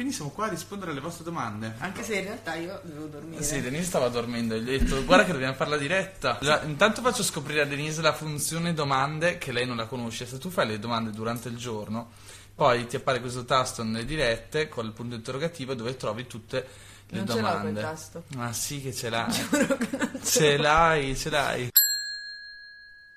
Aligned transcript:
quindi 0.00 0.16
siamo 0.16 0.30
qua 0.30 0.46
a 0.46 0.48
rispondere 0.48 0.92
alle 0.92 1.00
vostre 1.00 1.24
domande. 1.24 1.74
Anche 1.76 2.02
se 2.02 2.16
in 2.16 2.24
realtà 2.24 2.54
io 2.54 2.80
dovevo 2.82 3.04
dormire. 3.04 3.42
Sì, 3.42 3.60
Denise 3.60 3.84
stava 3.84 4.08
dormendo, 4.08 4.56
gli 4.56 4.74
ho 4.74 4.78
detto 4.78 5.04
guarda 5.04 5.26
che 5.26 5.32
dobbiamo 5.32 5.52
fare 5.52 5.68
la 5.68 5.76
diretta. 5.76 6.38
Allora, 6.38 6.62
intanto 6.62 7.02
faccio 7.02 7.22
scoprire 7.22 7.60
a 7.60 7.66
Denise 7.66 8.00
la 8.00 8.14
funzione 8.14 8.72
domande 8.72 9.36
che 9.36 9.52
lei 9.52 9.66
non 9.66 9.76
la 9.76 9.84
conosce. 9.84 10.24
Se 10.24 10.38
tu 10.38 10.48
fai 10.48 10.66
le 10.66 10.78
domande 10.78 11.10
durante 11.10 11.48
il 11.48 11.58
giorno, 11.58 12.12
poi 12.54 12.86
ti 12.86 12.96
appare 12.96 13.20
questo 13.20 13.44
tasto 13.44 13.82
nelle 13.82 14.06
dirette 14.06 14.70
con 14.70 14.86
il 14.86 14.92
punto 14.92 15.16
interrogativo 15.16 15.74
dove 15.74 15.94
trovi 15.96 16.26
tutte 16.26 16.66
le 17.08 17.18
non 17.18 17.26
domande. 17.26 17.50
ce 17.50 17.52
l'ho 17.52 17.60
quel 17.60 17.82
tasto. 17.82 18.24
Ma 18.36 18.52
sì 18.54 18.80
che 18.80 18.94
ce 18.94 19.10
l'hai. 19.10 19.30
Giuro 19.30 19.76
che 19.76 19.88
non 19.98 20.20
ce 20.22 20.40
Ce 20.40 20.56
l'hai, 20.56 21.14
ce 21.14 21.28
l'hai. 21.28 21.68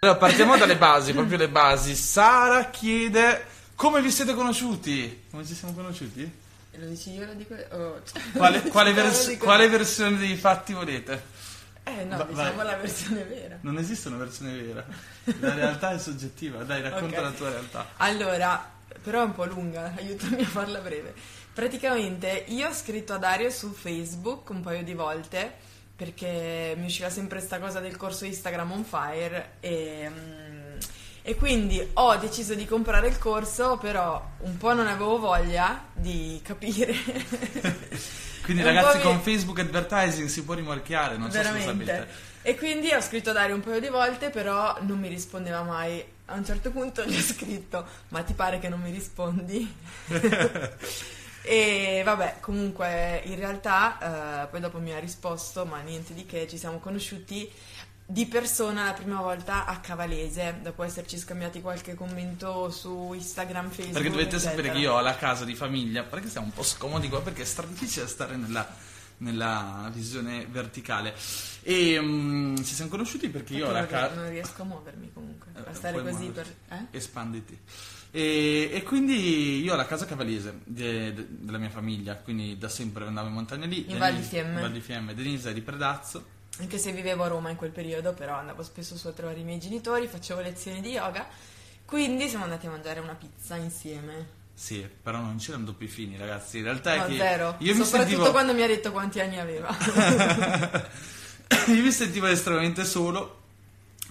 Allora, 0.02 0.18
partiamo 0.18 0.58
dalle 0.58 0.76
basi, 0.76 1.14
proprio 1.14 1.38
le 1.38 1.48
basi. 1.48 1.96
Sara 1.96 2.70
chiede 2.70 3.46
come 3.76 4.02
vi 4.02 4.12
siete 4.12 4.34
conosciuti? 4.34 5.24
Come 5.32 5.46
ci 5.46 5.56
siamo 5.56 5.74
conosciuti? 5.74 6.42
Lo 6.76 6.86
dici 6.88 7.12
io, 7.12 7.26
lo 7.26 7.34
dico 7.34 7.54
io. 7.56 7.68
Oh, 7.72 8.02
cioè, 8.04 8.22
Quale, 8.36 8.62
quale 8.70 8.94
vers- 8.94 9.28
dico- 9.28 9.46
quale 9.46 9.68
versione 9.70 10.18
dei 10.18 10.36
fatti 10.36 10.74
volete? 10.74 11.22
Eh 11.84 12.04
no, 12.06 12.18
Va- 12.18 12.24
diciamo 12.24 12.56
vai. 12.56 12.66
la 12.66 12.76
versione 12.78 13.24
vera. 13.26 13.58
Non 13.62 13.78
esiste 13.78 14.08
una 14.08 14.18
versione 14.18 14.56
vera. 14.62 14.86
La 15.40 15.54
realtà 15.54 15.92
è 15.92 16.00
soggettiva. 16.00 16.64
Dai, 16.64 16.82
racconta 16.88 17.18
Ok. 17.18 17.24
la 17.24 17.32
tua 17.32 17.50
realtà. 17.50 17.88
Allora, 17.98 18.72
però 19.02 19.22
è 19.22 19.26
un 19.26 19.34
po' 19.34 19.46
lunga, 19.46 19.94
aiutami 19.98 20.42
a 20.44 20.48
farla 20.48 20.80
breve. 20.80 21.14
Praticamente 21.54 22.46
io 22.48 22.70
ho 22.70 22.74
scritto 22.74 23.14
a 23.14 23.18
Dario 23.18 23.50
su 23.52 23.72
Facebook 23.74 24.50
un 24.50 24.62
paio 24.62 24.84
di 24.84 24.94
volte 24.94 25.54
perché 25.96 26.74
mi 26.78 26.86
usciva 26.86 27.10
sempre 27.10 27.40
sta 27.40 27.60
cosa 27.60 27.80
del 27.80 27.96
corso 27.96 28.26
Instagram 28.26 28.72
on 28.72 28.84
fire 28.84 29.52
e, 29.60 30.10
mm, 30.10 30.43
e 31.26 31.36
quindi 31.36 31.90
ho 31.94 32.16
deciso 32.18 32.54
di 32.54 32.66
comprare 32.66 33.08
il 33.08 33.18
corso, 33.18 33.78
però 33.78 34.22
un 34.40 34.58
po' 34.58 34.74
non 34.74 34.88
avevo 34.88 35.18
voglia 35.20 35.86
di 35.94 36.40
capire. 36.44 36.94
Quindi, 38.44 38.62
E 38.62 38.66
ragazzi, 38.66 38.98
mi- 38.98 39.04
con 39.04 39.22
Facebook 39.22 39.60
Advertising 39.60 40.28
si 40.28 40.44
può 40.44 40.54
rimorchiare. 40.54 41.16
Non 41.16 41.30
Veramente. 41.30 41.86
sapete. 41.86 42.08
E 42.42 42.58
quindi 42.58 42.92
ho 42.92 43.00
scritto 43.00 43.30
a 43.30 43.34
Dario 43.34 43.56
un 43.56 43.62
paio 43.62 43.80
di 43.80 43.88
volte, 43.88 44.32
però 44.32 44.76
non 44.82 45.00
mi 45.00 45.08
rispondeva 45.08 45.62
mai. 45.64 46.04
A 46.26 46.34
un 46.36 46.44
certo 46.44 46.72
punto 46.72 47.06
gli 47.06 47.16
ho 47.16 47.22
scritto: 47.22 47.86
Ma 48.10 48.22
ti 48.24 48.34
pare 48.34 48.60
che 48.60 48.68
non 48.68 48.82
mi 48.82 48.92
rispondi? 48.92 49.74
e 51.42 52.02
vabbè, 52.04 52.38
comunque 52.42 53.22
in 53.26 53.36
realtà 53.38 54.44
eh, 54.44 54.48
poi 54.48 54.60
dopo 54.60 54.80
mi 54.80 54.94
ha 54.94 55.00
risposto, 55.00 55.66
ma 55.66 55.80
niente 55.80 56.14
di 56.14 56.26
che, 56.26 56.46
ci 56.48 56.58
siamo 56.58 56.80
conosciuti 56.80 57.50
di 58.06 58.26
persona 58.26 58.86
la 58.86 58.94
prima 58.94 59.22
volta 59.22 59.66
a 59.66 59.80
Cavalese, 59.80 60.60
dopo 60.62 60.84
esserci 60.84 61.18
scambiati 61.18 61.62
qualche 61.62 61.94
commento 61.96 62.70
su 62.70 63.14
Instagram, 63.14 63.68
Facebook. 63.70 63.94
Perché 63.94 64.10
dovete 64.10 64.36
eccetera. 64.36 64.50
sapere 64.56 64.72
che 64.74 64.80
io 64.80 64.94
ho 64.94 65.02
la 65.02 65.16
casa 65.16 65.46
di 65.46 65.56
famiglia, 65.56 66.04
perché 66.04 66.28
siamo 66.30 66.48
un 66.48 66.54
po' 66.54 66.64
scomodi 66.64 67.08
qua, 67.10 67.22
perché 67.22 67.44
è 67.44 67.46
stra 67.46 67.66
difficile 67.66 68.08
stare 68.08 68.36
nella, 68.36 68.68
nella 69.18 69.90
visione 69.94 70.46
verticale. 70.50 71.16
E 71.62 72.00
mm, 72.00 72.58
ci 72.58 72.74
siamo 72.76 72.90
conosciuti 72.92 73.30
perché 73.30 73.54
io 73.56 73.68
ho 73.70 73.72
la 73.72 73.80
non, 73.80 73.88
casa... 73.88 74.16
non 74.16 74.30
riesco 74.30 74.62
a 74.62 74.66
muovermi 74.66 75.12
comunque, 75.14 75.52
Eh, 75.56 75.70
a 75.70 75.74
stare 75.74 76.02
così 76.02 76.26
per... 76.30 76.46
muoverti. 76.70 76.88
Eh? 76.92 76.98
Espanditi. 76.98 77.60
E, 78.12 78.70
e 78.72 78.84
quindi 78.84 79.64
io 79.64 79.74
ho 79.74 79.76
la 79.76 79.86
casa 79.88 80.06
cavalese 80.06 80.60
de- 80.66 81.14
de- 81.14 81.26
della 81.30 81.58
mia 81.58 81.70
famiglia, 81.72 82.16
quindi 82.16 82.58
da 82.60 82.70
sempre 82.70 83.08
andavo 83.08 83.28
in 83.30 83.34
montagna 83.34 83.66
lì. 83.66 83.90
In 83.90 83.98
Val 83.98 84.10
di 84.12 84.18
Denise- 84.18 84.30
Fiemme. 84.30 84.54
in 84.56 84.62
Val 84.62 84.72
di 84.72 84.82
Fiemme. 84.82 85.14
Denise 85.16 85.50
è 85.50 85.54
di 85.54 85.62
Predazzo. 85.62 86.26
Anche 86.60 86.78
se 86.78 86.92
vivevo 86.92 87.24
a 87.24 87.28
Roma 87.28 87.50
in 87.50 87.56
quel 87.56 87.72
periodo, 87.72 88.14
però 88.14 88.36
andavo 88.36 88.62
spesso 88.64 88.96
su 88.96 89.08
a 89.08 89.12
trovare 89.12 89.40
i 89.40 89.44
miei 89.44 89.60
genitori, 89.60 90.08
facevo 90.08 90.40
lezioni 90.40 90.82
di 90.82 90.92
yoga, 90.92 91.28
quindi 91.86 92.30
siamo 92.30 92.44
andati 92.44 92.68
a 92.68 92.70
mangiare 92.70 93.00
una 93.00 93.16
pizza 93.16 93.56
insieme. 93.56 94.42
Sì, 94.54 94.88
però 95.02 95.18
non 95.20 95.38
c'erano 95.38 95.66
doppi 95.66 95.88
fini, 95.88 96.16
ragazzi. 96.16 96.58
In 96.60 96.66
realtà 96.66 96.94
è 96.94 96.98
No, 97.00 97.06
che 97.08 97.18
zero. 97.18 97.56
io 97.58 97.74
mi 97.76 97.84
Soprattutto 97.84 98.10
sentivo 98.10 98.32
quando 98.32 98.54
mi 98.54 98.62
ha 98.62 98.68
detto 98.68 98.92
quanti 98.92 99.20
anni 99.20 99.40
aveva. 99.40 99.76
io 101.68 101.82
mi 101.82 101.92
sentivo 101.92 102.28
estremamente 102.28 102.86
solo 102.86 103.42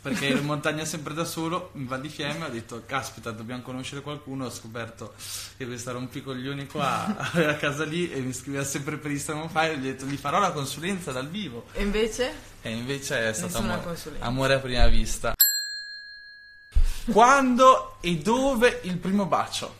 perché 0.02 0.28
ero 0.28 0.38
in 0.38 0.44
montagna 0.46 0.84
sempre 0.84 1.14
da 1.14 1.24
solo 1.24 1.70
in 1.74 1.86
Val 1.86 2.00
di 2.00 2.08
Fiemme 2.08 2.46
ho 2.46 2.48
detto 2.48 2.82
caspita 2.84 3.30
dobbiamo 3.30 3.62
conoscere 3.62 4.00
qualcuno 4.00 4.46
ho 4.46 4.50
scoperto 4.50 5.14
che 5.56 5.64
questa 5.64 5.92
rompicoglioni 5.92 6.66
qua 6.66 7.16
aveva 7.16 7.54
casa 7.56 7.84
lì 7.84 8.10
e 8.10 8.18
mi 8.20 8.32
scriveva 8.32 8.64
sempre 8.64 8.96
per 8.96 9.12
Instagram 9.12 9.48
Fire 9.48 9.78
gli 9.78 9.86
ho 9.88 9.92
detto 9.92 10.04
gli 10.06 10.16
farò 10.16 10.40
la 10.40 10.50
consulenza 10.50 11.12
dal 11.12 11.28
vivo 11.28 11.66
e 11.72 11.82
invece? 11.82 12.32
e 12.62 12.70
invece 12.70 13.28
è 13.28 13.32
stato 13.32 13.58
amore, 13.58 13.96
amore 14.18 14.54
a 14.54 14.58
prima 14.58 14.86
vista 14.88 15.34
quando 17.10 17.96
e 18.00 18.16
dove 18.18 18.80
il 18.84 18.96
primo 18.98 19.26
bacio? 19.26 19.74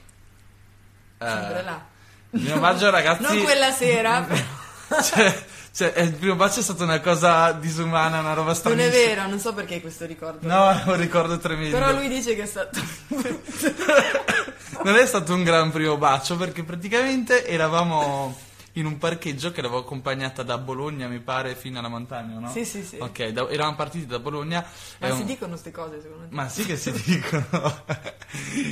Eh, 1.18 1.26
Sempre 1.26 1.62
là. 1.62 1.86
il 2.30 2.40
primo 2.40 2.58
bacio 2.60 2.90
ragazzi 2.90 3.22
Non 3.22 3.42
quella 3.42 3.70
sera, 3.70 4.22
però. 4.26 5.02
cioè, 5.02 5.46
cioè, 5.74 5.92
il 6.00 6.12
primo 6.12 6.34
bacio 6.34 6.60
è 6.60 6.62
stata 6.62 6.84
una 6.84 7.00
cosa 7.00 7.52
disumana, 7.52 8.20
una 8.20 8.34
roba 8.34 8.48
Non 8.48 8.54
stranissima. 8.56 8.92
è 8.92 9.06
vero, 9.06 9.26
non 9.28 9.38
so 9.38 9.54
perché 9.54 9.80
questo 9.80 10.04
ricordo. 10.06 10.46
No, 10.46 10.70
è 10.70 10.82
un 10.90 10.96
ricordo 10.96 11.38
tremendo. 11.38 11.78
Però 11.78 11.92
lui 11.92 12.08
dice 12.08 12.34
che 12.34 12.42
è 12.42 12.46
stato... 12.46 12.78
non 14.84 14.96
è 14.96 15.06
stato 15.06 15.32
un 15.34 15.44
gran 15.44 15.70
primo 15.70 15.96
bacio 15.96 16.36
perché 16.36 16.62
praticamente 16.62 17.46
eravamo 17.46 18.36
in 18.76 18.86
un 18.86 18.96
parcheggio 18.98 19.50
che 19.52 19.60
l'avevo 19.60 19.80
accompagnata 19.80 20.42
da 20.42 20.56
Bologna, 20.58 21.06
mi 21.08 21.20
pare, 21.20 21.54
fino 21.54 21.78
alla 21.78 21.88
montagna, 21.88 22.38
no? 22.38 22.50
Sì, 22.50 22.64
sì, 22.64 22.82
sì. 22.82 22.96
Ok, 22.98 23.28
da- 23.28 23.48
eravamo 23.50 23.76
partiti 23.76 24.06
da 24.06 24.18
Bologna. 24.18 24.64
Ma 24.98 25.10
si 25.14 25.20
un- 25.20 25.26
dicono 25.26 25.50
queste 25.50 25.70
cose 25.70 26.00
secondo 26.00 26.28
te? 26.28 26.34
Ma 26.34 26.48
sì 26.48 26.64
che 26.64 26.76
si 26.76 26.90
dicono. 27.04 27.44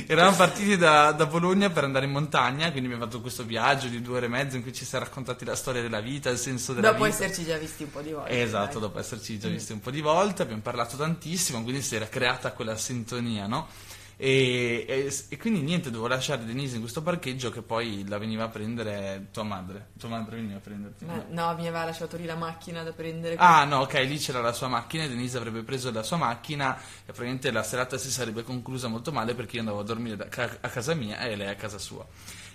Eravamo 0.07 0.35
partiti 0.35 0.75
da, 0.77 1.11
da 1.11 1.25
Bologna 1.25 1.69
per 1.69 1.83
andare 1.83 2.05
in 2.05 2.11
montagna, 2.11 2.69
quindi 2.71 2.85
abbiamo 2.91 3.05
fatto 3.05 3.21
questo 3.21 3.43
viaggio 3.43 3.87
di 3.87 4.01
due 4.01 4.17
ore 4.17 4.25
e 4.25 4.29
mezzo 4.29 4.55
in 4.55 4.63
cui 4.63 4.73
ci 4.73 4.85
si 4.85 4.95
è 4.95 4.99
raccontati 4.99 5.45
la 5.45 5.55
storia 5.55 5.81
della 5.81 6.01
vita, 6.01 6.29
il 6.29 6.37
senso 6.37 6.73
della 6.73 6.91
Dopo 6.91 7.03
vita. 7.05 7.17
esserci 7.17 7.43
già 7.45 7.57
visti 7.57 7.83
un 7.83 7.91
po' 7.91 8.01
di 8.01 8.11
volte. 8.11 8.41
Esatto, 8.41 8.79
dai. 8.79 8.81
dopo 8.81 8.99
esserci 8.99 9.37
già 9.39 9.49
visti 9.49 9.71
un 9.71 9.79
po' 9.79 9.91
di 9.91 10.01
volte, 10.01 10.41
abbiamo 10.41 10.61
parlato 10.61 10.97
tantissimo, 10.97 11.61
quindi 11.61 11.81
si 11.81 11.95
era 11.95 12.07
creata 12.07 12.51
quella 12.53 12.75
sintonia, 12.75 13.45
no? 13.47 13.67
E, 14.23 14.85
e- 14.87 15.13
e 15.29 15.37
quindi 15.37 15.61
niente, 15.61 15.89
dovevo 15.89 16.05
lasciare 16.07 16.45
Denise 16.45 16.75
in 16.75 16.81
questo 16.81 17.01
parcheggio 17.01 17.49
che 17.49 17.63
poi 17.63 18.07
la 18.07 18.19
veniva 18.19 18.43
a 18.43 18.49
prendere 18.49 19.29
tua 19.31 19.41
madre. 19.41 19.87
Tua 19.97 20.09
madre 20.09 20.35
veniva 20.35 20.57
a 20.57 20.59
prenderti. 20.59 21.05
Ma 21.05 21.15
no? 21.27 21.53
mi 21.55 21.61
aveva 21.67 21.85
lasciato 21.85 22.17
lì 22.17 22.25
la 22.25 22.35
macchina 22.35 22.83
da 22.83 22.91
prendere. 22.91 23.35
Ah 23.37 23.63
no, 23.63 23.79
ok, 23.79 23.93
lì 24.05 24.19
c'era 24.19 24.39
la 24.39 24.53
sua 24.53 24.67
macchina 24.67 25.05
e 25.05 25.07
Denise 25.09 25.37
avrebbe 25.37 25.63
preso 25.63 25.91
la 25.91 26.03
sua 26.03 26.17
macchina 26.17 26.77
e 26.77 26.81
probabilmente 27.05 27.49
la 27.49 27.63
serata 27.63 27.97
si 27.97 28.11
sarebbe 28.11 28.43
conclusa 28.43 28.87
molto 28.87 29.11
male 29.11 29.33
perché 29.33 29.55
io 29.55 29.61
andavo 29.61 29.79
a 29.79 29.83
dormire 29.83 30.15
da- 30.15 30.27
a 30.61 30.69
casa 30.69 30.93
mia 30.93 31.17
e 31.21 31.35
lei 31.35 31.47
a 31.47 31.55
casa 31.55 31.79
sua. 31.79 32.05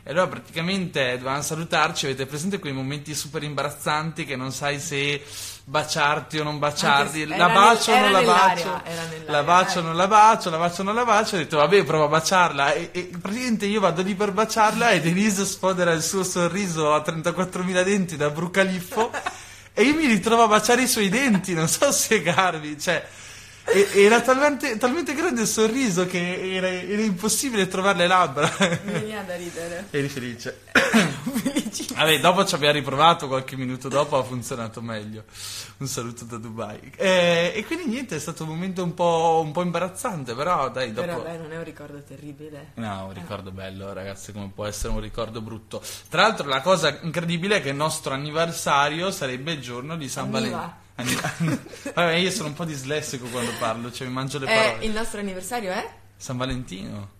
E 0.09 0.11
allora 0.12 0.28
praticamente 0.28 1.17
dovevamo 1.19 1.43
salutarci, 1.43 2.05
avete 2.05 2.27
presente 2.27 2.61
quei 2.61 2.72
momenti 2.72 3.12
super 3.12 3.43
imbarazzanti 3.43 4.25
che 4.25 4.37
non 4.37 4.53
sai 4.53 4.78
se 4.78 5.21
baciarti 5.65 6.39
o 6.39 6.44
non 6.44 6.61
baciarti, 6.61 7.27
la 7.27 7.49
bacio 7.49 7.91
o 7.91 7.94
nel- 7.97 8.12
non 8.12 8.12
la 8.12 8.22
bacio, 8.22 8.83
la 9.27 9.43
bacio 9.43 9.78
o 9.81 9.83
non 9.83 9.97
la 9.97 10.06
bacio, 10.06 10.50
la 10.50 10.59
bacio 10.59 10.83
o 10.83 10.84
non 10.84 10.94
la 10.94 11.05
bacio, 11.05 11.34
ho 11.34 11.39
detto 11.39 11.56
vabbè 11.56 11.83
provo 11.83 12.05
a 12.05 12.09
baciarla. 12.09 12.72
E, 12.75 12.91
e 12.93 13.11
praticamente 13.21 13.67
io 13.67 13.81
vado 13.81 14.03
lì 14.03 14.15
per 14.15 14.31
baciarla 14.31 14.91
e 14.91 15.00
Denise 15.00 15.44
sfodera 15.44 15.91
il 15.91 16.05
suo 16.05 16.23
sorriso 16.23 16.94
a 16.94 17.03
34.000 17.05 17.83
denti 17.83 18.17
da 18.17 18.31
brucaliffo 18.31 19.11
e 19.75 19.83
io 19.83 19.94
mi 19.97 20.06
ritrovo 20.06 20.44
a 20.44 20.47
baciare 20.47 20.83
i 20.83 20.87
suoi 20.87 21.09
denti, 21.09 21.53
non 21.53 21.67
so 21.67 21.91
spiegarvi, 21.91 22.78
cioè 22.78 23.05
e- 23.66 23.88
era 23.94 24.21
talmente, 24.21 24.77
talmente 24.77 25.12
grande 25.15 25.43
il 25.43 25.47
sorriso 25.47 26.06
che 26.06 26.54
era, 26.54 26.69
era 26.69 27.03
impossibile 27.03 27.66
trovare 27.66 27.99
le 27.99 28.06
labbra. 28.06 28.50
Mi 28.85 28.93
veniva 28.93 29.23
da 29.23 29.37
ridere. 29.37 29.87
Eri 29.91 30.08
felice. 30.08 30.61
Vabbè, 31.94 32.20
dopo 32.20 32.44
ci 32.44 32.55
abbiamo 32.55 32.75
riprovato, 32.75 33.26
qualche 33.26 33.56
minuto 33.56 33.88
dopo 33.88 34.19
ha 34.19 34.23
funzionato 34.23 34.81
meglio. 34.81 35.25
Un 35.79 35.87
saluto 35.87 36.25
da 36.25 36.37
Dubai. 36.37 36.93
Eh, 36.96 37.52
e 37.55 37.64
quindi 37.64 37.87
niente, 37.87 38.17
è 38.17 38.19
stato 38.19 38.44
un 38.44 38.50
momento 38.50 38.82
un 38.82 38.94
po', 38.94 39.43
un 39.44 39.52
po' 39.52 39.62
imbarazzante, 39.62 40.35
però 40.35 40.70
dai, 40.70 40.93
dopo... 40.93 41.06
Però 41.06 41.23
beh, 41.23 41.37
non 41.38 41.52
è 41.52 41.56
un 41.56 41.64
ricordo 41.64 42.02
terribile. 42.02 42.73
No, 42.75 43.06
un 43.06 43.14
ricordo 43.14 43.50
bello, 43.50 43.93
ragazzi, 43.93 44.32
come 44.32 44.50
può 44.55 44.67
essere 44.67 44.93
un 44.93 45.00
ricordo 45.00 45.41
brutto. 45.41 45.82
Tra 46.08 46.23
l'altro 46.23 46.49
la 46.49 46.61
cosa 46.61 46.99
incredibile 47.02 47.56
è 47.56 47.62
che 47.62 47.70
il 47.70 47.76
nostro 47.76 48.14
anniversario 48.14 49.11
sarebbe 49.11 49.52
il 49.52 49.61
giorno 49.61 49.96
di 49.96 50.08
San. 50.08 50.31
Valentino. 50.31 50.85
Vabbè, 50.96 52.14
io 52.14 52.31
sono 52.31 52.48
un 52.48 52.54
po' 52.54 52.64
dislessico 52.64 53.26
quando 53.26 53.50
parlo, 53.58 53.93
cioè 53.93 54.06
mi 54.06 54.12
mangio 54.14 54.38
le 54.38 54.46
Eh, 54.46 54.54
parole. 54.69 54.84
il 54.87 54.93
nostro 54.93 55.20
anniversario 55.20 55.70
è? 55.72 55.88
San 56.16 56.37
Valentino. 56.38 57.10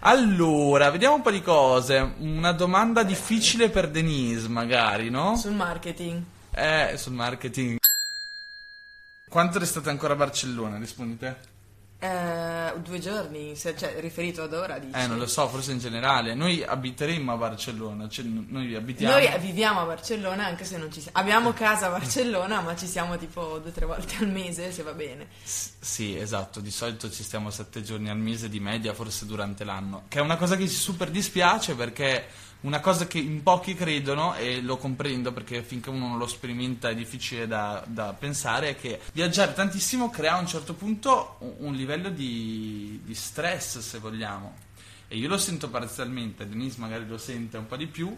Allora, 0.00 0.90
vediamo 0.90 1.14
un 1.14 1.22
po' 1.22 1.30
di 1.30 1.42
cose. 1.42 2.14
Una 2.18 2.52
domanda 2.52 3.02
difficile 3.02 3.70
per 3.70 3.88
Denise, 3.90 4.48
magari, 4.48 5.10
no? 5.10 5.36
Sul 5.36 5.52
marketing. 5.52 6.22
Eh, 6.54 6.94
sul 6.96 7.12
marketing. 7.14 7.78
Quanto 9.28 9.58
restate 9.58 9.90
ancora 9.90 10.12
a 10.12 10.16
Barcellona? 10.16 10.78
Rispondi 10.78 11.16
te? 11.18 11.34
Eh, 12.04 12.78
due 12.80 12.98
giorni, 12.98 13.56
se- 13.56 13.74
cioè 13.78 13.96
riferito 13.98 14.42
ad 14.42 14.52
ora 14.52 14.78
dici? 14.78 14.98
Eh, 14.98 15.06
non 15.06 15.16
lo 15.16 15.26
so, 15.26 15.48
forse 15.48 15.72
in 15.72 15.78
generale. 15.78 16.34
Noi 16.34 16.62
abiteremmo 16.62 17.32
a 17.32 17.36
Barcellona, 17.36 18.08
cioè 18.10 18.26
noi 18.26 18.74
abitiamo... 18.74 19.14
Noi 19.16 19.38
viviamo 19.38 19.80
a 19.80 19.84
Barcellona 19.86 20.44
anche 20.44 20.64
se 20.64 20.76
non 20.76 20.92
ci 20.92 21.00
siamo. 21.00 21.16
Abbiamo 21.18 21.54
casa 21.54 21.86
a 21.86 21.90
Barcellona, 21.90 22.60
ma 22.60 22.76
ci 22.76 22.86
siamo 22.86 23.16
tipo 23.16 23.58
due 23.58 23.70
o 23.70 23.72
tre 23.72 23.86
volte 23.86 24.16
al 24.20 24.28
mese, 24.28 24.70
se 24.70 24.82
va 24.82 24.92
bene. 24.92 25.28
S- 25.42 25.70
Sì, 25.80 26.14
esatto, 26.18 26.60
di 26.60 26.70
solito 26.70 27.10
ci 27.10 27.22
stiamo 27.22 27.48
sette 27.50 27.82
giorni 27.82 28.10
al 28.10 28.18
mese 28.18 28.50
di 28.50 28.60
media, 28.60 28.92
forse 28.92 29.24
durante 29.24 29.64
l'anno, 29.64 30.02
che 30.08 30.18
è 30.18 30.20
una 30.22 30.36
cosa 30.36 30.56
che 30.56 30.68
ci 30.68 30.74
super 30.76 31.08
dispiace 31.10 31.74
perché 31.74 32.26
una 32.64 32.80
cosa 32.80 33.06
che 33.06 33.18
in 33.18 33.42
pochi 33.42 33.74
credono, 33.74 34.34
e 34.36 34.62
lo 34.62 34.76
comprendo 34.78 35.32
perché 35.32 35.62
finché 35.62 35.90
uno 35.90 36.08
non 36.08 36.18
lo 36.18 36.26
sperimenta 36.26 36.88
è 36.88 36.94
difficile 36.94 37.46
da, 37.46 37.84
da 37.86 38.14
pensare, 38.14 38.70
è 38.70 38.76
che 38.76 39.00
viaggiare 39.12 39.52
tantissimo 39.52 40.08
crea 40.10 40.34
a 40.34 40.38
un 40.38 40.46
certo 40.46 40.72
punto 40.72 41.36
un, 41.58 41.74
livello 41.74 42.08
di, 42.08 43.00
di 43.04 43.14
stress, 43.14 43.78
se 43.78 43.98
vogliamo. 43.98 44.56
E 45.08 45.16
io 45.16 45.28
lo 45.28 45.36
sento 45.36 45.68
parzialmente, 45.68 46.48
Denise 46.48 46.80
magari 46.80 47.06
lo 47.06 47.18
sente 47.18 47.58
un 47.58 47.66
po' 47.66 47.76
di 47.76 47.86
più, 47.86 48.16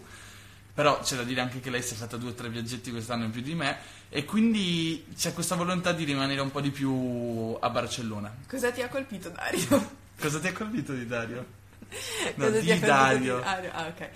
però 0.73 1.01
c'è 1.01 1.17
da 1.17 1.23
dire 1.23 1.41
anche 1.41 1.59
che 1.59 1.69
lei 1.69 1.81
si 1.81 1.93
è 1.93 1.97
fatta 1.97 2.15
due 2.15 2.29
o 2.29 2.33
tre 2.33 2.49
viaggetti 2.49 2.89
quest'anno 2.91 3.25
in 3.25 3.31
più 3.31 3.41
di 3.41 3.53
me 3.53 3.77
e 4.09 4.23
quindi 4.23 5.07
c'è 5.17 5.33
questa 5.33 5.55
volontà 5.55 5.91
di 5.91 6.05
rimanere 6.05 6.39
un 6.39 6.51
po' 6.51 6.61
di 6.61 6.71
più 6.71 7.57
a 7.59 7.69
Barcellona. 7.69 8.33
Cosa 8.47 8.71
ti 8.71 8.81
ha 8.81 8.87
colpito 8.87 9.29
Dario? 9.29 9.95
Cosa 10.17 10.39
ti 10.39 10.47
ha 10.47 10.53
colpito 10.53 10.93
di 10.93 11.05
Dario? 11.05 11.65
No, 12.35 12.45
Cosa 12.45 12.59
di 12.59 12.79
Dario. 12.79 13.39
Dario? 13.39 13.71
Ah, 13.73 13.87
ok. 13.87 14.09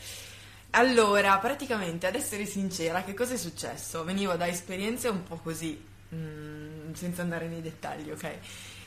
Allora, 0.71 1.37
praticamente, 1.39 2.07
ad 2.07 2.15
essere 2.15 2.45
sincera, 2.45 3.03
che 3.03 3.13
cosa 3.13 3.33
è 3.33 3.37
successo? 3.37 4.03
Venivo 4.03 4.35
da 4.35 4.47
esperienze 4.47 5.09
un 5.09 5.23
po' 5.23 5.37
così, 5.37 5.83
mm, 6.13 6.93
senza 6.93 7.21
andare 7.21 7.47
nei 7.47 7.61
dettagli, 7.61 8.09
ok? 8.09 8.37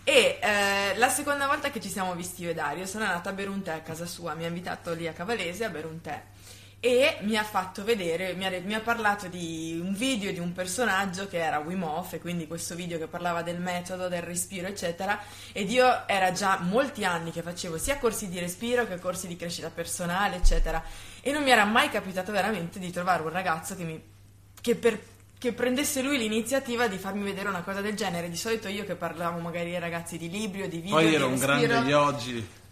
E 0.04 0.38
eh, 0.40 0.96
la 0.96 1.08
seconda 1.08 1.46
volta 1.46 1.70
che 1.70 1.80
ci 1.80 1.88
siamo 1.88 2.14
visti 2.14 2.42
io 2.42 2.50
e 2.50 2.54
Dario 2.54 2.86
sono 2.86 3.04
andata 3.04 3.30
a 3.30 3.32
bere 3.32 3.48
un 3.48 3.62
tè 3.62 3.72
a 3.72 3.80
casa 3.80 4.06
sua, 4.06 4.34
mi 4.34 4.44
ha 4.44 4.48
invitato 4.48 4.92
lì 4.92 5.06
a 5.06 5.12
Cavalese 5.12 5.64
a 5.64 5.70
bere 5.70 5.86
un 5.86 6.00
tè 6.00 6.22
e 6.84 7.16
mi 7.22 7.38
ha 7.38 7.44
fatto 7.44 7.82
vedere, 7.82 8.34
mi 8.34 8.44
ha, 8.44 8.50
mi 8.62 8.74
ha 8.74 8.80
parlato 8.80 9.26
di 9.28 9.80
un 9.82 9.94
video 9.94 10.30
di 10.32 10.38
un 10.38 10.52
personaggio 10.52 11.26
che 11.28 11.38
era 11.38 11.56
Wim 11.56 11.82
Hof, 11.82 12.12
e 12.12 12.20
quindi 12.20 12.46
questo 12.46 12.74
video 12.74 12.98
che 12.98 13.06
parlava 13.06 13.40
del 13.40 13.58
metodo, 13.58 14.08
del 14.08 14.20
respiro, 14.20 14.66
eccetera, 14.66 15.18
ed 15.52 15.70
io 15.70 16.06
era 16.06 16.30
già 16.32 16.58
molti 16.60 17.06
anni 17.06 17.30
che 17.30 17.40
facevo 17.40 17.78
sia 17.78 17.96
corsi 17.96 18.28
di 18.28 18.38
respiro 18.38 18.86
che 18.86 18.98
corsi 18.98 19.26
di 19.26 19.34
crescita 19.34 19.70
personale, 19.70 20.36
eccetera, 20.36 20.84
e 21.22 21.32
non 21.32 21.42
mi 21.42 21.52
era 21.52 21.64
mai 21.64 21.88
capitato 21.88 22.32
veramente 22.32 22.78
di 22.78 22.90
trovare 22.90 23.22
un 23.22 23.30
ragazzo 23.30 23.74
che 23.74 23.84
mi 23.84 24.02
che 24.60 24.74
per 24.74 25.00
che 25.38 25.52
prendesse 25.54 26.02
lui 26.02 26.18
l'iniziativa 26.18 26.86
di 26.86 26.98
farmi 26.98 27.22
vedere 27.22 27.48
una 27.48 27.62
cosa 27.62 27.80
del 27.80 27.94
genere. 27.94 28.28
Di 28.28 28.36
solito 28.36 28.68
io 28.68 28.84
che 28.84 28.94
parlavo 28.94 29.38
magari 29.38 29.74
ai 29.74 29.80
ragazzi 29.80 30.18
di 30.18 30.28
libri 30.28 30.62
o 30.62 30.68
di 30.68 30.80
video, 30.80 30.96
Poi 30.96 31.08
di 31.08 31.14
era 31.14 31.24
un 31.24 31.38
grande 31.38 31.66
yogi. 31.88 32.62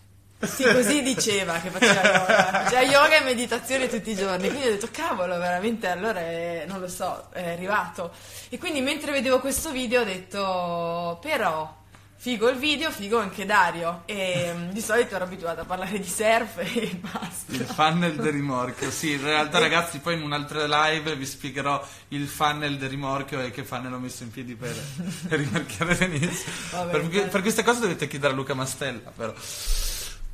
Sì, 0.47 0.65
così 0.65 1.03
diceva 1.03 1.59
che 1.59 1.71
faceva 1.71 2.03
yoga. 2.03 2.65
Faceva 2.65 2.83
yoga 2.83 3.21
e 3.21 3.25
meditazione 3.25 3.89
tutti 3.89 4.11
i 4.11 4.17
giorni. 4.17 4.49
Quindi 4.49 4.67
ho 4.67 4.71
detto, 4.71 4.89
cavolo, 4.91 5.39
veramente 5.39 5.87
allora 5.87 6.21
è, 6.21 6.65
non 6.67 6.81
lo 6.81 6.89
so, 6.89 7.29
è 7.33 7.53
arrivato. 7.53 8.13
E 8.49 8.59
quindi 8.59 8.81
mentre 8.81 9.13
vedevo 9.13 9.39
questo 9.39 9.71
video 9.71 10.01
ho 10.03 10.05
detto, 10.05 11.19
però, 11.23 11.81
figo 12.17 12.49
il 12.49 12.57
video, 12.57 12.91
figo 12.91 13.19
anche 13.19 13.47
Dario. 13.47 14.03
E 14.07 14.53
mm, 14.53 14.71
di 14.71 14.81
solito 14.81 15.15
ero 15.15 15.25
abituata 15.25 15.63
a 15.63 15.65
parlare 15.65 15.99
di 15.99 16.09
surf 16.09 16.59
e 16.59 16.99
basta. 17.01 17.53
Il 17.53 17.65
funnel 17.65 18.17
del 18.17 18.33
rimorchio, 18.33 18.91
sì, 18.91 19.13
in 19.13 19.23
realtà 19.23 19.59
ragazzi 19.59 19.99
poi 19.99 20.15
in 20.15 20.23
un'altra 20.23 20.67
live 20.67 21.17
vi 21.17 21.27
spiegherò 21.27 21.85
il 22.09 22.27
funnel 22.27 22.79
del 22.79 22.89
rimorchio 22.89 23.41
e 23.41 23.51
che 23.51 23.65
funnel 23.65 23.93
ho 23.93 23.99
messo 23.99 24.23
in 24.23 24.31
piedi 24.31 24.55
per, 24.55 24.75
per 25.29 25.39
rimorchiare 25.41 25.97
Denise. 25.97 26.45
Vabbè, 26.71 26.91
per, 26.91 27.29
per 27.29 27.41
queste 27.43 27.63
cose 27.63 27.81
dovete 27.81 28.09
chiedere 28.09 28.33
a 28.33 28.37
Luca 28.37 28.55
Mastella 28.55 29.11
però. 29.15 29.35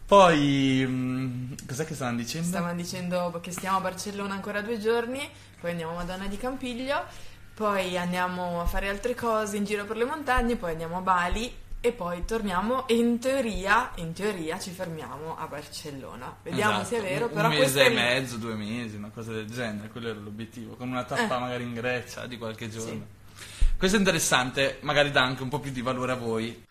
Poi, 0.08 0.86
mm, 0.88 1.52
cos'è 1.66 1.84
che 1.84 1.94
stavano 1.94 2.16
dicendo? 2.16 2.46
Stavano 2.46 2.74
dicendo 2.74 3.38
che 3.42 3.50
stiamo 3.50 3.76
a 3.76 3.80
Barcellona 3.82 4.32
ancora 4.32 4.62
due 4.62 4.78
giorni, 4.78 5.20
poi 5.60 5.72
andiamo 5.72 5.92
a 5.92 5.96
Madonna 5.96 6.26
di 6.26 6.38
Campiglio, 6.38 7.04
poi 7.52 7.98
andiamo 7.98 8.62
a 8.62 8.64
fare 8.64 8.88
altre 8.88 9.14
cose 9.14 9.58
in 9.58 9.64
giro 9.64 9.84
per 9.84 9.98
le 9.98 10.06
montagne, 10.06 10.56
poi 10.56 10.70
andiamo 10.70 10.96
a 10.96 11.00
Bali 11.02 11.54
e 11.78 11.92
poi 11.92 12.24
torniamo 12.24 12.88
e 12.88 12.94
in 12.94 13.18
teoria, 13.18 13.90
in 13.96 14.14
teoria 14.14 14.58
ci 14.58 14.70
fermiamo 14.70 15.36
a 15.36 15.46
Barcellona. 15.46 16.34
Vediamo 16.42 16.80
Esatto, 16.80 16.86
se 16.86 16.96
è 16.96 17.02
vero, 17.02 17.26
un, 17.26 17.32
però 17.32 17.48
un 17.50 17.56
mese 17.56 17.84
e 17.84 17.90
mezzo, 17.90 18.36
due 18.38 18.54
mesi, 18.54 18.96
una 18.96 19.10
cosa 19.12 19.32
del 19.32 19.50
genere, 19.50 19.88
quello 19.88 20.08
era 20.08 20.18
l'obiettivo, 20.18 20.74
con 20.76 20.88
una 20.88 21.04
tappa 21.04 21.36
Eh. 21.36 21.40
magari 21.40 21.64
in 21.64 21.74
Grecia 21.74 22.26
di 22.26 22.38
qualche 22.38 22.70
giorno. 22.70 23.06
Sì. 23.36 23.46
Questo 23.76 23.96
è 23.96 24.00
interessante, 24.00 24.78
magari 24.80 25.10
dà 25.10 25.22
anche 25.22 25.42
un 25.42 25.50
po' 25.50 25.60
più 25.60 25.70
di 25.70 25.82
valore 25.82 26.12
a 26.12 26.16
voi. 26.16 26.64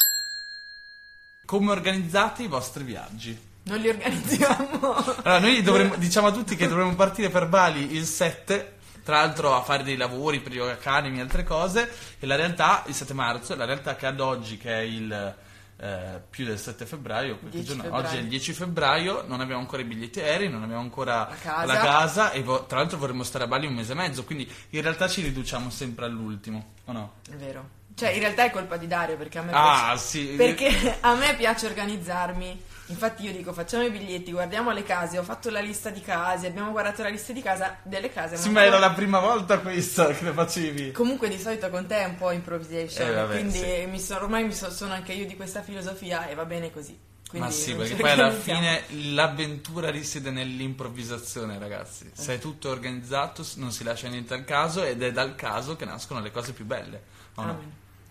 Come 1.47 1.71
organizzate 1.71 2.43
i 2.43 2.47
vostri 2.47 2.83
viaggi? 2.83 3.39
Non 3.63 3.77
li 3.79 3.87
organizziamo. 3.87 4.93
Allora, 4.93 5.39
noi 5.39 5.61
dovremmo, 5.61 5.95
diciamo 5.95 6.27
a 6.27 6.31
tutti 6.33 6.57
che 6.57 6.67
dovremmo 6.67 6.93
partire 6.93 7.29
per 7.29 7.47
Bali 7.47 7.93
il 7.95 8.03
7, 8.03 8.73
tra 9.01 9.19
l'altro 9.21 9.55
a 9.55 9.61
fare 9.61 9.83
dei 9.83 9.95
lavori 9.95 10.41
per 10.41 10.51
Yoga 10.53 10.73
Academy 10.73 11.19
e 11.19 11.21
altre 11.21 11.45
cose, 11.45 11.89
e 12.19 12.25
la 12.25 12.35
realtà, 12.35 12.83
il 12.87 12.93
7 12.93 13.13
marzo, 13.13 13.55
la 13.55 13.63
realtà 13.63 13.95
che 13.95 14.05
ad 14.07 14.19
oggi, 14.19 14.57
che 14.57 14.73
è 14.73 14.79
il 14.81 15.35
eh, 15.79 16.21
più 16.29 16.43
del 16.43 16.59
7 16.59 16.85
febbraio, 16.85 17.37
qualche 17.37 17.59
10 17.59 17.65
giorno- 17.65 17.83
febbraio. 17.83 18.05
oggi 18.07 18.17
è 18.17 18.19
il 18.19 18.27
10 18.27 18.51
febbraio, 18.51 19.23
non 19.25 19.39
abbiamo 19.39 19.61
ancora 19.61 19.81
i 19.81 19.85
biglietti 19.85 20.19
aerei, 20.19 20.49
non 20.49 20.63
abbiamo 20.63 20.81
ancora 20.81 21.29
La 21.29 21.35
casa. 21.41 21.65
la 21.65 21.79
casa 21.79 22.31
e 22.31 22.43
vo- 22.43 22.65
tra 22.65 22.79
l'altro 22.79 22.97
vorremmo 22.97 23.23
stare 23.23 23.45
a 23.45 23.47
Bali 23.47 23.67
un 23.67 23.73
mese 23.73 23.93
e 23.93 23.95
mezzo, 23.95 24.25
quindi 24.25 24.51
in 24.71 24.81
realtà 24.81 25.07
ci 25.07 25.21
riduciamo 25.21 25.69
sempre 25.69 26.03
all'ultimo, 26.07 26.73
o 26.83 26.91
no? 26.91 27.13
È 27.29 27.35
vero. 27.35 27.69
Cioè, 27.97 28.09
in 28.11 28.19
realtà 28.19 28.43
è 28.43 28.51
colpa 28.51 28.77
di 28.77 28.85
Dario 28.85 29.17
perché 29.17 29.39
a 29.39 29.41
me 29.41 29.51
Ah, 29.53 29.87
piace. 29.93 29.97
sì. 30.07 30.25
Perché 30.37 30.97
a 31.01 31.15
me 31.15 31.35
piace 31.35 31.65
organizzarmi. 31.65 32.63
Infatti 32.89 33.23
io 33.25 33.31
dico 33.33 33.51
facciamo 33.51 33.83
i 33.83 33.89
biglietti, 33.89 34.31
guardiamo 34.31 34.71
le 34.71 34.83
case, 34.83 35.17
ho 35.17 35.23
fatto 35.23 35.49
la 35.49 35.59
lista 35.59 35.89
di 35.89 35.99
case, 35.99 36.47
abbiamo 36.47 36.71
guardato 36.71 37.01
la 37.03 37.09
lista 37.09 37.33
di 37.33 37.41
casa 37.41 37.75
delle 37.83 38.13
case. 38.13 38.37
Sì, 38.37 38.49
ma 38.49 38.63
era 38.63 38.77
la 38.79 38.91
prima 38.91 39.19
volta 39.19 39.59
questa 39.59 40.07
che 40.13 40.23
le 40.23 40.31
facevi. 40.31 40.91
Comunque 40.93 41.27
di 41.27 41.37
solito 41.37 41.69
con 41.69 41.85
te 41.85 41.97
è 41.97 42.05
un 42.05 42.15
po' 42.15 42.31
improvisation, 42.31 43.09
Eh, 43.09 43.13
vabbè, 43.13 43.33
quindi 43.33 43.57
sì. 43.57 43.85
mi 43.89 43.99
so- 43.99 44.15
ormai 44.15 44.45
mi 44.45 44.53
so- 44.53 44.71
sono 44.71 44.93
anche 44.93 45.11
io 45.11 45.25
di 45.25 45.35
questa 45.35 45.61
filosofia 45.63 46.27
e 46.29 46.35
va 46.35 46.45
bene 46.45 46.71
così. 46.71 46.97
Quindi 47.27 47.47
Ma 47.49 47.53
sì, 47.53 47.75
perché 47.75 47.95
poi 47.95 48.11
alla 48.11 48.31
fine 48.31 48.83
l'avventura 49.11 49.89
risiede 49.89 50.29
nell'improvvisazione, 50.31 51.59
ragazzi. 51.59 52.09
Se 52.13 52.35
è 52.35 52.39
tutto 52.39 52.69
organizzato, 52.69 53.45
non 53.55 53.71
si 53.73 53.83
lascia 53.83 54.07
niente 54.07 54.33
al 54.33 54.45
caso 54.45 54.81
ed 54.83 55.01
è 55.03 55.11
dal 55.11 55.35
caso 55.35 55.75
che 55.75 55.83
nascono 55.83 56.21
le 56.21 56.31
cose 56.31 56.53
più 56.53 56.63
belle. 56.63 57.01
o 57.35 57.43
no? 57.43 57.59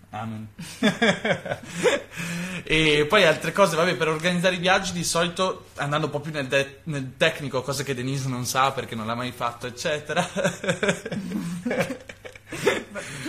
Amen. 0.09 0.47
E 2.69 3.05
poi 3.07 3.23
altre 3.23 3.53
cose, 3.53 3.77
vabbè, 3.77 3.95
per 3.95 4.09
organizzare 4.09 4.55
i 4.55 4.59
viaggi 4.59 4.91
di 4.91 5.05
solito 5.05 5.67
andando 5.75 6.07
un 6.07 6.11
po' 6.11 6.19
più 6.19 6.31
nel, 6.31 6.47
de- 6.47 6.79
nel 6.83 7.13
tecnico, 7.15 7.61
cose 7.61 7.83
che 7.83 7.93
Denise 7.93 8.27
non 8.27 8.45
sa 8.45 8.71
perché 8.71 8.93
non 8.93 9.05
l'ha 9.05 9.15
mai 9.15 9.31
fatto, 9.31 9.67
eccetera. 9.67 10.27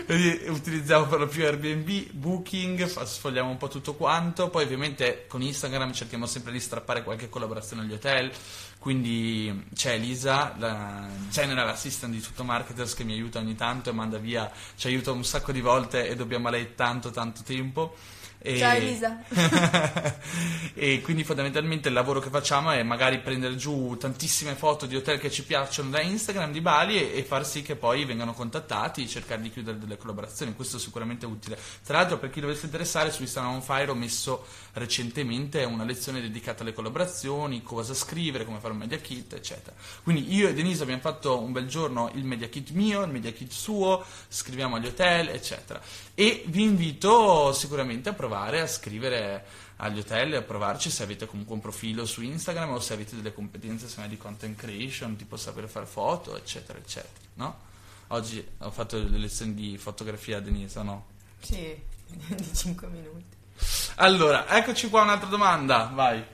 Utilizziamo 0.09 1.07
per 1.07 1.21
lo 1.21 1.27
più 1.27 1.45
Airbnb, 1.45 2.11
Booking, 2.13 2.85
sfogliamo 2.85 3.51
un 3.51 3.59
po' 3.59 3.69
tutto 3.69 3.95
quanto, 3.95 4.49
poi 4.49 4.65
ovviamente 4.65 5.27
con 5.29 5.43
Instagram 5.43 5.93
cerchiamo 5.93 6.27
sempre 6.27 6.51
di 6.51 6.61
strappare 6.61 7.03
qualche 7.05 7.29
collaborazione 7.29 7.83
agli 7.83 7.93
hotel, 7.93 8.33
quindi 8.79 9.67
c'è 9.75 9.95
Elisa, 9.95 10.55
la 10.57 11.09
general 11.31 11.69
assistant 11.69 12.13
di 12.13 12.21
tutto 12.21 12.45
marketers 12.45 12.95
che 12.95 13.05
mi 13.05 13.13
aiuta 13.13 13.39
ogni 13.41 13.55
tanto 13.55 13.91
e 13.91 13.93
manda 13.93 14.19
via, 14.19 14.51
ci 14.77 14.87
aiuta 14.87 15.11
un 15.11 15.25
sacco 15.25 15.53
di 15.53 15.61
volte 15.61 16.09
e 16.09 16.15
dobbiamo 16.15 16.49
a 16.49 16.53
lei 16.53 16.75
tanto 16.75 17.11
tanto 17.11 17.43
tempo. 17.43 17.95
E- 18.41 18.57
Ciao 18.57 18.77
Elisa. 18.77 19.25
e 20.75 21.01
quindi 21.01 21.25
fondamentalmente 21.25 21.89
il 21.89 21.95
lavoro 21.95 22.21
che 22.21 22.31
facciamo 22.31 22.71
è 22.71 22.85
magari 22.85 23.19
prendere 23.19 23.57
giù 23.57 23.97
tantissime 23.99 24.55
foto 24.55 24.87
di 24.87 24.95
hotel 24.95 25.19
che 25.19 25.29
ci 25.29 25.43
piacciono 25.43 25.91
da 25.91 26.01
Instagram 26.01 26.53
di 26.53 26.61
Bali 26.61 26.97
e, 26.99 27.19
e 27.19 27.25
far 27.25 27.45
sì 27.45 27.63
che 27.63 27.75
poi 27.75 28.05
vengano 28.05 28.35
contattati 28.35 29.03
e 29.03 29.09
cercare 29.09 29.43
di 29.43 29.51
chiudere 29.51 29.79
delle 29.79 29.97
collaborazioni. 29.97 30.55
Questo 30.55 30.77
è 30.77 30.81
sicuramente 30.81 31.27
utile. 31.27 31.59
Tra 31.85 31.99
l'altro, 31.99 32.19
per 32.19 32.31
chi 32.31 32.41
dovesse 32.41 32.67
interessare, 32.67 33.11
su 33.11 33.23
Instagram 33.23 33.55
on 33.55 33.63
Fire 33.63 33.91
ho 33.91 33.97
messo 33.97 34.47
recentemente 34.79 35.65
una 35.65 35.85
lezione 35.85 36.21
dedicata 36.21 36.63
alle 36.63 36.73
collaborazioni, 36.73 37.63
cosa 37.63 37.95
scrivere, 37.95 38.45
come 38.45 38.59
fare 38.59 38.73
un 38.73 38.79
media 38.79 38.99
kit, 38.99 39.33
eccetera. 39.33 39.77
Quindi 40.03 40.33
io 40.35 40.49
e 40.49 40.55
Denise 40.55 40.83
abbiamo 40.83 41.01
fatto 41.01 41.41
un 41.41 41.53
bel 41.53 41.67
giorno 41.67 42.11
il 42.15 42.25
media 42.25 42.49
kit 42.49 42.71
mio, 42.71 43.03
il 43.03 43.11
media 43.11 43.33
kit 43.33 43.51
suo, 43.51 44.05
scriviamo 44.29 44.77
agli 44.77 44.87
hotel, 44.87 45.29
eccetera. 45.29 45.81
E 46.15 46.45
vi 46.47 46.63
invito 46.63 47.53
sicuramente 47.53 48.09
a 48.09 48.13
provare 48.13 48.61
a 48.61 48.67
scrivere 48.67 49.67
agli 49.81 49.99
hotel 49.99 50.35
a 50.35 50.43
provarci 50.43 50.91
se 50.91 51.03
avete 51.03 51.27
comunque 51.27 51.55
un 51.55 51.61
profilo 51.61 52.05
su 52.05 52.23
Instagram 52.23 52.71
o 52.71 52.81
se 52.81 52.95
avete 52.95 53.17
delle 53.17 53.33
competenze 53.33 53.89
semmai 53.89 54.09
di 54.09 54.17
content 54.17 54.57
creation, 54.57 55.17
tipo 55.17 55.37
saper 55.37 55.69
fare 55.69 55.87
foto, 55.87 56.37
eccetera, 56.37 56.79
eccetera, 56.79 57.27
no? 57.35 57.67
Oggi 58.09 58.45
ho 58.59 58.71
fatto 58.71 58.97
le 58.97 59.19
lezioni 59.19 59.55
di 59.55 59.77
fotografia 59.77 60.39
a 60.39 60.41
Denise, 60.41 60.83
no? 60.83 61.07
Sì, 61.41 61.77
di 62.35 62.55
5 62.55 62.89
minuti. 62.89 63.38
Allora, 63.97 64.49
eccoci 64.49 64.89
qua 64.89 65.03
un'altra 65.03 65.29
domanda, 65.29 65.91
vai. 65.93 66.25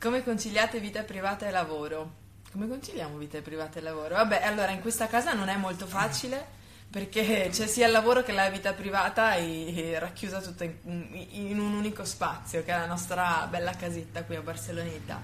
Come 0.00 0.24
conciliate 0.24 0.80
vita 0.80 1.02
privata 1.02 1.46
e 1.46 1.50
lavoro? 1.50 2.18
Come 2.50 2.66
conciliamo 2.66 3.16
vita 3.18 3.40
privata 3.40 3.78
e 3.78 3.82
lavoro? 3.82 4.14
Vabbè, 4.14 4.42
allora 4.42 4.70
in 4.70 4.80
questa 4.80 5.06
casa 5.06 5.34
non 5.34 5.48
è 5.48 5.56
molto 5.56 5.86
facile 5.86 6.58
perché 6.90 7.48
c'è 7.52 7.66
sia 7.66 7.86
il 7.86 7.92
lavoro 7.92 8.22
che 8.22 8.32
la 8.32 8.48
vita 8.50 8.72
privata 8.72 9.34
e, 9.34 9.96
racchiusa 9.98 10.40
tutta 10.40 10.64
in, 10.64 11.28
in, 11.30 11.60
un 11.60 11.74
unico 11.74 12.04
spazio, 12.04 12.64
che 12.64 12.72
è 12.72 12.76
la 12.78 12.86
nostra 12.86 13.46
bella 13.48 13.72
casetta 13.72 14.24
qui 14.24 14.34
a 14.36 14.40
Barceloneta. 14.40 15.20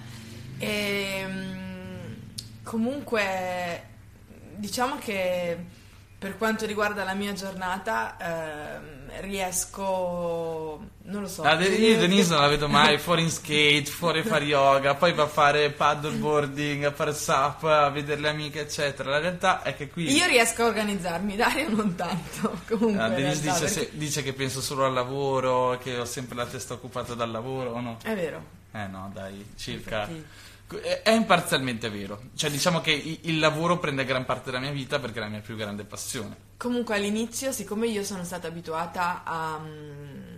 E, 0.58 1.20
ehm, 1.20 2.16
comunque, 2.62 3.82
diciamo 4.54 4.98
che 4.98 5.58
per 6.18 6.36
quanto 6.38 6.64
riguarda 6.66 7.02
la 7.02 7.14
mia 7.14 7.32
giornata, 7.32 8.16
ehm, 8.18 8.95
riesco, 9.20 10.80
non 11.02 11.22
lo 11.22 11.28
so. 11.28 11.42
Ah, 11.42 11.60
io 11.62 11.98
Denise 11.98 12.30
non 12.30 12.40
la 12.42 12.48
vedo 12.48 12.68
mai 12.68 12.98
fuori 12.98 13.22
in 13.22 13.30
skate, 13.30 13.84
fuori 13.84 14.20
a 14.20 14.24
fare 14.24 14.44
yoga, 14.44 14.94
poi 14.94 15.12
va 15.12 15.24
a 15.24 15.28
fare 15.28 15.70
paddleboarding, 15.70 16.84
a 16.84 16.92
fare 16.92 17.12
SAP, 17.12 17.64
a 17.64 17.90
vedere 17.90 18.20
le 18.20 18.28
amiche, 18.28 18.60
eccetera. 18.60 19.10
La 19.10 19.18
realtà 19.18 19.62
è 19.62 19.76
che 19.76 19.88
qui. 19.88 20.10
Io 20.10 20.26
riesco 20.26 20.62
a 20.62 20.66
organizzarmi, 20.66 21.36
Dario 21.36 21.68
non 21.68 21.94
tanto. 21.94 22.58
Comunque, 22.68 23.02
ah, 23.02 23.08
Denise 23.08 23.42
realtà, 23.42 23.64
dice, 23.64 23.74
perché... 23.74 23.90
se, 23.90 23.98
dice, 23.98 24.22
che 24.22 24.32
penso 24.32 24.60
solo 24.60 24.84
al 24.84 24.92
lavoro, 24.92 25.78
che 25.82 25.98
ho 25.98 26.04
sempre 26.04 26.36
la 26.36 26.46
testa 26.46 26.74
occupata 26.74 27.14
dal 27.14 27.30
lavoro, 27.30 27.70
o 27.70 27.80
no? 27.80 27.98
È 28.02 28.14
vero. 28.14 28.54
Eh 28.72 28.86
no, 28.86 29.10
dai, 29.12 29.52
circa. 29.56 30.00
Infatti 30.00 30.24
è 30.68 31.12
imparzialmente 31.12 31.88
vero, 31.88 32.22
cioè 32.34 32.50
diciamo 32.50 32.80
che 32.80 33.18
il 33.22 33.38
lavoro 33.38 33.78
prende 33.78 34.04
gran 34.04 34.24
parte 34.24 34.50
della 34.50 34.58
mia 34.58 34.72
vita 34.72 34.98
perché 34.98 35.18
è 35.18 35.22
la 35.22 35.28
mia 35.28 35.40
più 35.40 35.54
grande 35.54 35.84
passione. 35.84 36.45
Comunque 36.58 36.94
all'inizio, 36.94 37.52
siccome 37.52 37.86
io 37.86 38.02
sono 38.02 38.24
stata 38.24 38.48
abituata 38.48 39.22
a 39.24 39.56
um, 39.56 40.35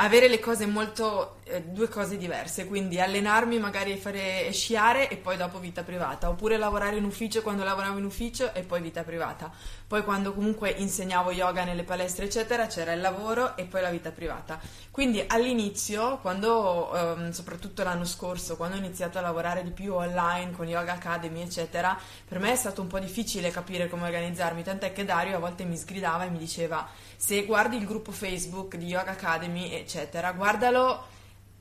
avere 0.00 0.28
le 0.28 0.38
cose 0.38 0.66
molto 0.66 1.36
eh, 1.44 1.62
due 1.62 1.88
cose 1.88 2.16
diverse, 2.16 2.66
quindi 2.66 3.00
allenarmi 3.00 3.58
magari 3.58 3.96
fare 3.96 4.52
sciare 4.52 5.08
e 5.08 5.16
poi 5.16 5.36
dopo 5.36 5.58
vita 5.58 5.82
privata, 5.82 6.28
oppure 6.28 6.56
lavorare 6.56 6.96
in 6.96 7.04
ufficio 7.04 7.42
quando 7.42 7.64
lavoravo 7.64 7.98
in 7.98 8.04
ufficio 8.04 8.52
e 8.54 8.62
poi 8.62 8.80
vita 8.80 9.02
privata. 9.02 9.50
Poi 9.86 10.04
quando 10.04 10.34
comunque 10.34 10.70
insegnavo 10.70 11.30
yoga 11.32 11.64
nelle 11.64 11.82
palestre 11.82 12.26
eccetera 12.26 12.66
c'era 12.66 12.92
il 12.92 13.00
lavoro 13.00 13.56
e 13.56 13.64
poi 13.64 13.80
la 13.80 13.90
vita 13.90 14.10
privata. 14.10 14.60
Quindi 14.90 15.24
all'inizio, 15.26 16.18
quando 16.18 16.94
ehm, 16.94 17.30
soprattutto 17.30 17.82
l'anno 17.82 18.04
scorso, 18.04 18.56
quando 18.56 18.76
ho 18.76 18.78
iniziato 18.78 19.18
a 19.18 19.22
lavorare 19.22 19.64
di 19.64 19.70
più 19.70 19.94
online 19.94 20.52
con 20.52 20.68
Yoga 20.68 20.92
Academy 20.92 21.42
eccetera, 21.42 21.98
per 22.26 22.38
me 22.38 22.52
è 22.52 22.56
stato 22.56 22.82
un 22.82 22.86
po' 22.86 22.98
difficile 22.98 23.50
capire 23.50 23.88
come 23.88 24.04
organizzarmi, 24.04 24.62
tant'è 24.62 24.92
che 24.92 25.04
Dario 25.04 25.36
a 25.36 25.40
volte 25.40 25.64
mi 25.64 25.76
sgridava 25.76 26.24
e 26.24 26.30
mi 26.30 26.38
diceva 26.38 26.86
se 27.20 27.44
guardi 27.44 27.76
il 27.76 27.84
gruppo 27.84 28.12
Facebook 28.12 28.76
di 28.76 28.86
Yoga 28.86 29.10
Academy 29.10 29.72
eccetera, 29.72 30.30
guardalo 30.30 31.04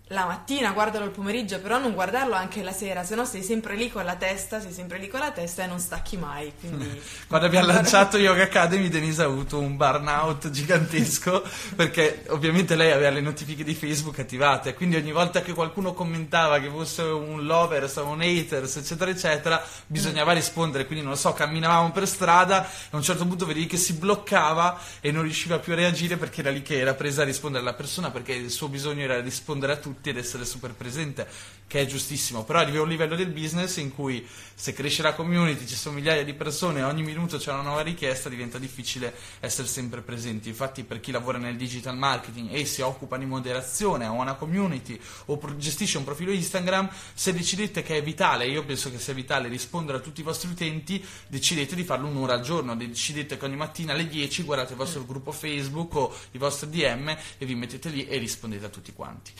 la 0.09 0.25
mattina, 0.25 0.71
guardalo 0.71 1.03
il 1.03 1.11
pomeriggio, 1.11 1.59
però 1.59 1.79
non 1.79 1.93
guardarlo 1.93 2.33
anche 2.33 2.63
la 2.63 2.71
sera, 2.71 3.03
se 3.03 3.15
no 3.15 3.25
sei 3.25 3.43
sempre 3.43 3.75
lì 3.75 3.91
con 3.91 4.05
la 4.05 4.15
testa, 4.15 4.61
sei 4.61 4.71
sempre 4.71 4.99
lì 4.99 5.09
con 5.09 5.19
la 5.19 5.31
testa 5.31 5.63
e 5.63 5.67
non 5.67 5.79
stacchi 5.79 6.15
mai. 6.15 6.53
Quindi... 6.57 7.01
Quando 7.27 7.47
abbiamo 7.47 7.67
lanciato 7.67 8.17
Yoga 8.17 8.43
Academy, 8.43 8.87
Denise 8.87 9.23
ha 9.23 9.25
avuto 9.25 9.59
un 9.59 9.75
burnout 9.75 10.49
gigantesco 10.49 11.43
perché 11.75 12.23
ovviamente 12.29 12.75
lei 12.75 12.91
aveva 12.91 13.09
le 13.09 13.19
notifiche 13.19 13.65
di 13.65 13.75
Facebook 13.75 14.19
attivate, 14.19 14.73
quindi 14.73 14.95
ogni 14.95 15.11
volta 15.11 15.41
che 15.41 15.53
qualcuno 15.53 15.93
commentava 15.93 16.59
che 16.59 16.69
fosse 16.69 17.01
un 17.01 17.45
lover, 17.45 17.91
un 17.97 18.21
haters, 18.21 18.77
eccetera, 18.77 19.11
eccetera, 19.11 19.61
bisognava 19.87 20.31
rispondere. 20.31 20.85
Quindi 20.85 21.03
non 21.03 21.13
lo 21.13 21.19
so, 21.19 21.33
camminavamo 21.33 21.91
per 21.91 22.07
strada 22.07 22.65
e 22.65 22.69
a 22.91 22.95
un 22.95 23.03
certo 23.03 23.25
punto 23.25 23.45
vedevi 23.45 23.65
che 23.65 23.77
si 23.77 23.93
bloccava 23.93 24.79
e 25.01 25.11
non 25.11 25.23
riusciva 25.23 25.59
più 25.59 25.73
a 25.73 25.75
reagire 25.75 26.15
perché 26.15 26.39
era 26.39 26.49
lì 26.49 26.61
che 26.61 26.79
era 26.79 26.93
presa 26.93 27.23
a 27.23 27.25
rispondere 27.25 27.61
alla 27.61 27.73
persona 27.73 28.09
perché 28.09 28.31
il 28.33 28.51
suo 28.51 28.69
bisogno 28.69 29.01
era 29.01 29.19
rispondere 29.19 29.73
a 29.73 29.75
tutti 29.75 29.95
tutti 29.97 30.09
ed 30.09 30.17
essere 30.17 30.45
super 30.45 30.73
presente, 30.73 31.27
che 31.67 31.81
è 31.81 31.85
giustissimo, 31.85 32.45
però 32.45 32.59
arrivi 32.59 32.77
a 32.77 32.81
un 32.81 32.87
livello 32.87 33.15
del 33.15 33.27
business 33.27 33.77
in 33.77 33.93
cui 33.93 34.25
se 34.55 34.71
cresce 34.71 35.01
la 35.01 35.13
community, 35.13 35.65
ci 35.67 35.75
sono 35.75 35.95
migliaia 35.95 36.23
di 36.23 36.33
persone, 36.33 36.81
ogni 36.81 37.03
minuto 37.03 37.37
c'è 37.37 37.51
una 37.51 37.61
nuova 37.61 37.81
richiesta, 37.81 38.29
diventa 38.29 38.57
difficile 38.57 39.13
essere 39.41 39.67
sempre 39.67 40.01
presenti. 40.01 40.47
Infatti 40.47 40.83
per 40.83 41.01
chi 41.01 41.11
lavora 41.11 41.37
nel 41.37 41.57
digital 41.57 41.97
marketing 41.97 42.53
e 42.53 42.65
si 42.65 42.81
occupa 42.81 43.17
di 43.17 43.25
moderazione, 43.25 44.05
ha 44.05 44.11
una 44.11 44.35
community 44.35 44.99
o 45.25 45.39
gestisce 45.57 45.97
un 45.97 46.05
profilo 46.05 46.31
Instagram, 46.31 46.89
se 47.13 47.33
decidete 47.33 47.83
che 47.83 47.97
è 47.97 48.03
vitale, 48.03 48.47
io 48.47 48.63
penso 48.63 48.89
che 48.89 48.99
sia 48.99 49.13
vitale 49.13 49.49
rispondere 49.49 49.97
a 49.97 50.01
tutti 50.01 50.21
i 50.21 50.23
vostri 50.23 50.49
utenti, 50.49 51.03
decidete 51.27 51.75
di 51.75 51.83
farlo 51.83 52.07
un'ora 52.07 52.33
al 52.33 52.41
giorno, 52.41 52.75
decidete 52.75 53.37
che 53.37 53.45
ogni 53.45 53.57
mattina 53.57 53.91
alle 53.91 54.07
10 54.07 54.43
guardate 54.43 54.71
il 54.71 54.77
vostro 54.77 55.05
gruppo 55.05 55.31
Facebook 55.33 55.95
o 55.95 56.15
i 56.31 56.37
vostri 56.37 56.69
DM 56.69 57.09
e 57.37 57.45
vi 57.45 57.55
mettete 57.55 57.89
lì 57.89 58.07
e 58.07 58.17
rispondete 58.17 58.65
a 58.65 58.69
tutti 58.69 58.93
quanti. 58.93 59.33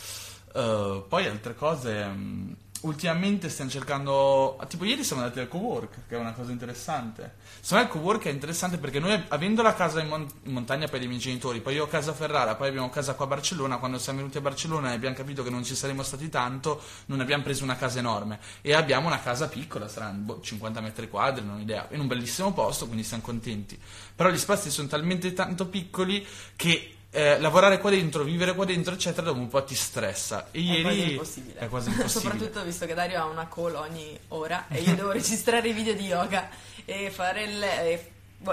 Uh, 0.58 1.06
poi 1.08 1.28
altre 1.28 1.54
cose. 1.54 1.92
Um, 1.92 2.56
ultimamente 2.82 3.48
stiamo 3.48 3.70
cercando. 3.70 4.60
Tipo, 4.68 4.86
ieri 4.86 5.04
siamo 5.04 5.22
andati 5.22 5.40
al 5.40 5.48
co-work, 5.48 6.08
che 6.08 6.16
è 6.16 6.18
una 6.18 6.34
cosa 6.34 6.52
interessante. 6.52 7.36
Secondo 7.60 7.84
me 7.84 7.92
il 7.92 7.96
co-work 7.96 8.26
è 8.26 8.32
interessante 8.32 8.80
perché 8.80 9.00
noi, 9.00 9.24
avendo 9.28 9.62
la 9.62 9.76
casa 9.76 10.02
in, 10.02 10.08
mon- 10.08 10.28
in, 10.44 10.54
montagna 10.54 10.88
per 10.88 11.04
i 11.04 11.08
miei 11.08 11.20
genitori, 11.20 11.62
poi 11.62 11.76
io 11.76 11.84
ho 11.84 11.88
casa 11.88 12.10
a 12.10 12.14
Ferrara, 12.16 12.56
poi 12.56 12.70
abbiamo 12.70 12.90
casa 12.90 13.14
qua 13.14 13.26
a 13.26 13.28
Barcellona. 13.28 13.78
Quando 13.78 14.00
siamo 14.00 14.18
venuti 14.18 14.40
a 14.40 14.42
Barcellona 14.42 14.92
e 14.92 14.96
abbiamo 14.96 15.16
capito 15.16 15.44
che 15.44 15.52
non 15.52 15.64
ci 15.64 15.76
saremmo 15.76 16.02
stati 16.02 16.28
tanto, 16.28 16.82
non 17.06 17.20
abbiamo 17.20 17.44
preso 17.44 17.64
una 17.64 17.76
casa 17.76 18.00
enorme. 18.00 18.40
E 18.62 18.74
abbiamo 18.74 19.06
una 19.06 19.22
casa 19.22 19.48
piccola, 19.48 19.88
saranno 19.88 20.24
boh, 20.24 20.42
50 20.42 20.82
metri 20.82 21.08
quadri, 21.08 21.46
non 21.46 21.58
ho 21.58 21.62
idea, 21.62 21.88
in 21.92 22.00
un 22.00 22.08
bellissimo 22.08 22.52
posto, 22.52 22.86
quindi 22.86 23.04
siamo 23.04 23.22
contenti. 23.22 23.80
Però 24.16 24.32
gli 24.32 24.38
spazi 24.40 24.72
sono 24.72 24.88
talmente 24.88 25.34
tanto 25.34 25.68
piccoli 25.68 26.26
che 26.56 26.97
eh, 27.12 27.40
lavorare 27.40 27.80
qua 27.80 27.90
dentro, 27.90 28.24
vivere 28.24 28.54
qua 28.54 28.66
dentro, 28.66 28.94
eccetera, 28.94 29.28
dopo 29.28 29.40
un 29.40 29.48
po' 29.48 29.64
ti 29.64 29.76
stressa. 29.76 30.48
E 30.52 30.60
è 30.60 30.62
ieri 30.62 30.82
quasi 30.82 31.12
impossibile. 31.12 31.60
È 31.60 31.68
quasi 31.68 31.90
impossibile. 31.90 32.32
Soprattutto 32.32 32.64
visto 32.64 32.86
che 32.86 32.94
Dario 32.94 33.20
ha 33.20 33.26
una 33.26 33.48
call 33.48 33.76
ogni 33.76 34.20
ora 34.30 34.66
e 34.68 34.82
io 34.82 34.96
devo 34.96 35.12
registrare 35.14 35.70
i 35.70 35.74
video 35.74 35.94
di 35.94 36.06
yoga 36.06 36.50
e 36.86 37.10
fare 37.10 37.44
il, 37.44 37.66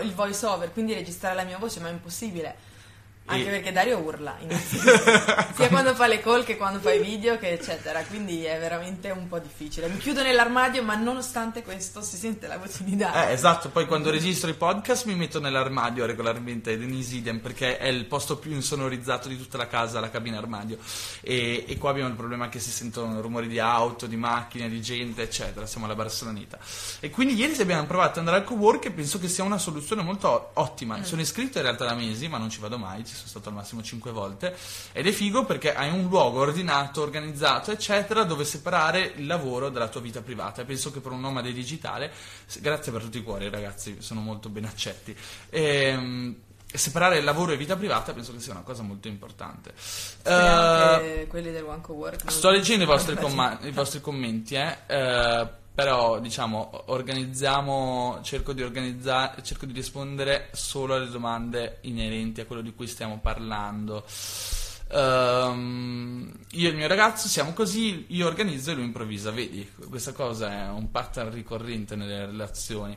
il 0.03 0.15
voice 0.15 0.47
over, 0.47 0.73
quindi 0.73 0.95
registrare 0.95 1.35
la 1.35 1.45
mia 1.45 1.59
voce, 1.59 1.81
ma 1.81 1.89
è 1.89 1.93
impossibile. 1.93 2.73
Anche 3.27 3.47
e... 3.47 3.51
perché 3.51 3.73
Dario 3.73 3.99
urla, 4.01 4.37
sia 5.55 5.69
quando 5.69 5.95
fa 5.95 6.07
le 6.07 6.21
call 6.21 6.45
che 6.45 6.59
quando 6.59 6.79
fa 6.79 6.93
i 6.93 7.01
video, 7.01 7.39
che 7.39 7.53
eccetera. 7.53 8.03
Quindi 8.05 8.45
è 8.45 8.59
veramente 8.59 9.11
un 9.11 9.29
po' 9.29 9.39
difficile. 9.39 9.89
Mi 9.89 9.97
chiudo 9.97 10.23
nell'armadio, 10.23 10.83
ma 10.83 10.95
nonostante 10.95 11.63
questo 11.63 12.03
si 12.03 12.19
sente 12.19 12.47
la 12.47 12.59
voce 12.59 12.85
di 12.85 12.97
Dario. 12.97 13.31
Eh, 13.31 13.33
esatto, 13.33 13.71
poi 13.71 13.87
quando 13.87 14.11
registro 14.11 14.51
i 14.51 14.55
podcast 14.55 15.07
mi 15.07 15.15
metto 15.15 15.41
nell'armadio 15.41 16.05
regolarmente 16.05 16.73
in 16.73 16.93
Isidian 16.93 17.41
perché 17.41 17.79
è 17.79 17.87
il 17.87 18.05
posto 18.05 18.37
più 18.37 18.53
insonorizzato 18.53 19.29
di 19.29 19.39
tutta 19.39 19.57
la 19.57 19.69
casa, 19.69 20.01
la 20.01 20.11
cabina 20.11 20.37
armadio. 20.37 20.77
E, 21.23 21.65
e 21.67 21.79
qua 21.79 21.91
abbiamo 21.91 22.11
il 22.11 22.17
problema 22.17 22.51
che 22.51 22.61
si 22.61 22.71
sentono 22.71 23.23
rumori 23.23 23.49
di 23.49 23.59
auto, 23.59 24.07
di 24.07 24.17
macchine, 24.17 24.69
di 24.69 24.83
gente, 24.83 25.23
eccetera. 25.23 25.65
Siamo 25.65 25.87
alla 25.87 25.95
Barcelonita. 25.95 26.59
E 27.01 27.09
quindi 27.09 27.35
ieri 27.35 27.59
abbiamo 27.59 27.87
provato 27.87 28.13
ad 28.13 28.19
andare 28.19 28.37
al 28.37 28.45
co-work 28.45 28.85
e 28.85 28.91
penso 28.91 29.19
che 29.19 29.29
sia 29.29 29.45
una 29.45 29.59
soluzione 29.59 30.03
molto 30.03 30.51
ottima. 30.53 30.99
Mm. 30.99 31.03
Sono 31.05 31.23
iscritto 31.23 31.57
in 31.57 31.65
realtà 31.65 31.87
da 31.87 31.95
mesi, 31.95 32.29
ma 32.29 32.37
non 32.37 32.51
ci 32.51 32.61
vado 32.61 32.77
mai 32.77 33.03
sono 33.15 33.29
stato 33.29 33.49
al 33.49 33.55
massimo 33.55 33.83
5 33.83 34.11
volte, 34.11 34.57
ed 34.93 35.07
è 35.07 35.13
figo 35.13 35.45
perché 35.45 35.75
hai 35.75 35.91
un 35.91 36.09
luogo 36.09 36.41
ordinato, 36.41 37.03
organizzato, 37.03 37.71
eccetera, 37.71 38.25
dove 38.25 38.45
separare 38.45 39.15
il 39.17 39.27
lavoro 39.27 39.69
dalla 39.69 39.89
tua 39.89 40.01
vita 40.01 40.21
privata. 40.21 40.63
E 40.63 40.65
penso 40.65 40.91
che 40.91 41.01
per 41.01 41.13
un 41.13 41.21
nomade 41.21 41.53
digitale, 41.53 42.13
grazie 42.61 42.93
per 42.93 43.03
tutti 43.03 43.19
i 43.19 43.23
cuori 43.23 43.49
ragazzi, 43.49 43.97
sono 44.01 44.21
molto 44.21 44.49
ben 44.49 44.65
accetti. 44.65 45.17
E, 45.49 45.63
ehm, 45.63 46.37
separare 46.75 47.21
lavoro 47.21 47.53
e 47.53 47.57
vita 47.57 47.77
privata 47.77 48.13
penso 48.13 48.33
che 48.33 48.41
sia 48.41 48.53
una 48.53 48.63
cosa 48.63 48.83
molto 48.83 49.09
importante. 49.09 49.73
Uh, 50.25 51.27
quelli 51.29 51.53
del 51.53 51.63
One 51.65 51.81
Co-Work. 51.81 52.31
Sto 52.31 52.51
leggendo 52.51 52.85
i 52.85 52.87
vostri, 52.87 53.15
comma- 53.17 53.59
i 53.63 53.71
vostri 53.71 54.01
commenti, 54.01 54.57
eh. 54.57 54.77
Uh, 54.89 55.49
però 55.75 56.21
diciamo 56.21 56.85
organizziamo 56.87 58.21
cerco 58.23 58.53
di 58.53 58.63
organizzare 58.63 59.43
cerco 59.43 59.67
di 59.67 59.73
rispondere 59.73 60.49
solo 60.53 60.95
alle 60.95 61.11
domande 61.11 61.79
inerenti 61.83 62.41
a 62.41 62.47
quello 62.47 62.63
di 62.63 62.73
cui 62.73 62.87
stiamo 62.87 63.19
parlando. 63.19 64.05
Um, 64.91 66.31
io 66.51 66.69
e 66.69 66.71
il 66.71 66.77
mio 66.77 66.87
ragazzo 66.87 67.27
siamo 67.27 67.53
così 67.53 68.05
io 68.09 68.27
organizzo 68.27 68.71
e 68.71 68.75
lui 68.75 68.85
improvvisa 68.85 69.33
vedi? 69.33 69.69
Questa 69.89 70.13
cosa 70.13 70.53
è 70.53 70.69
un 70.69 70.91
pattern 70.91 71.33
ricorrente 71.33 71.97
nelle 71.97 72.27
relazioni 72.27 72.97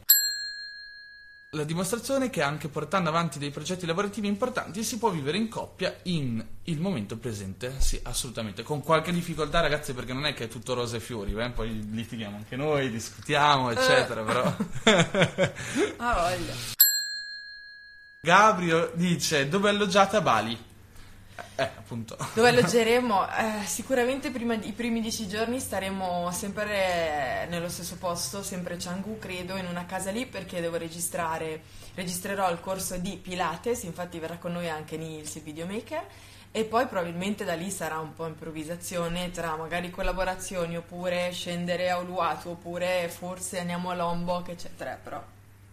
la 1.51 1.63
dimostrazione 1.63 2.29
che 2.29 2.41
anche 2.41 2.67
portando 2.67 3.07
avanti 3.07 3.39
dei 3.39 3.51
progetti 3.51 3.85
lavorativi 3.85 4.27
importanti 4.27 4.83
si 4.83 4.97
può 4.97 5.09
vivere 5.09 5.37
in 5.37 5.47
coppia 5.47 5.97
in 6.03 6.45
il 6.63 6.79
momento 6.81 7.17
presente, 7.17 7.75
sì, 7.79 7.97
assolutamente, 8.03 8.63
con 8.63 8.83
qualche 8.83 9.13
difficoltà 9.13 9.61
ragazzi 9.61 9.93
perché 9.93 10.11
non 10.11 10.25
è 10.25 10.33
che 10.33 10.45
è 10.45 10.47
tutto 10.49 10.73
rose 10.73 10.97
e 10.97 10.99
fiori, 10.99 11.33
eh? 11.33 11.49
poi 11.51 11.89
litighiamo 11.89 12.35
anche 12.35 12.57
noi, 12.57 12.89
discutiamo, 12.89 13.71
eccetera, 13.71 14.23
però... 14.23 14.43
ah, 15.97 16.13
voglia. 16.13 16.53
Gabrio 18.19 18.91
dice, 18.95 19.47
dove 19.47 19.69
alloggiate 19.69 20.17
a 20.17 20.21
Bali? 20.21 20.66
Eh, 21.59 21.63
appunto. 21.63 22.15
Dove 22.35 22.49
alloggeremo? 22.49 23.27
Eh, 23.29 23.65
sicuramente 23.65 24.29
prima 24.29 24.55
di, 24.55 24.67
i 24.67 24.73
primi 24.73 25.01
dieci 25.01 25.27
giorni 25.27 25.59
staremo 25.59 26.29
sempre 26.31 27.47
nello 27.49 27.67
stesso 27.67 27.95
posto, 27.95 28.43
sempre 28.43 28.77
Canggu, 28.77 29.17
credo, 29.17 29.57
in 29.57 29.65
una 29.65 29.87
casa 29.87 30.11
lì 30.11 30.27
perché 30.27 30.61
devo 30.61 30.77
registrare, 30.77 31.61
registrerò 31.95 32.51
il 32.51 32.59
corso 32.59 32.97
di 32.97 33.17
Pilates, 33.17 33.83
infatti 33.83 34.19
verrà 34.19 34.37
con 34.37 34.51
noi 34.51 34.69
anche 34.69 34.97
Nils, 34.97 35.33
il 35.33 35.41
videomaker, 35.41 36.05
e 36.51 36.63
poi 36.63 36.85
probabilmente 36.85 37.43
da 37.43 37.55
lì 37.55 37.71
sarà 37.71 37.97
un 37.97 38.13
po' 38.13 38.27
improvvisazione 38.27 39.31
tra 39.31 39.55
magari 39.55 39.89
collaborazioni 39.89 40.77
oppure 40.77 41.31
scendere 41.31 41.89
a 41.89 41.97
Uluwatu 41.97 42.49
oppure 42.49 43.09
forse 43.09 43.59
andiamo 43.59 43.89
a 43.89 43.95
Lombok, 43.95 44.49
eccetera, 44.49 44.99
però 45.01 45.23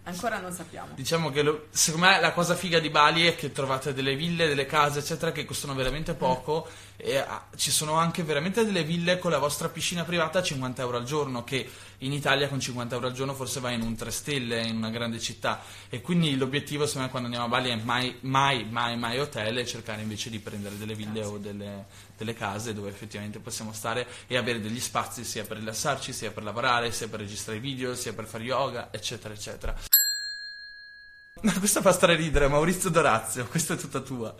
Ancora 0.07 0.39
non 0.39 0.53
sappiamo. 0.53 0.93
Diciamo 0.95 1.31
che 1.31 1.43
lo- 1.43 1.69
secondo 1.71 2.07
me 2.07 2.21
la 2.21 2.33
cosa 2.33 2.55
figa 2.55 2.79
di 2.79 2.91
Bali 2.91 3.27
è 3.27 3.35
che 3.35 3.53
trovate 3.53 3.95
delle 3.95 4.15
ville, 4.15 4.47
delle 4.47 4.67
case, 4.67 4.99
eccetera, 4.99 5.33
che 5.33 5.47
costano 5.47 5.75
veramente 5.75 6.13
poco. 6.13 6.69
E 6.97 7.17
ah, 7.17 7.47
ci 7.57 7.71
sono 7.71 7.95
anche 7.95 8.23
veramente 8.23 8.67
delle 8.67 8.85
ville 8.85 9.19
con 9.19 9.31
la 9.31 9.39
vostra 9.39 9.71
piscina 9.71 10.05
privata 10.05 10.41
a 10.41 10.43
50 10.43 10.83
euro 10.83 10.99
al 10.99 11.05
giorno, 11.05 11.43
che 11.43 11.69
in 11.99 12.13
Italia 12.13 12.49
con 12.49 12.61
50 12.61 12.95
euro 12.95 13.07
al 13.07 13.15
giorno 13.15 13.33
forse 13.33 13.61
vai 13.61 13.75
in 13.75 13.81
un 13.81 13.97
3 13.97 14.11
stelle 14.11 14.67
in 14.67 14.77
una 14.77 14.91
grande 14.91 15.19
città. 15.19 15.63
E 15.89 16.03
quindi 16.03 16.37
l'obiettivo, 16.37 16.85
secondo 16.85 17.07
me, 17.07 17.11
quando 17.11 17.29
andiamo 17.29 17.47
a 17.47 17.59
Bali 17.59 17.71
è 17.71 17.83
mai, 17.83 18.15
mai, 18.21 18.65
mai, 18.69 18.99
mai 18.99 19.19
hotel 19.19 19.57
e 19.57 19.65
cercare 19.67 20.03
invece 20.03 20.29
di 20.29 20.39
prendere 20.39 20.77
delle 20.77 20.95
ville 20.95 21.25
o 21.25 21.39
delle, 21.39 21.87
delle 22.15 22.35
case 22.35 22.75
dove 22.75 22.91
effettivamente 22.91 23.39
possiamo 23.39 23.73
stare 23.73 24.07
e 24.27 24.37
avere 24.37 24.61
degli 24.61 24.81
spazi 24.81 25.25
sia 25.25 25.45
per 25.45 25.57
rilassarci, 25.57 26.13
sia 26.13 26.31
per 26.31 26.43
lavorare, 26.43 26.93
sia 26.93 27.09
per 27.09 27.21
registrare 27.21 27.59
video, 27.59 27.95
sia 27.95 28.13
per 28.13 28.27
fare 28.27 28.45
yoga, 28.45 28.89
eccetera, 28.93 29.33
eccetera. 29.33 29.75
No, 31.45 31.53
questa 31.59 31.83
fa 31.83 31.93
straridere, 31.93 32.49
Maurizio 32.49 32.89
Dorazio, 32.89 33.47
questa 33.47 33.75
è 33.75 33.77
tutta 33.77 34.01
tua. 34.01 34.35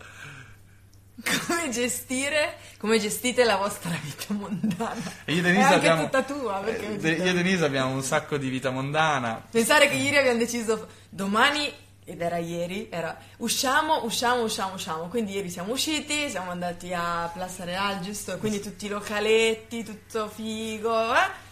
Come 1.47 1.69
gestire, 1.69 2.57
come 2.79 2.99
gestite 2.99 3.43
la 3.43 3.57
vostra 3.57 3.91
vita 4.01 4.33
mondana? 4.33 4.95
E 5.23 5.33
io 5.33 5.37
e 5.37 5.39
È 5.39 5.43
Denise 5.43 5.63
anche 5.65 5.75
abbiamo, 5.75 6.03
tutta 6.03 6.23
tua, 6.23 6.61
perché 6.63 6.93
eh, 6.93 6.97
De- 6.97 7.11
io 7.11 7.25
e 7.29 7.33
Denise 7.33 7.63
abbiamo 7.63 7.93
un 7.93 8.01
sacco 8.01 8.37
di 8.37 8.49
vita 8.49 8.71
mondana. 8.71 9.41
Pensare 9.51 9.87
che 9.87 9.95
ieri 9.95 10.17
abbiamo 10.17 10.39
deciso 10.39 10.87
domani, 11.09 11.71
ed 12.03 12.21
era 12.21 12.37
ieri, 12.37 12.87
era 12.91 13.15
usciamo, 13.37 14.03
usciamo, 14.03 14.41
usciamo, 14.41 14.73
usciamo. 14.73 15.07
Quindi 15.07 15.33
ieri 15.33 15.49
siamo 15.51 15.73
usciti, 15.73 16.29
siamo 16.29 16.49
andati 16.51 16.91
a 16.91 17.29
Plaza 17.31 17.63
Real, 17.65 17.99
giusto? 18.01 18.37
Quindi 18.39 18.59
tutti 18.61 18.87
i 18.87 18.89
localetti, 18.89 19.83
tutto 19.83 20.27
figo. 20.27 21.13
eh? 21.13 21.43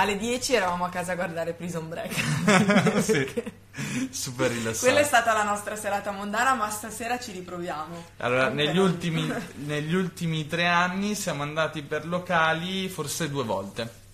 Alle 0.00 0.16
10 0.16 0.54
eravamo 0.54 0.84
a 0.84 0.90
casa 0.90 1.12
a 1.12 1.14
guardare 1.16 1.54
Prison 1.54 1.88
Break. 1.88 3.02
Sì, 3.02 3.26
super 4.10 4.48
rilassato. 4.48 4.86
Quella 4.86 5.00
è 5.00 5.04
stata 5.04 5.32
la 5.32 5.42
nostra 5.42 5.74
serata 5.74 6.12
mondana, 6.12 6.54
ma 6.54 6.70
stasera 6.70 7.18
ci 7.18 7.32
riproviamo. 7.32 8.04
Allora, 8.18 8.48
negli 8.48 8.78
ultimi, 8.78 9.28
negli 9.66 9.94
ultimi 9.94 10.46
tre 10.46 10.66
anni 10.66 11.16
siamo 11.16 11.42
andati 11.42 11.82
per 11.82 12.06
locali 12.06 12.88
forse 12.88 13.28
due 13.28 13.42
volte. 13.42 14.06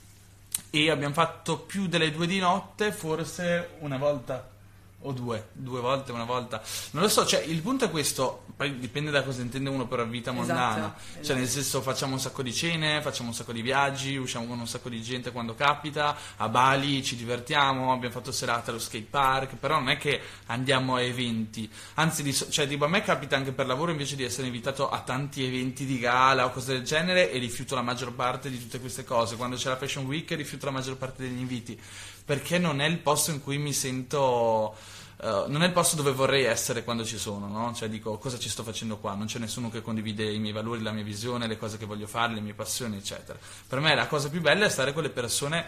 E 0.71 0.91
abbiamo 0.91 1.13
fatto 1.13 1.59
più 1.59 1.87
delle 1.87 2.11
due 2.11 2.27
di 2.27 2.39
notte, 2.39 2.91
forse 2.91 3.75
una 3.81 3.99
volta 3.99 4.53
o 5.05 5.13
due, 5.13 5.49
due 5.53 5.81
volte, 5.81 6.13
una 6.13 6.25
volta. 6.25 6.63
Non 6.93 7.03
lo 7.03 7.09
so, 7.09 7.27
cioè 7.27 7.41
il 7.41 7.61
punto 7.61 7.85
è 7.85 7.91
questo, 7.91 8.45
poi 8.57 8.79
dipende 8.79 9.11
da 9.11 9.23
cosa 9.23 9.43
intende 9.43 9.69
uno 9.71 9.87
per 9.87 10.07
vita 10.09 10.33
mondana. 10.33 10.77
Esatto, 10.77 11.01
Cioè 11.13 11.21
esatto. 11.21 11.39
nel 11.39 11.49
senso 11.49 11.83
facciamo 11.83 12.13
un 12.15 12.21
sacco 12.21 12.43
di 12.43 12.53
cene, 12.53 13.03
facciamo 13.03 13.29
un 13.29 13.35
sacco 13.35 13.53
di 13.53 13.63
viaggi, 13.63 14.17
usciamo 14.17 14.47
con 14.47 14.59
un 14.59 14.67
sacco 14.67 14.89
di 14.89 15.03
gente 15.03 15.31
quando 15.33 15.55
capita, 15.55 16.17
a 16.37 16.49
Bali 16.49 17.03
ci 17.03 17.17
divertiamo, 17.17 17.93
abbiamo 17.93 18.15
fatto 18.15 18.33
serate 18.33 18.71
allo 18.71 18.79
skate 18.79 19.07
park, 19.09 19.57
però 19.57 19.79
non 19.79 19.91
è 19.91 19.97
che 19.99 20.21
andiamo 20.47 20.97
a 20.97 21.03
eventi. 21.03 21.71
Anzi, 21.95 22.23
di 22.23 22.33
cioè, 22.33 22.67
tipo, 22.67 22.85
a 22.85 22.89
me 22.89 23.03
capita 23.03 23.37
anche 23.37 23.53
per 23.53 23.67
lavoro 23.67 23.91
invece 23.91 24.17
di 24.17 24.25
essere 24.25 24.47
invitato 24.47 24.89
a 24.89 25.01
tanti 25.01 25.45
eventi 25.45 25.85
di 25.85 25.99
gala 25.99 26.47
o 26.47 26.51
cose 26.51 26.73
del 26.73 26.83
genere 26.83 27.31
e 27.31 27.39
rifiuto 27.39 27.75
la 27.75 27.83
maggior 27.83 28.13
parte 28.13 28.51
di 28.51 28.59
tutte 28.59 28.81
queste 28.81 29.05
cose. 29.05 29.37
Quando 29.37 29.57
c'è 29.57 29.69
la 29.69 29.77
Fashion 29.77 30.07
Week 30.07 30.31
rifiuto 30.31 30.67
la 30.67 30.73
maggior 30.73 30.97
parte 30.97 31.23
degli 31.23 31.39
inviti 31.39 31.79
perché 32.25 32.59
non 32.59 32.81
è 32.81 32.87
il 32.87 32.99
posto 32.99 33.31
in 33.31 33.43
cui 33.43 33.59
mi 33.59 33.73
sento. 33.73 34.75
Eh, 35.25 35.45
non 35.49 35.63
è 35.63 35.67
il 35.67 35.73
posto 35.73 35.97
dove 35.97 36.13
vorrei 36.13 36.45
essere 36.45 36.85
quando 36.85 37.03
ci 37.03 37.17
sono, 37.17 37.49
no? 37.49 37.73
Cioè 37.73 37.89
dico 37.89 38.19
cosa 38.19 38.39
ci 38.39 38.51
sto 38.51 38.63
facendo 38.63 38.99
qua, 38.99 39.15
non 39.15 39.25
c'è 39.25 39.39
nessuno 39.39 39.71
che 39.71 39.81
condivide 39.81 40.31
i 40.31 40.39
miei 40.39 40.53
valori, 40.53 40.83
la 40.83 40.93
mia 40.93 41.03
visione, 41.03 41.47
le 41.47 41.57
cose 41.57 41.79
che 41.79 41.87
voglio 41.87 42.07
fare, 42.07 42.35
le 42.35 42.41
mie 42.41 42.53
passioni, 42.53 42.99
eccetera. 42.99 43.39
Per 43.67 43.81
me 43.81 43.95
la 43.95 44.07
cosa 44.07 44.29
più 44.29 44.43
bella 44.43 44.67
è 44.67 44.69
stare 44.69 44.93
con 44.93 45.03
le 45.03 45.09
persone 45.09 45.65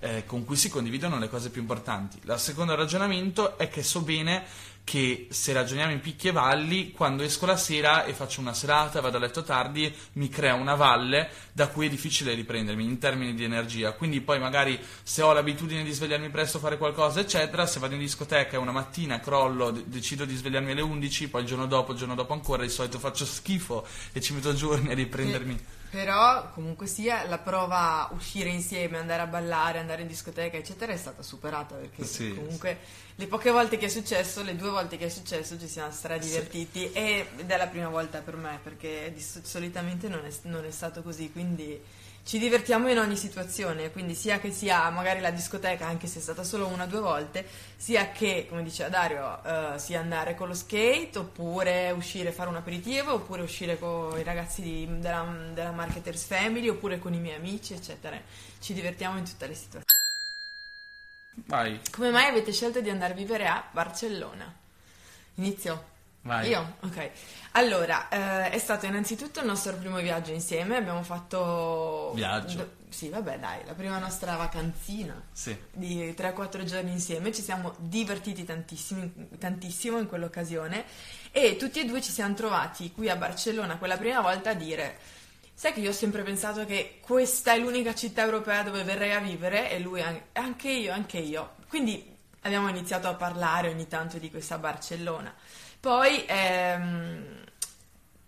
eh, 0.00 0.24
con 0.24 0.46
cui 0.46 0.56
si 0.56 0.70
condividono 0.70 1.18
le 1.18 1.28
cose 1.28 1.50
più 1.50 1.60
importanti. 1.60 2.18
Il 2.22 2.34
secondo 2.38 2.74
ragionamento 2.74 3.58
è 3.58 3.68
che 3.68 3.82
so 3.82 4.00
bene 4.00 4.44
che 4.86 5.26
se 5.30 5.52
ragioniamo 5.52 5.90
in 5.90 5.98
picchi 5.98 6.28
e 6.28 6.30
valli, 6.30 6.92
quando 6.92 7.24
esco 7.24 7.44
la 7.44 7.56
sera 7.56 8.04
e 8.04 8.12
faccio 8.12 8.40
una 8.40 8.54
serata, 8.54 9.00
vado 9.00 9.16
a 9.16 9.20
letto 9.20 9.42
tardi, 9.42 9.92
mi 10.12 10.28
crea 10.28 10.54
una 10.54 10.76
valle 10.76 11.28
da 11.52 11.66
cui 11.66 11.86
è 11.86 11.90
difficile 11.90 12.34
riprendermi 12.34 12.84
in 12.84 12.98
termini 12.98 13.34
di 13.34 13.42
energia. 13.42 13.90
Quindi 13.94 14.20
poi 14.20 14.38
magari 14.38 14.78
se 15.02 15.22
ho 15.22 15.32
l'abitudine 15.32 15.82
di 15.82 15.90
svegliarmi 15.90 16.30
presto, 16.30 16.60
fare 16.60 16.78
qualcosa, 16.78 17.18
eccetera, 17.18 17.66
se 17.66 17.80
vado 17.80 17.94
in 17.94 18.00
discoteca 18.00 18.54
e 18.54 18.60
una 18.60 18.70
mattina 18.70 19.18
crollo, 19.18 19.72
de- 19.72 19.82
decido 19.86 20.24
di 20.24 20.36
svegliarmi 20.36 20.70
alle 20.70 20.82
11, 20.82 21.30
poi 21.30 21.40
il 21.40 21.48
giorno 21.48 21.66
dopo, 21.66 21.90
il 21.90 21.98
giorno 21.98 22.14
dopo 22.14 22.32
ancora, 22.32 22.62
di 22.62 22.68
solito 22.68 23.00
faccio 23.00 23.24
schifo 23.24 23.84
e 24.12 24.20
ci 24.20 24.34
metto 24.34 24.54
giorni 24.54 24.92
a 24.92 24.94
riprendermi. 24.94 25.58
Però 25.90 26.50
comunque 26.52 26.86
sia 26.86 27.24
la 27.26 27.38
prova 27.38 28.08
a 28.08 28.12
uscire 28.12 28.50
insieme, 28.50 28.98
andare 28.98 29.22
a 29.22 29.26
ballare, 29.26 29.78
andare 29.78 30.02
in 30.02 30.08
discoteca, 30.08 30.56
eccetera, 30.56 30.92
è 30.92 30.96
stata 30.96 31.22
superata 31.22 31.74
perché 31.76 32.04
Sì, 32.04 32.34
comunque 32.34 32.78
le 33.14 33.26
poche 33.26 33.50
volte 33.50 33.78
che 33.78 33.86
è 33.86 33.88
successo, 33.88 34.42
le 34.42 34.56
due 34.56 34.70
volte 34.70 34.96
che 34.98 35.06
è 35.06 35.08
successo 35.08 35.58
ci 35.58 35.68
siamo 35.68 35.90
stradivertiti. 35.90 36.92
E- 36.92 37.28
ed 37.36 37.50
è 37.50 37.56
la 37.56 37.68
prima 37.68 37.88
volta 37.88 38.20
per 38.20 38.36
me 38.36 38.58
perché 38.62 39.14
solitamente 39.16 40.08
non 40.08 40.24
è, 40.24 40.30
non 40.42 40.64
è 40.64 40.70
stato 40.70 41.02
così, 41.02 41.30
quindi 41.30 41.80
ci 42.26 42.40
divertiamo 42.40 42.90
in 42.90 42.98
ogni 42.98 43.16
situazione, 43.16 43.92
quindi 43.92 44.16
sia 44.16 44.40
che 44.40 44.50
sia 44.50 44.90
magari 44.90 45.20
la 45.20 45.30
discoteca, 45.30 45.86
anche 45.86 46.08
se 46.08 46.18
è 46.18 46.22
stata 46.22 46.42
solo 46.42 46.66
una 46.66 46.82
o 46.82 46.86
due 46.88 46.98
volte, 46.98 47.46
sia 47.76 48.10
che, 48.10 48.46
come 48.48 48.64
diceva 48.64 48.88
Dario, 48.88 49.44
eh, 49.44 49.78
sia 49.78 50.00
andare 50.00 50.34
con 50.34 50.48
lo 50.48 50.54
skate, 50.54 51.18
oppure 51.18 51.92
uscire 51.92 52.30
a 52.30 52.32
fare 52.32 52.48
un 52.48 52.56
aperitivo, 52.56 53.14
oppure 53.14 53.42
uscire 53.42 53.78
con 53.78 54.18
i 54.18 54.24
ragazzi 54.24 54.60
di- 54.60 54.98
della, 54.98 55.24
della 55.54 55.70
Marketers 55.70 56.24
Family, 56.24 56.66
oppure 56.66 56.98
con 56.98 57.14
i 57.14 57.20
miei 57.20 57.36
amici, 57.36 57.74
eccetera. 57.74 58.20
Ci 58.58 58.74
divertiamo 58.74 59.18
in 59.18 59.24
tutte 59.24 59.46
le 59.46 59.54
situazioni. 59.54 59.84
Vai, 61.46 61.80
Come 61.92 62.10
mai 62.10 62.26
avete 62.26 62.52
scelto 62.52 62.80
di 62.80 62.90
andare 62.90 63.12
a 63.12 63.16
vivere 63.16 63.46
a 63.46 63.62
Barcellona? 63.70 64.52
Inizio. 65.36 65.94
Vai. 66.26 66.48
Io? 66.50 66.76
Ok. 66.80 67.10
Allora, 67.52 68.08
eh, 68.08 68.50
è 68.50 68.58
stato 68.58 68.84
innanzitutto 68.86 69.40
il 69.40 69.46
nostro 69.46 69.74
primo 69.76 69.96
viaggio 69.98 70.32
insieme, 70.32 70.76
abbiamo 70.76 71.02
fatto... 71.02 72.12
Viaggio. 72.14 72.58
d- 72.58 72.68
Sì, 72.92 73.08
vabbè, 73.08 73.38
dai, 73.38 73.64
la 73.64 73.72
prima 73.74 73.98
nostra 73.98 74.36
vacanzina 74.36 75.20
Sì. 75.32 75.56
di 75.72 76.12
3-4 76.16 76.64
giorni 76.64 76.90
insieme, 76.92 77.32
ci 77.32 77.42
siamo 77.42 77.74
divertiti 77.78 78.44
tantissimo, 78.44 79.10
tantissimo 79.38 79.98
in 79.98 80.06
quell'occasione 80.06 80.84
e 81.30 81.56
tutti 81.56 81.80
e 81.80 81.84
due 81.84 82.00
ci 82.02 82.10
siamo 82.12 82.34
trovati 82.34 82.92
qui 82.92 83.08
a 83.10 83.16
Barcellona 83.16 83.76
quella 83.76 83.96
prima 83.98 84.20
volta 84.22 84.50
a 84.50 84.54
dire 84.54 84.96
sai 85.52 85.72
che 85.74 85.80
io 85.80 85.90
ho 85.90 85.92
sempre 85.92 86.22
pensato 86.22 86.64
che 86.64 86.98
questa 87.02 87.52
è 87.52 87.58
l'unica 87.58 87.94
città 87.94 88.22
europea 88.22 88.62
dove 88.62 88.82
verrei 88.84 89.12
a 89.12 89.20
vivere 89.20 89.70
e 89.70 89.78
lui 89.78 90.00
an- 90.02 90.20
anche 90.32 90.70
io, 90.70 90.92
anche 90.92 91.18
io. 91.18 91.54
Quindi 91.68 92.14
abbiamo 92.42 92.68
iniziato 92.68 93.08
a 93.08 93.14
parlare 93.14 93.68
ogni 93.70 93.88
tanto 93.88 94.18
di 94.18 94.30
questa 94.30 94.58
Barcellona. 94.58 95.34
Poi 95.86 96.24
ehm, 96.26 97.44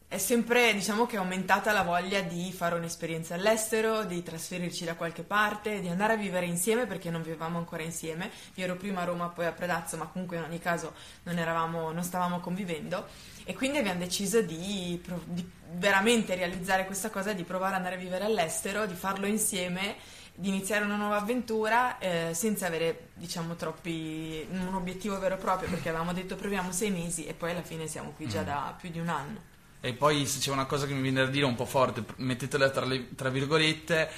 è 0.06 0.18
sempre, 0.18 0.72
diciamo 0.74 1.06
che 1.06 1.16
è 1.16 1.18
aumentata 1.18 1.72
la 1.72 1.82
voglia 1.82 2.20
di 2.20 2.52
fare 2.52 2.76
un'esperienza 2.76 3.34
all'estero, 3.34 4.04
di 4.04 4.22
trasferirci 4.22 4.84
da 4.84 4.94
qualche 4.94 5.24
parte, 5.24 5.80
di 5.80 5.88
andare 5.88 6.12
a 6.12 6.16
vivere 6.16 6.46
insieme 6.46 6.86
perché 6.86 7.10
non 7.10 7.20
vivevamo 7.20 7.58
ancora 7.58 7.82
insieme. 7.82 8.30
Io 8.54 8.62
ero 8.62 8.76
prima 8.76 9.00
a 9.00 9.06
Roma, 9.06 9.26
poi 9.30 9.46
a 9.46 9.50
Predazzo, 9.50 9.96
ma 9.96 10.06
comunque 10.06 10.36
in 10.36 10.44
ogni 10.44 10.60
caso 10.60 10.94
non, 11.24 11.36
eravamo, 11.36 11.90
non 11.90 12.04
stavamo 12.04 12.38
convivendo. 12.38 13.08
E 13.42 13.54
quindi 13.54 13.78
abbiamo 13.78 13.98
deciso 13.98 14.40
di, 14.40 15.02
di 15.24 15.50
veramente 15.72 16.36
realizzare 16.36 16.86
questa 16.86 17.10
cosa, 17.10 17.32
di 17.32 17.42
provare 17.42 17.72
ad 17.72 17.78
andare 17.78 17.96
a 17.96 17.98
vivere 17.98 18.24
all'estero, 18.24 18.86
di 18.86 18.94
farlo 18.94 19.26
insieme, 19.26 19.96
di 20.40 20.50
iniziare 20.50 20.84
una 20.84 20.94
nuova 20.94 21.16
avventura 21.16 21.98
eh, 21.98 22.30
senza 22.32 22.66
avere, 22.66 23.08
diciamo, 23.14 23.56
troppi 23.56 24.46
un 24.48 24.72
obiettivo 24.72 25.18
vero 25.18 25.34
e 25.34 25.38
proprio, 25.38 25.68
perché 25.68 25.88
avevamo 25.88 26.12
detto 26.12 26.36
proviamo 26.36 26.70
sei 26.70 26.92
mesi 26.92 27.26
e 27.26 27.34
poi 27.34 27.50
alla 27.50 27.62
fine 27.62 27.88
siamo 27.88 28.12
qui 28.14 28.28
già 28.28 28.42
da 28.42 28.72
più 28.78 28.88
di 28.88 29.00
un 29.00 29.08
anno. 29.08 29.40
E 29.80 29.94
poi 29.94 30.26
se 30.26 30.38
c'è 30.38 30.52
una 30.52 30.66
cosa 30.66 30.86
che 30.86 30.94
mi 30.94 31.02
viene 31.02 31.24
da 31.24 31.30
dire 31.30 31.44
un 31.44 31.56
po' 31.56 31.64
forte, 31.64 32.04
mettetela 32.18 32.70
tra, 32.70 32.84
le- 32.84 33.16
tra 33.16 33.30
virgolette, 33.30 34.08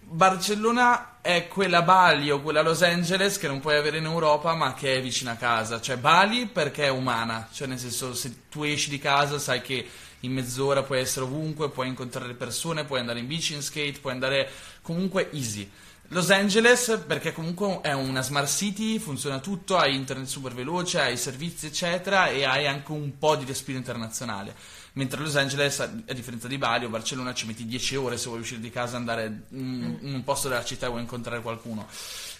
Barcellona 0.00 1.20
è 1.22 1.48
quella 1.48 1.80
Bali 1.80 2.30
o 2.30 2.42
quella 2.42 2.60
Los 2.60 2.82
Angeles 2.82 3.38
che 3.38 3.48
non 3.48 3.60
puoi 3.60 3.76
avere 3.76 3.96
in 3.96 4.04
Europa 4.04 4.54
ma 4.54 4.74
che 4.74 4.96
è 4.96 5.00
vicina 5.00 5.32
a 5.32 5.36
casa. 5.36 5.80
Cioè 5.80 5.96
Bali 5.96 6.48
perché 6.48 6.84
è 6.84 6.90
umana, 6.90 7.48
cioè 7.50 7.66
nel 7.66 7.78
senso 7.78 8.12
se 8.12 8.48
tu 8.50 8.62
esci 8.62 8.90
di 8.90 8.98
casa 8.98 9.38
sai 9.38 9.62
che 9.62 9.88
in 10.20 10.32
mezz'ora 10.32 10.82
puoi 10.82 11.00
essere 11.00 11.24
ovunque, 11.24 11.70
puoi 11.70 11.88
incontrare 11.88 12.34
persone, 12.34 12.84
puoi 12.84 13.00
andare 13.00 13.18
in 13.18 13.26
bici, 13.26 13.54
in 13.54 13.62
skate, 13.62 13.98
puoi 14.00 14.12
andare 14.12 14.50
comunque 14.82 15.30
easy. 15.32 15.70
Los 16.08 16.30
Angeles 16.30 17.04
perché 17.06 17.32
comunque 17.32 17.80
è 17.80 17.92
una 17.92 18.20
smart 18.20 18.46
city, 18.46 18.98
funziona 18.98 19.38
tutto, 19.38 19.78
hai 19.78 19.94
internet 19.94 20.26
super 20.26 20.52
veloce, 20.52 21.00
hai 21.00 21.16
servizi 21.16 21.66
eccetera 21.66 22.28
e 22.28 22.44
hai 22.44 22.66
anche 22.66 22.92
un 22.92 23.16
po' 23.16 23.34
di 23.34 23.46
respiro 23.46 23.78
internazionale. 23.78 24.54
Mentre 24.94 25.22
Los 25.22 25.36
Angeles, 25.36 25.80
a 25.80 25.86
differenza 26.12 26.48
di 26.48 26.58
Bali 26.58 26.84
o 26.84 26.90
Barcellona, 26.90 27.32
ci 27.32 27.46
metti 27.46 27.64
10 27.64 27.96
ore 27.96 28.18
se 28.18 28.28
vuoi 28.28 28.40
uscire 28.40 28.60
di 28.60 28.68
casa 28.68 28.92
e 28.92 28.96
andare 28.96 29.44
in, 29.52 29.98
in 30.02 30.12
un 30.12 30.22
posto 30.22 30.48
della 30.48 30.64
città 30.64 30.84
e 30.84 30.90
vuoi 30.90 31.00
incontrare 31.00 31.40
qualcuno. 31.40 31.88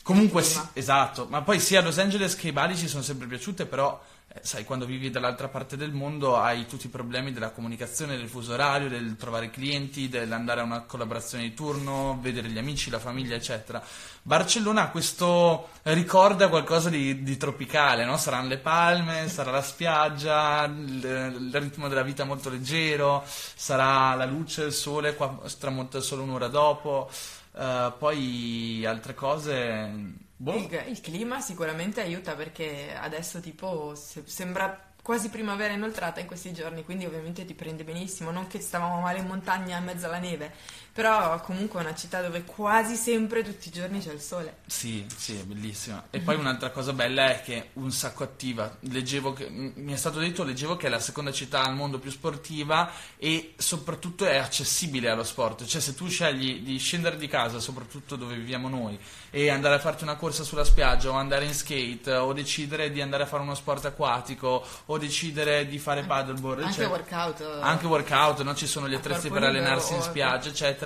Comunque, 0.03 0.43
sì, 0.43 0.61
esatto, 0.75 1.27
ma 1.31 1.41
poi 1.41 1.59
sia 1.59 1.81
Los 1.81 1.97
Angeles 1.97 2.37
che 2.37 2.53
Bali 2.53 2.77
ci 2.77 2.89
sono 2.89 3.03
sempre 3.03 3.27
piaciute, 3.27 3.65
però 3.65 3.99
sai, 4.41 4.65
quando 4.65 4.87
vivi 4.87 5.11
dall'altra 5.11 5.49
parte 5.49 5.77
del 5.77 5.93
mondo 5.93 6.37
hai 6.37 6.67
tutti 6.67 6.87
i 6.87 6.91
problemi 6.91 7.33
della 7.33 7.51
comunicazione, 7.51 8.17
del 8.17 8.29
fuso 8.29 8.55
orario, 8.55 8.89
del 8.89 9.17
trovare 9.17 9.51
clienti, 9.51 10.09
dell'andare 10.09 10.61
a 10.61 10.65
una 10.65 10.81
collaborazione 10.83 11.45
di 11.45 11.55
turno, 11.55 12.19
vedere 12.21 12.49
gli 12.49 12.59
amici, 12.59 12.89
la 12.89 12.99
famiglia, 12.99 13.37
eccetera. 13.37 13.83
Barcellona 14.23 14.83
ha 14.83 14.91
questo 14.91 15.69
ricorda 15.83 16.49
qualcosa 16.49 16.89
di, 16.89 17.23
di 17.23 17.37
tropicale, 17.37 18.05
no? 18.05 18.17
Saranno 18.17 18.49
le 18.49 18.59
palme, 18.59 19.29
sarà 19.29 19.51
la 19.51 19.63
spiaggia, 19.63 20.65
il, 20.65 21.05
il, 21.05 21.61
ritmo 21.61 21.89
della 21.89 22.03
vita 22.03 22.25
molto 22.25 22.49
leggero, 22.49 23.23
sarà 23.27 24.15
la 24.15 24.25
luce, 24.25 24.65
il 24.65 24.73
sole, 24.73 25.15
qua 25.15 25.41
tramonta 25.59 26.01
solo 26.01 26.23
un'ora 26.23 26.49
dopo. 26.49 27.11
Uh, 27.53 27.93
poi 27.99 28.83
altre 28.87 29.13
cose 29.13 30.31
Boh. 30.43 30.57
Il, 30.57 30.85
il, 30.89 31.01
clima 31.01 31.41
sicuramente 31.41 32.01
aiuta 32.01 32.35
perché 32.35 32.97
adesso 32.97 33.39
tipo 33.39 33.95
se, 33.95 34.25
sembra 34.27 34.91
quasi 35.01 35.29
primavera 35.29 35.73
inoltrata 35.73 36.19
in 36.19 36.27
questi 36.27 36.53
giorni, 36.53 36.85
quindi 36.85 37.07
ovviamente 37.07 37.45
ti 37.45 37.55
prende 37.55 37.85
benissimo, 37.85 38.33
non 38.33 38.49
che 38.49 38.61
stavamo 38.61 39.01
male 39.01 39.21
in 39.21 39.27
montagna 39.27 39.79
in 39.79 39.85
mezzo 39.85 40.07
alla 40.07 40.19
neve, 40.19 40.53
però 40.93 41.41
comunque 41.41 41.81
è 41.81 41.85
una 41.85 41.95
città 41.95 42.21
dove 42.21 42.45
quasi 42.45 42.97
sempre 42.97 43.43
tutti 43.43 43.69
i 43.69 43.71
giorni 43.71 44.01
c'è 44.01 44.13
il 44.13 44.21
sole. 44.21 44.59
Sì, 44.67 45.07
sì, 45.17 45.39
è 45.39 45.43
bellissima. 45.43 46.05
E 46.11 46.21
poi 46.21 46.37
un'altra 46.37 46.71
cosa 46.71 46.93
bella 46.93 47.31
è 47.31 47.41
che 47.41 47.57
è 47.57 47.69
un 47.75 47.91
sacco 47.91 48.25
attiva. 48.25 48.77
Leggevo 48.81 49.33
che, 49.33 49.49
mi 49.49 49.93
è 49.93 49.97
stato 49.97 50.19
detto, 50.19 50.45
leggevo 50.45 50.77
che 50.77 50.89
è 50.89 50.91
la 50.91 51.01
seconda 51.01 51.33
città 51.33 51.65
al 51.65 51.75
mondo 51.75 51.99
più 51.99 52.11
sportiva 52.11 52.91
e 53.17 53.55
soprattutto 53.57 54.27
è 54.27 54.37
accessibile 54.37 55.09
allo 55.09 55.25
sport. 55.25 55.65
Cioè 55.65 55.81
se 55.81 55.95
tu 55.95 56.09
scegli 56.09 56.61
di 56.61 56.77
scendere 56.77 57.17
di 57.17 57.27
casa, 57.27 57.59
soprattutto 57.59 58.17
dove 58.17 58.35
viviamo 58.35 58.69
noi, 58.69 58.99
e 59.31 59.49
andare 59.49 59.77
a 59.77 59.79
farti 59.79 60.03
una 60.03 60.17
corsa 60.17 60.45
sulla 60.45 60.65
spiaggia 60.65 61.09
o 61.09 61.15
andare 61.15 61.47
in 61.47 61.55
skate 61.55 62.13
o 62.17 62.35
decidere 62.35 62.91
di 62.91 63.01
andare 63.01 63.23
a 63.23 63.27
fare 63.27 63.43
uno 63.43 63.55
sport 63.55 63.87
acquatico 63.87 64.63
o 64.85 64.99
decidere 64.99 65.67
di 65.67 65.79
fare 65.79 66.03
paddleboard. 66.03 66.65
Anche 66.65 66.75
cioè, 66.75 66.89
workout. 66.89 67.59
Anche 67.63 67.87
workout, 67.87 68.43
no? 68.43 68.55
ci 68.55 68.67
sono 68.67 68.91
gli 68.91 68.95
attrezzi 68.95 69.31
per 69.31 69.45
allenarsi 69.45 69.95
in 69.95 70.03
spiaggia, 70.03 70.51
eccetera 70.51 70.81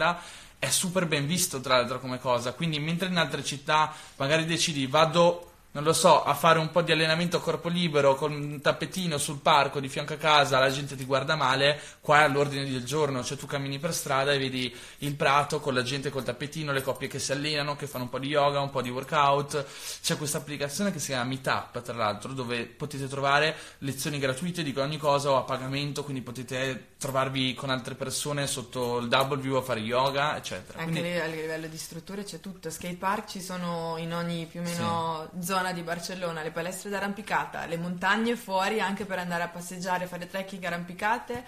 è 0.59 0.69
super 0.71 1.07
ben 1.07 1.27
visto 1.27 1.61
tra 1.61 1.77
l'altro 1.77 2.01
come 2.01 2.19
cosa. 2.19 2.53
Quindi 2.53 2.79
mentre 2.79 3.09
in 3.09 3.17
altre 3.17 3.45
città 3.45 3.93
magari 4.17 4.45
decidi 4.45 4.87
vado 4.87 5.53
non 5.77 5.85
lo 5.85 5.93
so, 5.93 6.25
a 6.25 6.33
fare 6.33 6.59
un 6.59 6.71
po' 6.71 6.81
di 6.81 6.91
allenamento 6.91 7.37
a 7.37 7.41
corpo 7.43 7.69
libero 7.69 8.15
con 8.15 8.33
un 8.33 8.63
tappetino 8.63 9.19
sul 9.19 9.41
parco 9.41 9.79
di 9.79 9.91
fianco 9.91 10.15
a 10.15 10.17
casa, 10.17 10.59
la 10.59 10.71
gente 10.71 10.97
ti 10.97 11.05
guarda 11.05 11.37
male, 11.37 11.79
qua 12.01 12.21
è 12.21 12.23
all'ordine 12.23 12.65
del 12.65 12.83
giorno, 12.83 13.23
cioè 13.23 13.37
tu 13.37 13.45
cammini 13.45 13.79
per 13.79 13.93
strada 13.93 14.33
e 14.33 14.39
vedi 14.39 14.75
il 15.01 15.15
prato 15.17 15.61
con 15.61 15.75
la 15.75 15.83
gente 15.83 16.09
col 16.09 16.25
tappetino, 16.25 16.73
le 16.73 16.81
coppie 16.81 17.09
che 17.09 17.19
si 17.19 17.33
allenano, 17.33 17.77
che 17.77 17.87
fanno 17.87 18.05
un 18.05 18.11
po' 18.11 18.19
di 18.19 18.29
yoga, 18.29 18.59
un 18.61 18.71
po' 18.71 18.81
di 18.81 18.89
workout. 18.89 19.67
C'è 20.01 20.17
questa 20.17 20.39
applicazione 20.39 20.93
che 20.93 20.99
si 20.99 21.09
chiama 21.09 21.25
Meetup, 21.25 21.83
tra 21.83 21.95
l'altro, 21.95 22.33
dove 22.33 22.65
potete 22.65 23.07
trovare 23.07 23.55
lezioni 23.81 24.19
gratuite 24.19 24.63
di 24.63 24.73
ogni 24.79 24.97
cosa 24.97 25.33
o 25.33 25.37
a 25.37 25.43
pagamento, 25.43 26.05
quindi 26.05 26.23
potete 26.23 26.95
trovarvi 26.99 27.53
con 27.53 27.69
altre 27.69 27.97
persone 27.97 28.47
sotto 28.47 28.97
il 28.97 29.09
W 29.09 29.55
a 29.57 29.63
fare 29.63 29.81
yoga, 29.81 30.39
eccetera. 30.39 30.79
Anche 30.79 31.01
quindi... 31.01 31.19
a 31.19 31.27
livello 31.27 31.67
di 31.67 31.77
strutture 31.77 32.25
c'è 32.25 32.41
tutto, 32.41 32.71
skate 32.71 32.95
park 32.95 33.29
ci 33.29 33.43
sono 33.43 33.97
in 33.99 34.15
ogni 34.15 34.47
più 34.47 34.61
o 34.61 34.63
meno 34.63 35.29
sì. 35.35 35.45
zona 35.45 35.65
zona 35.67 35.73
di 35.73 35.83
Barcellona, 35.83 36.43
le 36.43 36.53
palestre 36.53 36.91
d'arrampicata, 36.91 37.67
le 37.67 37.77
montagne 37.77 38.37
fuori 38.37 38.81
anche 38.81 39.05
per 39.05 39.19
andare 39.19 39.43
a 39.43 39.49
passeggiare, 39.49 40.07
fare 40.07 40.29
trekking 40.29 40.63
arrampicate, 40.63 41.45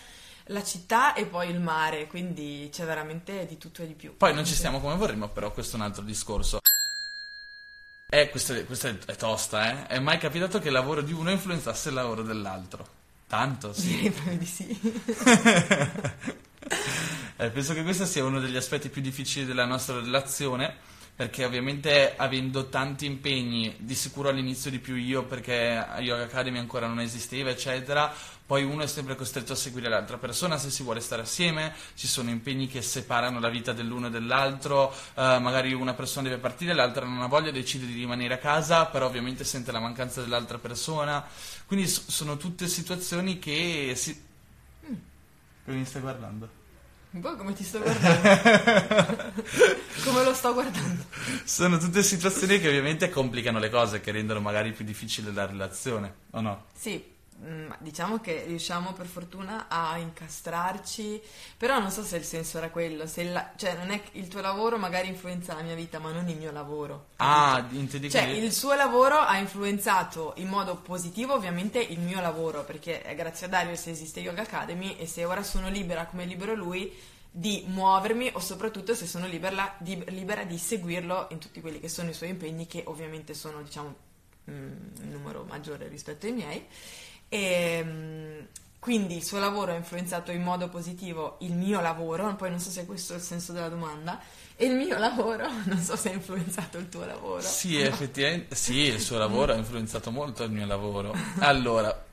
la 0.47 0.65
città 0.65 1.15
e 1.15 1.27
poi 1.27 1.51
il 1.51 1.61
mare, 1.61 2.07
quindi 2.07 2.69
c'è 2.73 2.85
veramente 2.85 3.47
di 3.47 3.59
tutto 3.59 3.83
e 3.83 3.87
di 3.87 3.95
più. 3.95 4.17
Poi 4.17 4.35
non 4.35 4.45
ci 4.45 4.55
stiamo 4.55 4.81
come 4.81 4.97
vorremmo, 4.97 5.29
però 5.29 5.53
questo 5.53 5.77
è 5.77 5.79
un 5.79 5.85
altro 5.85 6.03
discorso. 6.03 6.59
Eh, 8.11 8.31
questa, 8.31 8.65
questa 8.65 8.89
è 8.89 9.17
tosta, 9.17 9.71
eh? 9.71 9.87
È 9.87 9.99
mai 10.01 10.19
capitato 10.19 10.59
che 10.59 10.69
il 10.69 10.73
lavoro 10.73 11.03
di 11.03 11.13
uno 11.13 11.31
influenzasse 11.31 11.91
il 11.91 11.95
lavoro 11.95 12.23
dell'altro? 12.23 12.97
Tanto, 13.29 13.73
sì. 13.75 14.01
Direi 14.11 14.39
di 14.39 14.47
sì. 14.47 14.67
eh, 17.37 17.51
penso 17.51 17.75
che 17.75 17.83
questo 17.83 18.07
sia 18.07 18.25
uno 18.25 18.41
degli 18.41 18.57
aspetti 18.57 18.89
più 18.89 19.03
difficili 19.03 19.45
della 19.45 19.67
nostra 19.67 20.01
relazione 20.01 20.97
perché 21.19 21.45
ovviamente 21.45 22.15
avendo 22.15 22.69
tanti 22.69 23.05
impegni, 23.05 23.75
di 23.81 23.97
sicuro 23.97 24.29
all'inizio 24.29 24.71
di 24.71 24.79
più 24.79 24.95
io 24.95 25.25
perché 25.25 25.85
Yoga 25.99 26.23
Academy 26.23 26.59
ancora 26.59 26.87
non 26.87 27.01
esisteva, 27.01 27.51
eccetera, 27.51 28.15
poi 28.47 28.63
uno 28.63 28.85
è 28.85 28.87
sempre 28.87 29.17
costretto 29.17 29.53
a 29.53 29.57
seguire 29.57 29.89
l'altra 29.89 30.17
persona 30.17 30.59
se 30.59 30.71
si 30.71 30.85
vuole 30.85 31.01
stare 31.01 31.23
assieme, 31.23 31.75
ci 31.97 32.07
sono 32.07 32.31
impegni 32.31 32.69
che 32.69 32.83
separano 32.83 33.41
la 33.41 33.49
vita 33.49 33.73
dell'uno 33.73 34.07
e 34.07 34.11
dell'altro, 34.11 34.95
eh, 35.15 35.41
magari 35.41 35.73
una 35.73 35.95
persona 35.95 36.29
deve 36.29 36.41
partire, 36.41 36.73
l'altra 36.73 37.05
non 37.05 37.21
ha 37.21 37.27
voglia, 37.27 37.51
decide 37.51 37.87
di 37.87 37.95
rimanere 37.95 38.35
a 38.35 38.39
casa, 38.39 38.87
però 38.87 39.07
ovviamente 39.07 39.43
sente 39.43 39.73
la 39.73 39.81
mancanza 39.81 40.21
dell'altra 40.21 40.59
persona, 40.59 41.27
quindi 41.67 41.89
so- 41.89 42.05
sono 42.07 42.37
tutte 42.37 42.69
situazioni 42.69 43.41
che 43.41 43.95
si... 43.97 44.25
Come 45.65 45.79
mi 45.79 45.85
stai 45.85 46.01
guardando? 46.01 46.58
Un 47.11 47.21
po' 47.21 47.37
come 47.37 47.55
ti 47.55 47.65
sto 47.65 47.81
guardando. 47.81 49.33
come 50.05 50.25
lo 50.25 50.35
sto 50.35 50.53
guardando. 50.53 51.05
Sono 51.45 51.79
tutte 51.79 52.03
situazioni 52.03 52.61
che 52.61 52.69
ovviamente 52.69 53.09
complicano 53.09 53.59
le 53.59 53.71
cose, 53.71 54.01
che 54.01 54.13
rendono 54.13 54.41
magari 54.41 54.73
più 54.73 54.85
difficile 54.85 55.33
la 55.33 55.47
relazione, 55.47 56.15
o 56.33 56.41
no? 56.41 56.67
Sì, 56.75 57.03
diciamo 57.79 58.19
che 58.19 58.45
riusciamo 58.47 58.93
per 58.93 59.07
fortuna 59.07 59.67
a 59.69 59.97
incastrarci, 59.99 61.23
però 61.57 61.79
non 61.79 61.91
so 61.91 62.03
se 62.03 62.17
il 62.17 62.25
senso 62.25 62.59
era 62.59 62.71
quello, 62.71 63.07
se 63.07 63.25
la, 63.25 63.53
cioè 63.57 63.77
non 63.77 63.91
è 63.91 64.03
il 64.13 64.27
tuo 64.27 64.41
lavoro 64.41 64.77
magari 64.77 65.09
influenza 65.09 65.55
la 65.55 65.63
mia 65.63 65.77
vita, 65.77 66.01
ma 66.01 66.11
non 66.11 66.29
il 66.29 66.37
mio 66.37 66.51
lavoro. 66.51 67.11
Ah, 67.17 67.65
intendi 67.71 68.11
Cioè, 68.11 68.23
il 68.23 68.53
suo 68.53 68.75
lavoro 68.75 69.19
ha 69.19 69.39
influenzato 69.39 70.33
in 70.37 70.49
modo 70.49 70.77
positivo 70.77 71.35
ovviamente 71.35 71.79
il 71.79 72.01
mio 72.01 72.21
lavoro, 72.21 72.65
perché 72.65 73.03
è 73.03 73.15
grazie 73.15 73.47
a 73.47 73.51
Dario 73.51 73.77
se 73.77 73.91
esiste 73.91 74.21
Yoga 74.21 74.43
Academy 74.43 74.97
e 74.99 75.07
se 75.07 75.25
ora 75.25 75.43
sono 75.45 75.69
libera 75.69 76.07
come 76.07 76.25
libero 76.25 76.55
lui 76.55 76.93
di 77.31 77.63
muovermi 77.69 78.31
o 78.33 78.41
soprattutto 78.41 78.95
se 78.95 79.07
sono 79.07 79.27
libera 79.27 79.77
di, 79.79 80.03
libera 80.09 80.45
di 80.45 80.59
seguirlo 80.59 81.29
in 81.31 81.39
tutti 81.39 81.61
quelli 81.61 81.79
che 81.79 81.89
sono 81.89 82.11
i 82.11 82.15
suoi 82.15 82.31
impegni 82.31 82.67
che 82.67 82.83
ovviamente 82.87 83.35
sono 83.35 83.63
diciamo 83.63 83.95
mm, 84.51 84.73
un 85.03 85.09
numero 85.11 85.45
maggiore 85.45 85.89
rispetto 85.89 86.27
ai 86.27 86.33
miei 86.33 86.67
e, 87.29 87.39
ehm, 87.39 88.47
quindi 88.79 89.17
il 89.17 89.25
suo 89.25 89.39
lavoro 89.39 89.73
ha 89.73 89.77
influenzato 89.77 90.31
in 90.31 90.43
modo 90.43 90.69
positivo 90.69 91.37
il 91.41 91.53
mio 91.53 91.81
lavoro, 91.81 92.35
poi 92.37 92.51
non 92.51 92.61
so 92.61 92.71
se 92.71 92.87
questo 92.87 93.13
è 93.13 93.17
il 93.17 93.23
senso 93.23 93.53
della 93.53 93.69
domanda, 93.69 94.21
e 94.57 94.67
il 94.67 94.75
mio 94.75 94.97
lavoro 94.99 95.49
non 95.65 95.79
so 95.79 95.97
se 95.97 96.11
ha 96.11 96.15
influenzato 96.15 96.79
il 96.79 96.89
tuo 96.89 97.05
lavoro. 97.05 97.43
Sì, 97.43 97.81
effettivamente, 97.81 98.55
sì, 98.55 98.79
il 98.79 99.01
suo 99.01 99.19
lavoro 99.19 99.53
ha 99.53 99.57
influenzato 99.57 100.11
molto 100.11 100.43
il 100.45 100.51
mio 100.51 100.67
lavoro. 100.67 101.15
Allora, 101.41 102.07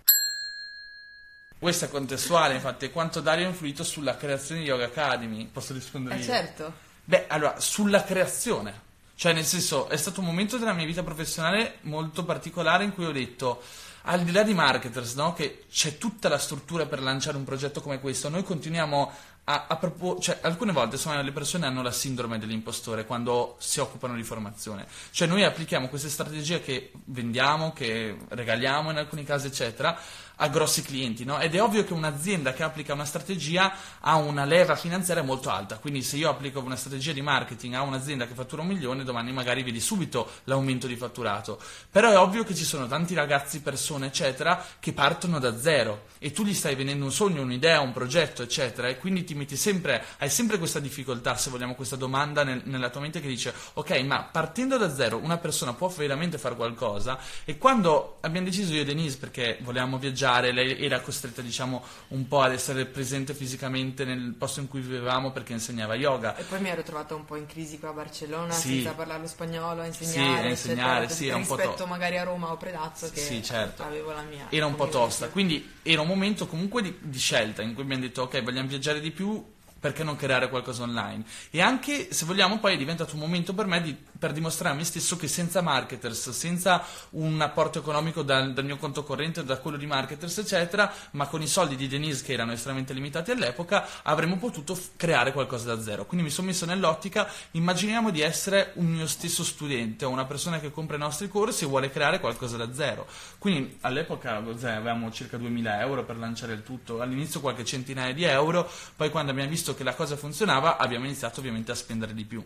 questa 1.58 1.86
è 1.86 1.90
contestuale, 1.90 2.56
infatti, 2.56 2.90
quanto 2.90 3.22
Dario 3.22 3.46
ha 3.46 3.50
influito 3.50 3.84
sulla 3.84 4.18
creazione 4.18 4.62
di 4.62 4.68
Yoga 4.68 4.86
Academy? 4.86 5.46
Posso 5.46 5.74
rispondere 5.74 6.16
eh, 6.16 6.20
io? 6.20 6.24
certo. 6.26 6.74
Beh, 7.06 7.26
allora, 7.28 7.60
sulla 7.60 8.04
creazione. 8.04 8.84
Cioè, 9.16 9.32
nel 9.32 9.46
senso, 9.46 9.88
è 9.88 9.96
stato 9.96 10.20
un 10.20 10.26
momento 10.26 10.58
della 10.58 10.74
mia 10.74 10.86
vita 10.86 11.02
professionale 11.02 11.78
molto 11.82 12.26
particolare 12.26 12.84
in 12.84 12.94
cui 12.94 13.06
ho 13.06 13.12
detto 13.12 13.64
al 14.06 14.24
di 14.24 14.32
là 14.32 14.44
di 14.44 14.54
marketers, 14.54 15.16
no? 15.16 15.34
che 15.34 15.66
c'è 15.70 15.98
tutta 15.98 16.30
la 16.30 16.38
struttura 16.38 16.86
per 16.86 17.02
lanciare 17.02 17.38
un 17.38 17.44
progetto 17.44 17.82
come 17.82 18.00
questo, 18.00 18.30
noi 18.30 18.44
continuiamo 18.44 19.12
a, 19.46 19.66
a 19.68 19.76
propos- 19.78 20.24
cioè, 20.24 20.40
alcune 20.42 20.72
volte 20.72 20.96
insomma, 20.96 21.22
le 21.22 21.32
persone 21.32 21.66
hanno 21.66 21.82
la 21.82 21.92
sindrome 21.92 22.40
dell'impostore 22.40 23.06
quando 23.06 23.56
si 23.60 23.80
occupano 23.80 24.16
di 24.16 24.24
formazione. 24.24 24.88
Cioè 25.12 25.28
noi 25.28 25.44
applichiamo 25.44 25.88
queste 25.88 26.10
strategie 26.10 26.62
che 26.62 26.92
vendiamo, 27.06 27.72
che 27.74 28.18
regaliamo 28.30 28.92
in 28.92 28.98
alcuni 28.98 29.24
casi, 29.24 29.48
eccetera, 29.48 29.98
a 30.38 30.48
grossi 30.48 30.82
clienti, 30.82 31.24
no? 31.24 31.40
Ed 31.40 31.56
è 31.56 31.62
ovvio 31.62 31.84
che 31.84 31.94
un'azienda 31.94 32.54
che 32.54 32.64
applica 32.64 32.94
una 32.94 33.06
strategia 33.06 33.74
ha 34.00 34.16
una 34.16 34.46
leva 34.46 34.76
finanziaria 34.76 35.24
molto 35.24 35.50
alta, 35.50 35.78
quindi 35.78 36.02
se 36.02 36.18
io 36.18 36.30
applico 36.30 36.60
una 36.60 36.76
strategia 36.76 37.12
di 37.12 37.22
marketing 37.22 37.74
a 37.74 37.82
un'azienda 37.82 38.28
che 38.28 38.34
fattura 38.34 38.62
un 38.62 38.68
milione, 38.68 39.04
domani 39.04 39.32
magari 39.32 39.64
vedi 39.64 39.80
subito 39.80 40.30
l'aumento 40.46 40.88
di 40.88 40.96
fatturato. 40.96 41.60
Però 41.90 42.10
è 42.10 42.18
ovvio 42.18 42.44
che 42.44 42.56
ci 42.56 42.64
sono 42.66 42.88
tanti 42.88 43.14
ragazzi, 43.14 43.62
persone, 43.62 44.08
eccetera, 44.08 44.64
che 44.80 44.94
partono 44.94 45.40
da 45.40 45.58
zero 45.60 46.08
e 46.20 46.32
tu 46.32 46.44
gli 46.44 46.54
stai 46.54 46.76
venendo 46.76 47.06
un 47.06 47.12
sogno, 47.12 47.42
un'idea, 47.42 47.80
un 47.82 47.94
progetto, 47.94 48.42
eccetera, 48.44 48.88
e 48.88 48.98
quindi 48.98 49.24
ti 49.24 49.36
metti 49.36 49.56
sempre, 49.56 50.04
hai 50.18 50.30
sempre 50.30 50.58
questa 50.58 50.80
difficoltà, 50.80 51.36
se 51.36 51.50
vogliamo, 51.50 51.76
questa 51.76 51.96
domanda 51.96 52.44
nel, 52.44 52.62
nella 52.66 52.90
tua 52.90 53.02
mente 53.02 53.22
che 53.22 53.28
dice, 53.28 53.54
ok, 53.74 53.92
ma 54.02 54.24
partendo 54.24 54.78
da 54.78 54.94
zero 54.94 55.18
una 55.18 55.38
persona 55.38 55.74
può 55.74 55.88
veramente 55.88 56.38
fare 56.38 56.56
qualcosa? 56.56 57.18
E 57.44 57.58
quando 57.58 58.18
abbiamo 58.22 58.46
deciso 58.46 58.74
io 58.74 58.82
e 58.82 58.86
Denise, 58.86 59.18
perché 59.18 59.60
volevamo 59.62 59.98
viaggiare, 59.98 60.25
viaggiare, 60.26 60.52
lei 60.52 60.84
era 60.84 61.00
costretta 61.02 61.42
diciamo 61.42 61.84
un 62.10 62.28
po' 62.28 62.42
ad 62.42 62.52
essere 62.52 62.86
presente 62.86 63.34
fisicamente 63.34 64.04
nel 64.06 64.34
posto 64.38 64.60
in 64.60 64.68
cui 64.68 64.82
vivevamo 64.82 65.32
perché 65.32 65.54
insegnava 65.54 65.96
yoga. 65.96 66.36
E 66.36 66.44
poi 66.44 66.60
mi 66.62 66.70
ero 66.70 66.82
trovata 66.82 67.16
un 67.16 67.26
po' 67.26 67.36
in 67.36 67.46
crisi 67.46 67.80
qua 67.80 67.90
a 67.90 67.94
Barcellona 67.94 68.54
sì. 68.54 68.76
senza 68.76 68.94
parlare 68.94 69.22
lo 69.22 69.28
spagnolo, 69.28 69.82
a 69.82 69.86
insegnare, 69.86 70.42
sì, 70.42 70.46
a 70.46 70.50
insegnare 70.50 71.10
sì, 71.10 71.28
era 71.28 71.38
un 71.38 71.46
po' 71.46 71.56
rispetto 71.56 71.84
to- 71.84 71.86
magari 71.86 72.18
a 72.18 72.24
Roma 72.24 72.52
o 72.52 72.58
Predazzo 72.58 73.10
che 73.12 73.20
sì, 73.20 73.44
certo. 73.44 73.84
avevo 73.84 74.12
la 74.12 74.24
mia. 74.24 74.48
Era 74.50 74.66
un 74.66 74.76
po' 74.76 74.88
tosta, 74.88 75.30
quindi 75.30 75.74
era 75.84 76.02
un 76.02 76.08
momento 76.08 76.48
comunque 76.48 76.82
di, 76.82 76.98
di 77.00 77.20
scelta 77.20 77.62
in 77.62 77.74
cui 77.74 77.84
abbiamo 77.84 78.02
detto 78.02 78.24
ok 78.24 78.42
vogliamo 78.42 78.68
viaggiare 78.68 79.00
di 79.00 79.12
più 79.12 79.54
perché 79.86 80.04
non 80.04 80.16
creare 80.16 80.50
qualcosa 80.50 80.82
online? 80.82 81.24
E 81.52 81.62
anche, 81.62 82.12
se 82.12 82.26
vogliamo, 82.26 82.58
poi 82.58 82.74
è 82.74 82.78
diventato 82.78 83.14
un 83.14 83.20
momento 83.20 83.54
per 83.54 83.68
me 83.68 83.80
di, 83.84 83.96
per 84.18 84.32
dimostrare 84.32 84.74
a 84.74 84.78
me 84.78 84.84
stesso 84.84 85.16
che 85.16 85.28
senza 85.28 85.62
marketers, 85.62 86.32
senza 86.32 86.84
un 87.12 87.40
apporto 87.40 87.78
economico 87.78 88.24
dal, 88.24 88.52
dal 88.52 88.66
mio 88.66 88.78
conto 88.78 89.04
corrente 89.04 89.42
o 89.42 89.44
da 89.44 89.60
quello 89.60 89.78
di 89.78 89.86
marketers, 89.86 90.40
eccetera, 90.40 90.92
ma 91.12 91.28
con 91.28 91.44
i 91.44 91.48
soldi 91.48 91.76
di 91.76 91.88
Denise 91.88 92.24
che 92.24 92.34
erano 92.34 92.52
estremamente 92.52 92.94
limitati 92.94 93.30
all'epoca, 93.30 93.86
avremmo 94.02 94.38
potuto 94.38 94.74
f- 94.74 94.94
creare 94.96 95.32
qualcosa 95.32 95.76
da 95.76 95.80
zero. 95.80 96.08
Quindi 96.08 96.26
mi 96.26 96.32
sono 96.32 96.48
messo 96.48 96.66
nell'ottica, 96.66 97.30
immaginiamo 97.52 98.10
di 98.10 98.22
essere 98.22 98.72
un 98.78 98.88
mio 98.88 99.06
stesso 99.06 99.44
studente 99.44 100.04
o 100.04 100.10
una 100.10 100.26
persona 100.26 100.60
che 100.60 100.72
compra 100.72 100.96
i 100.96 101.00
nostri 101.00 101.28
corsi 101.28 101.64
e 101.66 101.68
vuole 101.68 101.92
creare 101.92 102.20
qualcosa 102.20 102.58
da 102.58 102.74
zero. 102.74 103.06
Quindi 103.38 103.78
all'epoca 103.82 104.42
cos'è, 104.42 104.72
avevamo 104.72 105.12
circa 105.12 105.38
2000 105.38 105.82
euro 105.82 106.04
per 106.06 106.18
lanciare 106.18 106.54
il 106.54 106.64
tutto, 106.64 107.02
all'inizio 107.02 107.40
qualche 107.40 107.64
centinaia 107.64 108.16
di 108.16 108.24
euro, 108.24 108.68
poi 108.96 109.12
quando 109.12 109.30
abbiamo 109.30 109.52
visto 109.52 109.74
che 109.76 109.84
la 109.84 109.94
cosa 109.94 110.16
funzionava 110.18 110.78
abbiamo 110.78 111.06
iniziato 111.06 111.40
ovviamente 111.40 111.72
a 111.72 111.76
spendere 111.76 112.14
di 112.14 112.26
più. 112.26 112.44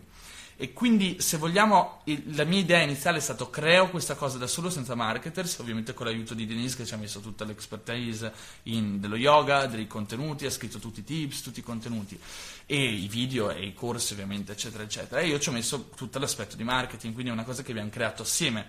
E 0.62 0.74
quindi, 0.74 1.22
se 1.22 1.38
vogliamo, 1.38 2.02
il- 2.04 2.34
la 2.36 2.44
mia 2.44 2.58
idea 2.58 2.82
iniziale 2.82 3.16
è 3.16 3.20
stato 3.22 3.48
creo 3.48 3.88
questa 3.88 4.14
cosa 4.14 4.36
da 4.36 4.46
solo 4.46 4.68
senza 4.68 4.94
marketers, 4.94 5.56
ovviamente 5.60 5.94
con 5.94 6.04
l'aiuto 6.04 6.34
di 6.34 6.44
Denise 6.46 6.76
che 6.76 6.84
ci 6.84 6.92
ha 6.92 6.98
messo 6.98 7.20
tutta 7.20 7.46
l'expertise 7.46 8.30
in- 8.64 9.00
dello 9.00 9.16
yoga, 9.16 9.64
dei 9.64 9.86
contenuti, 9.86 10.44
ha 10.44 10.50
scritto 10.50 10.78
tutti 10.78 11.00
i 11.00 11.04
tips, 11.04 11.40
tutti 11.40 11.60
i 11.60 11.62
contenuti, 11.62 12.20
e 12.66 12.76
i 12.76 13.08
video 13.08 13.48
e 13.48 13.64
i 13.64 13.72
corsi 13.72 14.12
ovviamente, 14.12 14.52
eccetera, 14.52 14.82
eccetera. 14.82 15.22
E 15.22 15.28
io 15.28 15.38
ci 15.40 15.48
ho 15.48 15.52
messo 15.52 15.88
tutto 15.96 16.18
l'aspetto 16.18 16.56
di 16.56 16.62
marketing, 16.64 17.14
quindi 17.14 17.30
è 17.30 17.34
una 17.34 17.44
cosa 17.44 17.62
che 17.62 17.70
abbiamo 17.70 17.88
creato 17.88 18.20
assieme. 18.20 18.66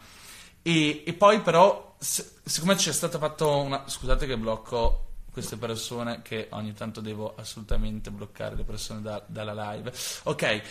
E, 0.61 1.03
e 1.05 1.11
poi 1.11 1.41
però, 1.41 1.97
s- 1.99 2.35
siccome 2.45 2.75
c'è 2.75 2.93
stato 2.93 3.17
fatto 3.17 3.49
una... 3.57 3.83
Scusate 3.89 4.25
che 4.27 4.37
blocco 4.37 5.07
queste 5.31 5.57
persone 5.57 6.21
che 6.21 6.47
ogni 6.51 6.73
tanto 6.73 7.01
devo 7.01 7.35
assolutamente 7.35 8.11
bloccare 8.11 8.55
le 8.55 8.63
persone 8.63 9.01
da- 9.01 9.23
dalla 9.25 9.73
live. 9.73 9.91
Ok, 10.23 10.61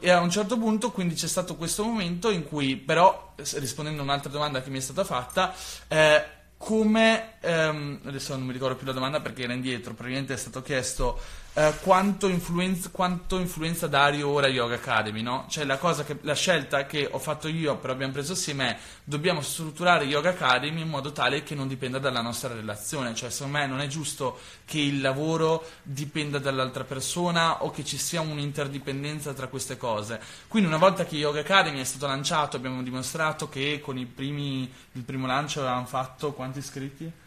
e 0.00 0.10
a 0.10 0.20
un 0.20 0.30
certo 0.30 0.56
punto 0.58 0.90
quindi 0.90 1.14
c'è 1.14 1.28
stato 1.28 1.56
questo 1.56 1.84
momento 1.84 2.30
in 2.30 2.44
cui 2.44 2.76
però, 2.76 3.34
rispondendo 3.36 4.00
a 4.00 4.04
un'altra 4.04 4.30
domanda 4.30 4.62
che 4.62 4.70
mi 4.70 4.78
è 4.78 4.80
stata 4.80 5.04
fatta, 5.04 5.54
eh, 5.88 6.34
come, 6.56 7.34
ehm, 7.40 8.00
adesso 8.04 8.34
non 8.34 8.46
mi 8.46 8.52
ricordo 8.52 8.76
più 8.76 8.86
la 8.86 8.92
domanda 8.92 9.20
perché 9.20 9.42
era 9.42 9.52
indietro, 9.52 9.94
praticamente 9.94 10.34
è 10.34 10.38
stato 10.38 10.62
chiesto 10.62 11.18
eh, 11.58 11.72
quanto, 11.80 12.28
influenza, 12.28 12.90
quanto 12.90 13.38
influenza 13.38 13.86
Dario 13.86 14.28
ora 14.28 14.46
Yoga 14.46 14.74
Academy, 14.74 15.22
no? 15.22 15.46
Cioè 15.48 15.64
la, 15.64 15.78
che, 15.78 16.18
la 16.20 16.34
scelta 16.34 16.84
che 16.84 17.08
ho 17.10 17.18
fatto 17.18 17.48
io, 17.48 17.78
però 17.78 17.94
abbiamo 17.94 18.12
preso 18.12 18.34
assieme 18.34 18.72
è 18.72 18.78
dobbiamo 19.02 19.40
strutturare 19.40 20.04
Yoga 20.04 20.30
Academy 20.30 20.82
in 20.82 20.88
modo 20.88 21.12
tale 21.12 21.42
che 21.42 21.54
non 21.54 21.66
dipenda 21.66 21.98
dalla 21.98 22.20
nostra 22.20 22.52
relazione, 22.52 23.14
cioè 23.14 23.30
secondo 23.30 23.56
me 23.56 23.66
non 23.66 23.80
è 23.80 23.86
giusto 23.86 24.38
che 24.66 24.80
il 24.80 25.00
lavoro 25.00 25.64
dipenda 25.82 26.38
dall'altra 26.38 26.84
persona 26.84 27.62
o 27.64 27.70
che 27.70 27.86
ci 27.86 27.96
sia 27.96 28.20
un'interdipendenza 28.20 29.32
tra 29.32 29.46
queste 29.46 29.78
cose. 29.78 30.20
Quindi 30.48 30.68
una 30.68 30.76
volta 30.76 31.06
che 31.06 31.16
Yoga 31.16 31.40
Academy 31.40 31.80
è 31.80 31.84
stato 31.84 32.06
lanciato 32.06 32.58
abbiamo 32.58 32.82
dimostrato 32.82 33.48
che 33.48 33.80
con 33.82 33.96
primi, 34.14 34.70
il 34.92 35.02
primo 35.04 35.26
lancio 35.26 35.60
avevamo 35.60 35.86
fatto 35.86 36.34
quanti 36.34 36.58
iscritti? 36.58 37.24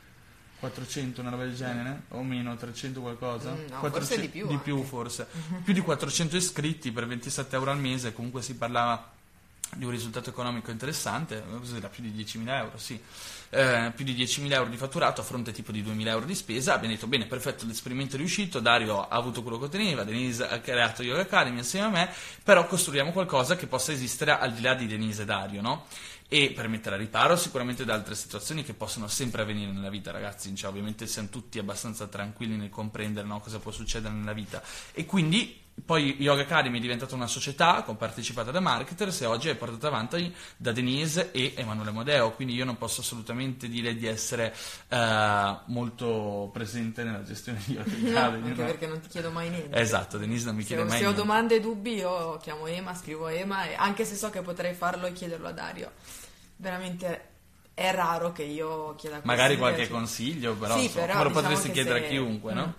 400, 0.60 1.22
una 1.22 1.30
roba 1.30 1.44
del 1.44 1.56
genere? 1.56 2.02
O 2.10 2.24
meno, 2.24 2.56
300 2.56 3.02
qualcosa? 3.02 3.52
Mm, 3.52 3.68
no, 3.70 3.90
forse 3.90 4.20
di 4.20 4.28
più 4.28 4.46
Di 4.48 4.54
anche. 4.54 4.64
più 4.64 4.84
forse. 4.84 5.28
più 5.64 5.74
di 5.74 5.82
400 5.82 6.36
iscritti 6.36 6.92
per 6.92 7.08
27 7.08 7.56
euro 7.56 7.72
al 7.72 7.80
mese, 7.80 8.14
comunque 8.14 8.42
si 8.42 8.56
parlava 8.56 9.12
di 9.76 9.86
un 9.86 9.92
risultato 9.92 10.32
economico 10.32 10.72
interessante, 10.72 11.44
cos'era 11.60 11.90
più 11.90 12.02
di 12.02 12.12
10.000 12.24 12.48
euro, 12.50 12.72
sì. 12.78 13.00
Eh, 13.52 13.92
più 13.96 14.04
di 14.04 14.16
10.000 14.16 14.52
euro 14.54 14.70
di 14.70 14.78
fatturato 14.78 15.22
a 15.22 15.24
fronte 15.24 15.52
tipo 15.52 15.72
di 15.72 15.84
2.000 15.84 16.08
euro 16.08 16.26
di 16.26 16.34
spesa, 16.34 16.74
abbiamo 16.74 16.96
detto 16.96 17.06
bene, 17.06 17.26
perfetto, 17.26 17.66
l'esperimento 17.68 18.16
è 18.16 18.18
riuscito, 18.18 18.60
Dario 18.60 19.08
ha 19.08 19.16
avuto 19.16 19.44
quello 19.44 19.60
che 19.60 19.66
otteneva, 19.66 20.04
Denise 20.04 20.48
ha 20.48 20.60
creato 20.60 21.04
Yoga 21.04 21.22
Academy 21.22 21.58
insieme 21.60 21.86
a 21.86 21.90
me, 21.90 22.10
però 22.44 22.66
costruiamo 22.66 23.12
qualcosa 23.12 23.56
che 23.56 23.68
possa 23.68 23.92
esistere 23.92 24.32
al 24.38 24.54
di 24.54 24.62
là 24.62 24.74
di 24.74 24.88
Denise 24.88 25.22
e 25.22 25.26
Dario, 25.26 25.62
no? 25.62 25.86
E 26.32 26.52
per 26.52 26.68
mettere 26.68 26.94
a 26.94 27.00
riparo 27.00 27.36
sicuramente 27.36 27.84
da 27.86 27.96
altre 27.96 28.14
situazioni 28.14 28.64
che 28.64 28.76
possono 28.76 29.08
sempre 29.08 29.42
avvenire 29.42 29.72
nella 29.72 29.90
vita, 29.90 30.12
ragazzi, 30.12 30.54
cioè, 30.56 30.70
ovviamente 30.70 31.08
siamo 31.08 31.30
tutti 31.30 31.58
abbastanza 31.58 32.06
tranquilli 32.06 32.56
nel 32.56 32.70
comprendere 32.70 33.26
no, 33.26 33.40
cosa 33.40 33.58
può 33.58 33.72
succedere 33.72 34.14
nella 34.14 34.34
vita. 34.34 34.62
E 34.92 35.06
quindi 35.06 35.60
poi 35.86 36.16
Yoga 36.20 36.42
Academy 36.42 36.78
è 36.78 36.82
diventata 36.82 37.16
una 37.16 37.28
società 37.28 37.82
compartecipata 37.84 38.52
da 38.52 38.60
marketers 38.60 39.22
e 39.22 39.26
oggi 39.26 39.50
è 39.50 39.56
portata 39.56 39.88
avanti 39.88 40.34
da 40.58 40.72
Denise 40.72 41.32
e 41.32 41.54
Emanuele 41.56 41.92
Modeo, 41.92 42.32
quindi 42.32 42.54
io 42.56 42.66
non 42.66 42.78
posso 42.78 43.02
assolutamente 43.02 43.68
dire 43.68 43.96
di 43.96 44.06
essere 44.08 44.54
eh, 44.88 45.58
molto 45.68 46.50
presente 46.54 47.04
nella 47.04 47.24
gestione 47.24 47.62
di 47.66 47.74
Yoga 47.74 47.92
No, 48.10 48.18
Academy. 48.20 48.50
anche 48.50 48.62
no? 48.62 48.68
perché 48.68 48.88
non 48.88 49.00
ti 49.00 49.08
chiedo 49.10 49.32
mai 49.32 49.50
niente. 49.50 49.78
Esatto, 49.78 50.18
Denise 50.18 50.46
non 50.46 50.56
mi 50.56 50.62
Se, 50.62 50.68
chiede 50.68 50.84
mai 50.84 50.92
se 50.98 50.98
ho 51.06 51.08
niente. 51.08 51.22
domande 51.22 51.56
e 51.56 51.60
dubbi 51.62 51.94
io 51.96 52.38
chiamo 52.38 52.68
Ema, 52.68 52.94
scrivo 52.96 53.28
Ema, 53.28 53.66
e 53.70 53.76
anche 53.76 54.06
se 54.06 54.16
so 54.16 54.30
che 54.30 54.42
potrei 54.42 54.74
farlo 54.74 55.06
e 55.08 55.14
chiederlo 55.14 55.48
a 55.48 55.52
Dario. 55.52 55.92
Veramente 56.58 57.28
è 57.74 57.92
raro 57.94 58.32
che 58.34 58.44
io 58.44 58.96
chieda 58.96 59.22
Magari 59.24 59.56
consigli, 59.58 59.60
qualche 59.60 59.90
consiglio, 59.90 60.56
però, 60.56 60.78
Sì, 60.78 60.84
insomma, 60.84 61.06
però 61.06 61.24
lo 61.24 61.28
diciamo 61.30 61.42
potresti 61.48 61.72
chiedere 61.72 62.00
se- 62.00 62.06
a 62.06 62.10
chiunque, 62.10 62.54
no? 62.54 62.66
Mm. 62.66 62.72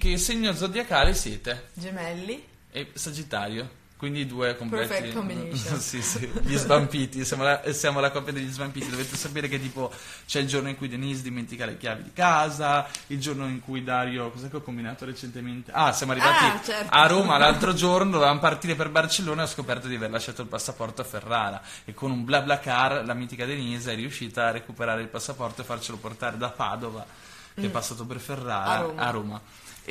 Che 0.00 0.16
segno 0.16 0.54
zodiacale 0.54 1.12
siete? 1.12 1.68
Gemelli? 1.74 2.42
E 2.70 2.88
Sagittario? 2.94 3.68
Quindi 3.98 4.26
due 4.26 4.56
completi. 4.56 4.88
Perfect 4.88 5.12
combination. 5.14 5.76
sì, 5.78 6.00
sì, 6.00 6.26
gli 6.40 6.56
svampiti, 6.56 7.22
siamo 7.22 7.42
la, 7.42 7.60
siamo 7.72 8.00
la 8.00 8.10
coppia 8.10 8.32
degli 8.32 8.50
svampiti. 8.50 8.88
Dovete 8.88 9.14
sapere 9.14 9.46
che 9.46 9.60
tipo 9.60 9.92
c'è 10.26 10.40
il 10.40 10.46
giorno 10.46 10.70
in 10.70 10.76
cui 10.78 10.88
Denise 10.88 11.20
dimentica 11.20 11.66
le 11.66 11.76
chiavi 11.76 12.04
di 12.04 12.12
casa, 12.14 12.88
il 13.08 13.20
giorno 13.20 13.46
in 13.46 13.60
cui 13.60 13.84
Dario, 13.84 14.30
cos'è 14.30 14.48
che 14.48 14.56
ho 14.56 14.62
combinato 14.62 15.04
recentemente? 15.04 15.70
Ah, 15.74 15.92
siamo 15.92 16.12
arrivati 16.12 16.44
Ah, 16.46 16.60
certo. 16.64 16.94
a 16.94 17.06
Roma 17.06 17.36
l'altro 17.36 17.74
giorno, 17.74 18.12
dovevamo 18.12 18.40
partire 18.40 18.74
per 18.74 18.88
Barcellona 18.88 19.42
e 19.42 19.44
ho 19.44 19.48
scoperto 19.48 19.86
di 19.86 19.96
aver 19.96 20.08
lasciato 20.10 20.40
il 20.40 20.48
passaporto 20.48 21.02
a 21.02 21.04
Ferrara 21.04 21.60
e 21.84 21.92
con 21.92 22.10
un 22.10 22.24
bla 22.24 22.40
bla 22.40 22.58
car 22.58 23.04
la 23.04 23.12
mitica 23.12 23.44
Denise 23.44 23.92
è 23.92 23.96
riuscita 23.96 24.46
a 24.46 24.50
recuperare 24.50 25.02
il 25.02 25.08
passaporto 25.08 25.60
e 25.60 25.64
farcelo 25.66 25.98
portare 25.98 26.38
da 26.38 26.48
Padova, 26.48 27.04
che 27.52 27.66
è 27.66 27.68
passato 27.68 28.06
per 28.06 28.18
Ferrara 28.18 28.78
Mm. 28.78 28.78
A 28.78 28.80
Roma. 28.80 29.02
a 29.02 29.10
Roma. 29.10 29.40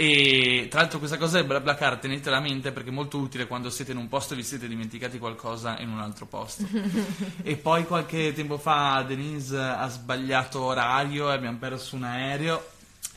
E 0.02 0.68
tra 0.70 0.80
l'altro 0.80 0.98
questa 0.98 1.18
cosa 1.18 1.40
del 1.40 1.46
BlaBlaCar 1.46 1.98
tenetela 1.98 2.38
a 2.38 2.40
mente 2.40 2.72
perché 2.72 2.88
è 2.88 2.94
molto 2.94 3.18
utile 3.18 3.48
quando 3.48 3.70
siete 3.70 3.92
in 3.92 3.98
un 3.98 4.08
posto 4.08 4.34
e 4.34 4.38
vi 4.38 4.44
siete 4.44 4.66
dimenticati 4.66 5.20
qualcosa 5.20 5.78
in 5.80 5.90
un 5.90 6.00
altro 6.00 6.26
posto. 6.26 6.66
e 7.44 7.58
poi 7.58 7.86
qualche 7.86 8.32
tempo 8.32 8.58
fa 8.58 9.04
Denise 9.06 9.58
ha 9.58 9.90
sbagliato 9.90 10.62
orario 10.62 11.30
e 11.30 11.34
abbiamo 11.34 11.58
perso 11.58 11.98
un 11.98 12.04
aereo 12.06 12.66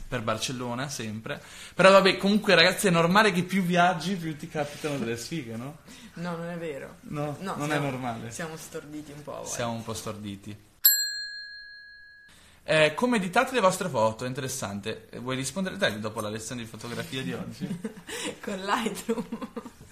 per 0.09 0.23
Barcellona 0.23 0.89
sempre. 0.89 1.41
Però 1.73 1.89
vabbè, 1.89 2.17
comunque 2.17 2.53
ragazzi 2.53 2.87
è 2.87 2.89
normale 2.89 3.31
che 3.31 3.43
più 3.43 3.63
viaggi 3.63 4.15
più 4.15 4.35
ti 4.35 4.49
capitano 4.49 4.97
delle 4.97 5.15
sfighe, 5.15 5.55
no? 5.55 5.77
No, 6.15 6.35
non 6.35 6.49
è 6.49 6.57
vero. 6.57 6.95
No, 7.03 7.37
No, 7.39 7.55
non 7.55 7.69
siamo- 7.69 7.87
è 7.87 7.91
normale. 7.91 8.29
Siamo 8.29 8.57
storditi 8.57 9.13
un 9.13 9.23
po'. 9.23 9.45
Siamo 9.45 9.71
un 9.71 9.83
po' 9.85 9.93
storditi. 9.93 10.53
Eh, 12.65 12.93
come 12.93 13.17
editate 13.17 13.53
le 13.53 13.59
vostre 13.59 13.89
foto? 13.89 14.23
È 14.23 14.27
interessante. 14.27 15.09
Eh, 15.09 15.19
Vuoi 15.19 15.35
rispondere 15.35 15.77
te 15.77 15.99
dopo 15.99 16.21
la 16.21 16.29
lezione 16.29 16.61
di 16.61 16.67
fotografia 16.67 17.21
di 17.21 17.33
oggi? 17.33 17.67
Con 18.41 18.57
Lightroom. 18.63 19.25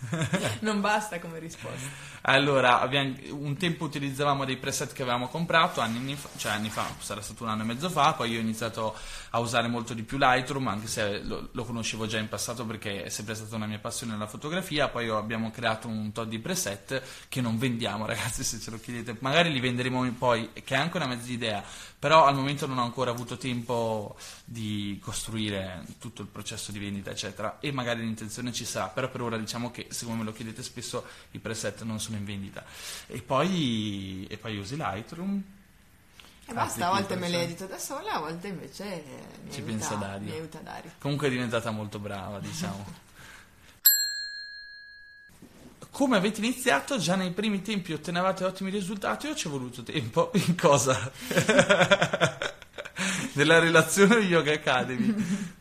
non 0.61 0.81
basta 0.81 1.19
come 1.19 1.39
risposta. 1.39 1.87
Allora, 2.21 2.81
abbiamo- 2.81 3.15
un 3.31 3.55
tempo 3.57 3.85
utilizzavamo 3.85 4.45
dei 4.45 4.57
preset 4.57 4.93
che 4.93 5.01
avevamo 5.01 5.27
comprato, 5.27 5.81
anni 5.81 6.15
fa, 6.15 6.29
cioè 6.37 6.51
anni 6.51 6.69
fa, 6.69 6.85
sarà 6.99 7.21
stato 7.21 7.43
un 7.43 7.49
anno 7.49 7.63
e 7.63 7.65
mezzo 7.65 7.89
fa, 7.89 8.13
poi 8.13 8.31
io 8.31 8.39
ho 8.39 8.41
iniziato 8.41 8.95
a 9.31 9.39
usare 9.39 9.67
molto 9.67 9.93
di 9.93 10.03
più 10.03 10.17
Lightroom, 10.17 10.67
anche 10.67 10.87
se 10.87 11.21
lo, 11.23 11.49
lo 11.51 11.63
conoscevo 11.63 12.05
già 12.05 12.19
in 12.19 12.27
passato 12.27 12.65
perché 12.65 13.03
è 13.03 13.09
sempre 13.09 13.35
stata 13.35 13.55
una 13.55 13.65
mia 13.65 13.79
passione 13.79 14.17
la 14.17 14.27
fotografia, 14.27 14.87
poi 14.89 15.09
abbiamo 15.09 15.49
creato 15.51 15.87
un 15.87 16.11
tot 16.11 16.27
di 16.27 16.39
preset 16.39 17.01
che 17.29 17.41
non 17.41 17.57
vendiamo, 17.57 18.05
ragazzi, 18.07 18.43
se 18.43 18.59
ce 18.59 18.71
lo 18.71 18.79
chiedete, 18.79 19.17
magari 19.19 19.51
li 19.51 19.59
venderemo 19.59 20.11
poi, 20.13 20.49
che 20.63 20.75
è 20.75 20.77
anche 20.77 20.97
una 20.97 21.07
mezza 21.07 21.31
idea, 21.31 21.63
però 22.01 22.25
al 22.25 22.33
momento 22.33 22.65
non 22.65 22.79
ho 22.79 22.83
ancora 22.83 23.11
avuto 23.11 23.37
tempo 23.37 24.15
di 24.43 24.99
costruire 25.03 25.85
tutto 25.99 26.23
il 26.23 26.29
processo 26.29 26.71
di 26.71 26.79
vendita, 26.79 27.11
eccetera, 27.11 27.59
e 27.59 27.71
magari 27.71 28.01
l'intenzione 28.01 28.51
ci 28.51 28.65
sarà, 28.65 28.87
però 28.87 29.07
per 29.11 29.21
ora 29.21 29.37
diciamo 29.37 29.69
che, 29.69 29.85
siccome 29.91 30.17
me 30.17 30.23
lo 30.23 30.33
chiedete 30.33 30.63
spesso, 30.63 31.05
i 31.29 31.37
preset 31.37 31.83
non 31.83 31.99
sono 31.99 32.17
in 32.17 32.25
vendita. 32.25 32.63
E 33.05 33.21
poi, 33.21 34.25
e 34.27 34.37
poi 34.37 34.57
usi 34.57 34.77
Lightroom. 34.77 35.43
E 36.47 36.53
basta, 36.53 36.87
a 36.87 36.89
volte 36.89 37.15
me 37.17 37.29
le 37.29 37.43
edito 37.43 37.67
da 37.67 37.77
sola, 37.77 38.13
a 38.13 38.19
volte 38.19 38.47
invece 38.47 39.03
mi 39.43 39.51
Ci 39.51 39.59
aiuta, 39.59 39.71
pensa 39.71 39.93
Dario. 39.93 40.25
Mi 40.27 40.31
aiuta 40.31 40.57
Dario. 40.57 40.91
Comunque 40.97 41.27
è 41.27 41.29
diventata 41.29 41.69
molto 41.69 41.99
brava, 41.99 42.39
diciamo. 42.39 43.09
Come 45.91 46.15
avete 46.15 46.39
iniziato, 46.39 46.97
già 46.97 47.15
nei 47.15 47.31
primi 47.31 47.61
tempi 47.61 47.91
ottenevate 47.91 48.45
ottimi 48.45 48.69
risultati 48.69 49.27
o 49.27 49.35
ci 49.35 49.47
è 49.47 49.51
voluto 49.51 49.83
tempo? 49.83 50.31
In 50.47 50.55
cosa? 50.55 51.11
Nella 53.33 53.59
relazione 53.59 54.15
Yoga 54.15 54.53
Academy? 54.53 55.13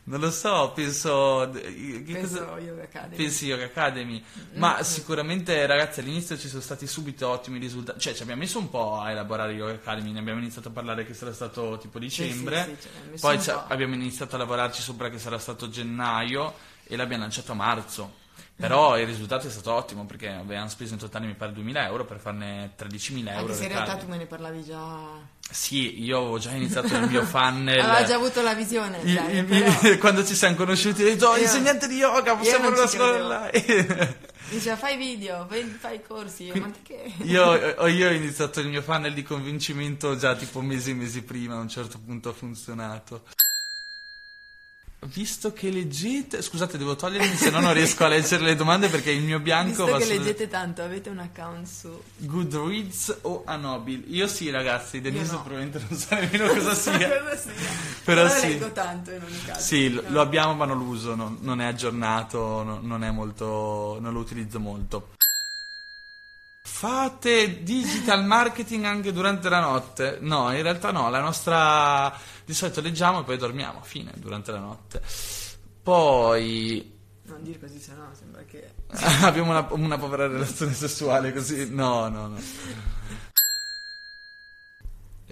Non 0.05 0.19
lo 0.21 0.31
so, 0.31 0.71
penso... 0.73 1.49
Penso 1.51 2.57
Yoga 2.57 2.83
Academy. 2.83 3.15
Pensi 3.15 3.45
Yoga 3.47 3.65
Academy, 3.65 4.23
ma 4.55 4.81
sicuramente 4.83 5.65
ragazzi 5.65 5.99
all'inizio 5.99 6.37
ci 6.37 6.47
sono 6.47 6.61
stati 6.61 6.87
subito 6.87 7.27
ottimi 7.27 7.59
risultati, 7.59 7.99
cioè 7.99 8.13
ci 8.13 8.21
abbiamo 8.21 8.41
messo 8.41 8.57
un 8.59 8.69
po' 8.69 8.99
a 8.99 9.11
elaborare 9.11 9.51
Yoga 9.53 9.73
Academy, 9.73 10.11
ne 10.11 10.19
abbiamo 10.19 10.39
iniziato 10.39 10.69
a 10.69 10.71
parlare 10.71 11.05
che 11.05 11.13
sarà 11.13 11.33
stato 11.33 11.77
tipo 11.77 11.99
Sì, 11.99 12.05
dicembre, 12.05 12.77
sì, 12.79 12.87
sì, 12.87 13.09
messo 13.09 13.27
poi 13.27 13.65
abbiamo 13.67 13.95
iniziato 13.95 14.35
a 14.35 14.39
lavorarci 14.39 14.81
sopra 14.81 15.09
che 15.09 15.19
sarà 15.19 15.37
stato 15.39 15.69
gennaio 15.69 16.53
e 16.83 16.95
l'abbiamo 16.95 17.23
lanciato 17.23 17.51
a 17.51 17.55
marzo. 17.55 18.19
Però 18.61 18.97
il 18.99 19.05
risultato 19.07 19.47
è 19.47 19.49
stato 19.49 19.73
ottimo 19.73 20.05
perché 20.05 20.29
avevamo 20.29 20.69
speso 20.69 20.93
in 20.93 20.99
totale 20.99 21.25
mi 21.25 21.33
pare 21.33 21.51
2.000 21.51 21.83
euro 21.85 22.05
per 22.05 22.19
farne 22.19 22.73
13.000 22.77 23.27
euro. 23.29 23.39
Anche 23.39 23.53
se 23.55 23.63
in 23.63 23.69
realtà 23.69 23.95
tu 23.97 24.07
me 24.07 24.17
ne 24.17 24.25
parlavi 24.27 24.63
già... 24.63 25.29
Sì, 25.49 26.01
io 26.03 26.17
avevo 26.19 26.37
già 26.37 26.51
iniziato 26.51 26.95
il 26.95 27.09
mio 27.09 27.23
funnel. 27.25 27.77
Aveva 27.81 28.03
già 28.05 28.15
avuto 28.15 28.41
la 28.41 28.53
visione, 28.53 28.99
Il- 29.03 29.15
dai, 29.15 29.37
il- 29.37 29.45
però- 29.45 29.97
quando 29.99 30.23
ci 30.23 30.33
siamo 30.35 30.55
conosciuti, 30.55 31.01
ho 31.01 31.05
detto: 31.05 31.27
"Oh, 31.27 31.35
insegnante 31.37 31.87
di 31.89 31.95
yoga, 31.97 32.35
possiamo 32.35 32.69
una 32.69 32.87
ci 32.87 32.95
scuola. 32.95 33.49
Diceva 34.49 34.75
fai 34.77 34.95
video, 34.97 35.47
fai, 35.79 36.01
corsi, 36.05 36.43
io, 36.45 36.55
ma 36.55 36.69
che... 36.83 37.13
Io, 37.23 37.85
io 37.87 38.07
ho 38.09 38.11
iniziato 38.11 38.59
il 38.59 38.67
mio 38.67 38.81
funnel 38.81 39.13
di 39.13 39.23
convincimento 39.23 40.15
già 40.17 40.35
tipo 40.35 40.61
mesi 40.61 40.91
e 40.91 40.93
mesi 40.93 41.21
prima, 41.23 41.55
a 41.55 41.59
un 41.59 41.69
certo 41.69 41.99
punto 41.99 42.29
ha 42.29 42.33
funzionato. 42.33 43.23
Visto 45.03 45.51
che 45.51 45.71
leggete, 45.71 46.43
scusate, 46.43 46.77
devo 46.77 46.95
togliermi, 46.95 47.35
se 47.35 47.49
no 47.49 47.59
non 47.59 47.73
riesco 47.73 48.05
a 48.05 48.07
leggere 48.07 48.43
le 48.43 48.55
domande 48.55 48.87
perché 48.87 49.09
il 49.09 49.23
mio 49.23 49.39
bianco 49.39 49.85
Visto 49.85 49.85
va 49.87 49.97
che 49.97 50.03
su 50.05 50.11
leggete 50.11 50.47
tanto, 50.47 50.83
avete 50.83 51.09
un 51.09 51.17
account 51.17 51.65
su... 51.65 52.01
Goodreads 52.17 53.17
o 53.21 53.41
Anobil. 53.43 54.03
Io 54.09 54.27
sì, 54.27 54.51
ragazzi, 54.51 55.01
Denise 55.01 55.31
no. 55.31 55.41
probabilmente 55.41 55.83
non 55.89 55.97
sa 55.97 56.19
nemmeno 56.19 56.47
cosa 56.53 56.73
sia. 56.75 57.19
Cosa 57.19 57.35
sia. 57.35 57.51
Però 58.03 58.23
Però 58.27 58.29
sì. 58.29 58.47
leggo 58.49 58.71
tanto 58.73 59.09
in 59.11 59.23
ogni 59.23 59.41
caso. 59.43 59.59
Sì, 59.59 59.91
lo, 59.91 60.01
No. 60.03 60.09
lo 60.11 60.21
abbiamo 60.21 60.53
ma 60.53 60.65
non 60.65 60.77
lo 60.77 60.83
uso, 60.83 61.15
non, 61.15 61.39
non 61.41 61.61
è 61.61 61.65
aggiornato, 61.65 62.61
non, 62.61 62.79
non 62.83 63.03
è 63.03 63.09
molto, 63.09 63.97
non 63.99 64.13
lo 64.13 64.19
utilizzo 64.19 64.59
molto. 64.59 65.09
Fate 66.63 67.63
digital 67.63 68.23
marketing 68.25 68.85
anche 68.85 69.11
durante 69.11 69.49
la 69.49 69.59
notte? 69.59 70.17
No, 70.21 70.55
in 70.55 70.61
realtà 70.61 70.91
no, 70.91 71.09
la 71.09 71.19
nostra 71.19 72.15
di 72.45 72.53
solito 72.53 72.81
leggiamo 72.81 73.21
e 73.21 73.23
poi 73.23 73.37
dormiamo, 73.37 73.81
fine, 73.81 74.11
durante 74.15 74.51
la 74.51 74.59
notte. 74.59 75.01
Poi 75.81 76.99
Non 77.23 77.43
dire 77.43 77.59
così, 77.59 77.79
sennò 77.79 78.03
sembra 78.13 78.43
che... 78.43 78.73
abbiamo 79.23 79.51
una, 79.51 79.67
una 79.71 79.97
povera 79.97 80.27
relazione 80.27 80.73
sessuale 80.73 81.33
così. 81.33 81.69
No, 81.73 82.07
no, 82.09 82.27
no. 82.27 82.39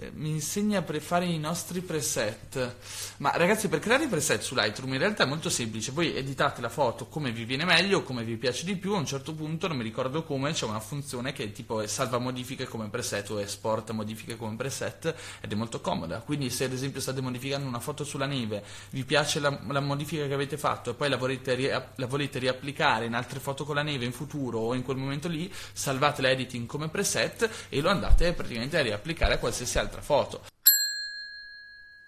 Eh, 0.00 0.10
Mi 0.14 0.30
insegna 0.30 0.78
a 0.78 1.00
fare 1.00 1.26
i 1.26 1.38
nostri 1.38 1.82
preset. 1.82 2.76
Ma 3.18 3.32
ragazzi, 3.36 3.68
per 3.68 3.80
creare 3.80 4.04
i 4.04 4.08
preset 4.08 4.40
su 4.40 4.54
Lightroom 4.54 4.94
in 4.94 4.98
realtà 4.98 5.24
è 5.24 5.26
molto 5.26 5.50
semplice. 5.50 5.92
Voi 5.92 6.16
editate 6.16 6.62
la 6.62 6.70
foto 6.70 7.06
come 7.06 7.32
vi 7.32 7.44
viene 7.44 7.66
meglio, 7.66 8.02
come 8.02 8.24
vi 8.24 8.36
piace 8.36 8.64
di 8.64 8.76
più. 8.76 8.94
A 8.94 8.98
un 8.98 9.04
certo 9.04 9.34
punto, 9.34 9.68
non 9.68 9.76
mi 9.76 9.82
ricordo 9.82 10.22
come, 10.24 10.52
c'è 10.52 10.64
una 10.64 10.80
funzione 10.80 11.32
che 11.32 11.52
tipo 11.52 11.86
salva 11.86 12.18
modifiche 12.18 12.64
come 12.66 12.88
preset 12.88 13.28
o 13.30 13.40
esporta 13.40 13.92
modifiche 13.92 14.36
come 14.36 14.56
preset 14.56 15.14
ed 15.40 15.52
è 15.52 15.54
molto 15.54 15.80
comoda. 15.82 16.20
Quindi, 16.20 16.48
se 16.48 16.64
ad 16.64 16.72
esempio 16.72 17.02
state 17.02 17.20
modificando 17.20 17.68
una 17.68 17.80
foto 17.80 18.02
sulla 18.02 18.26
neve, 18.26 18.64
vi 18.90 19.04
piace 19.04 19.38
la, 19.38 19.58
la 19.68 19.80
modifica 19.80 20.26
che 20.26 20.32
avete 20.32 20.56
fatto 20.56 20.90
e 20.90 20.94
poi 20.94 21.10
la 21.10 21.18
volete, 21.18 21.54
ria- 21.54 21.92
la 21.96 22.06
volete 22.06 22.38
riapplicare 22.38 23.04
in 23.04 23.12
altre 23.12 23.38
foto 23.38 23.64
con 23.66 23.74
la 23.74 23.82
neve 23.82 24.06
in 24.06 24.12
futuro 24.12 24.60
o 24.60 24.74
in 24.74 24.82
quel 24.82 24.96
momento 24.96 25.28
lì, 25.28 25.52
salvate 25.74 26.22
l'editing 26.22 26.66
come 26.66 26.88
preset 26.88 27.66
e 27.68 27.80
lo 27.82 27.90
andate 27.90 28.32
praticamente 28.32 28.78
a 28.78 28.82
riapplicare 28.82 29.34
a 29.34 29.38
qualsiasi 29.38 29.78
altra 29.78 29.88
foto. 30.00 30.42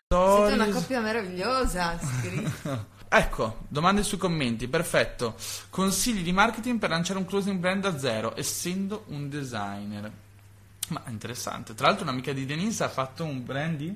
Siete 0.09 0.53
una 0.53 0.68
coppia 0.68 1.01
meravigliosa. 1.01 1.99
Ecco, 3.14 3.64
domande 3.68 4.03
sui 4.03 4.16
commenti, 4.16 4.68
perfetto. 4.68 5.35
Consigli 5.68 6.23
di 6.23 6.33
marketing 6.33 6.79
per 6.79 6.88
lanciare 6.88 7.18
un 7.18 7.27
closing 7.27 7.59
brand 7.59 7.83
da 7.83 7.99
zero, 7.99 8.35
essendo 8.38 9.05
un 9.09 9.29
designer. 9.29 10.11
Ma 10.88 11.03
interessante. 11.09 11.75
Tra 11.75 11.88
l'altro 11.88 12.05
un'amica 12.05 12.33
di 12.33 12.47
Denise 12.47 12.85
ha 12.85 12.88
fatto 12.88 13.25
un 13.25 13.45
brand 13.45 13.77
di 13.77 13.95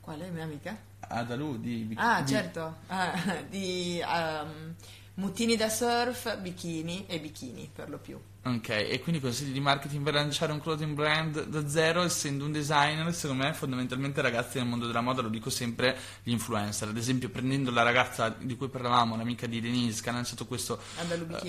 Qual 0.00 0.20
è 0.20 0.28
mia 0.30 0.44
amica? 0.44 0.76
Adalu 1.00 1.58
di 1.60 1.94
Ah, 1.96 2.22
di- 2.22 2.30
certo, 2.32 2.76
Ah, 2.86 3.42
di 3.50 4.00
ehm, 4.00 4.74
mutini 5.14 5.56
da 5.56 5.68
surf, 5.68 6.38
bikini 6.38 7.06
e 7.08 7.18
bikini 7.18 7.68
per 7.74 7.88
lo 7.90 7.98
più. 7.98 8.20
Ok, 8.46 8.68
e 8.68 9.00
quindi 9.02 9.20
consigli 9.20 9.50
di 9.52 9.58
marketing 9.58 10.04
per 10.04 10.14
lanciare 10.14 10.52
un 10.52 10.60
clothing 10.60 10.94
brand 10.94 11.46
da 11.46 11.66
zero, 11.68 12.02
essendo 12.02 12.44
un 12.44 12.52
designer, 12.52 13.12
secondo 13.12 13.42
me 13.42 13.52
fondamentalmente 13.52 14.20
ragazzi 14.22 14.58
nel 14.58 14.68
mondo 14.68 14.86
della 14.86 15.00
moda, 15.00 15.20
lo 15.20 15.28
dico 15.28 15.50
sempre, 15.50 15.96
gli 16.22 16.30
influencer. 16.30 16.86
Ad 16.88 16.96
esempio 16.96 17.28
prendendo 17.28 17.72
la 17.72 17.82
ragazza 17.82 18.28
di 18.38 18.56
cui 18.56 18.68
parlavamo, 18.68 19.16
l'amica 19.16 19.46
di 19.48 19.60
Denise, 19.60 20.00
che 20.00 20.10
ha 20.10 20.12
lanciato 20.12 20.46
questo 20.46 20.78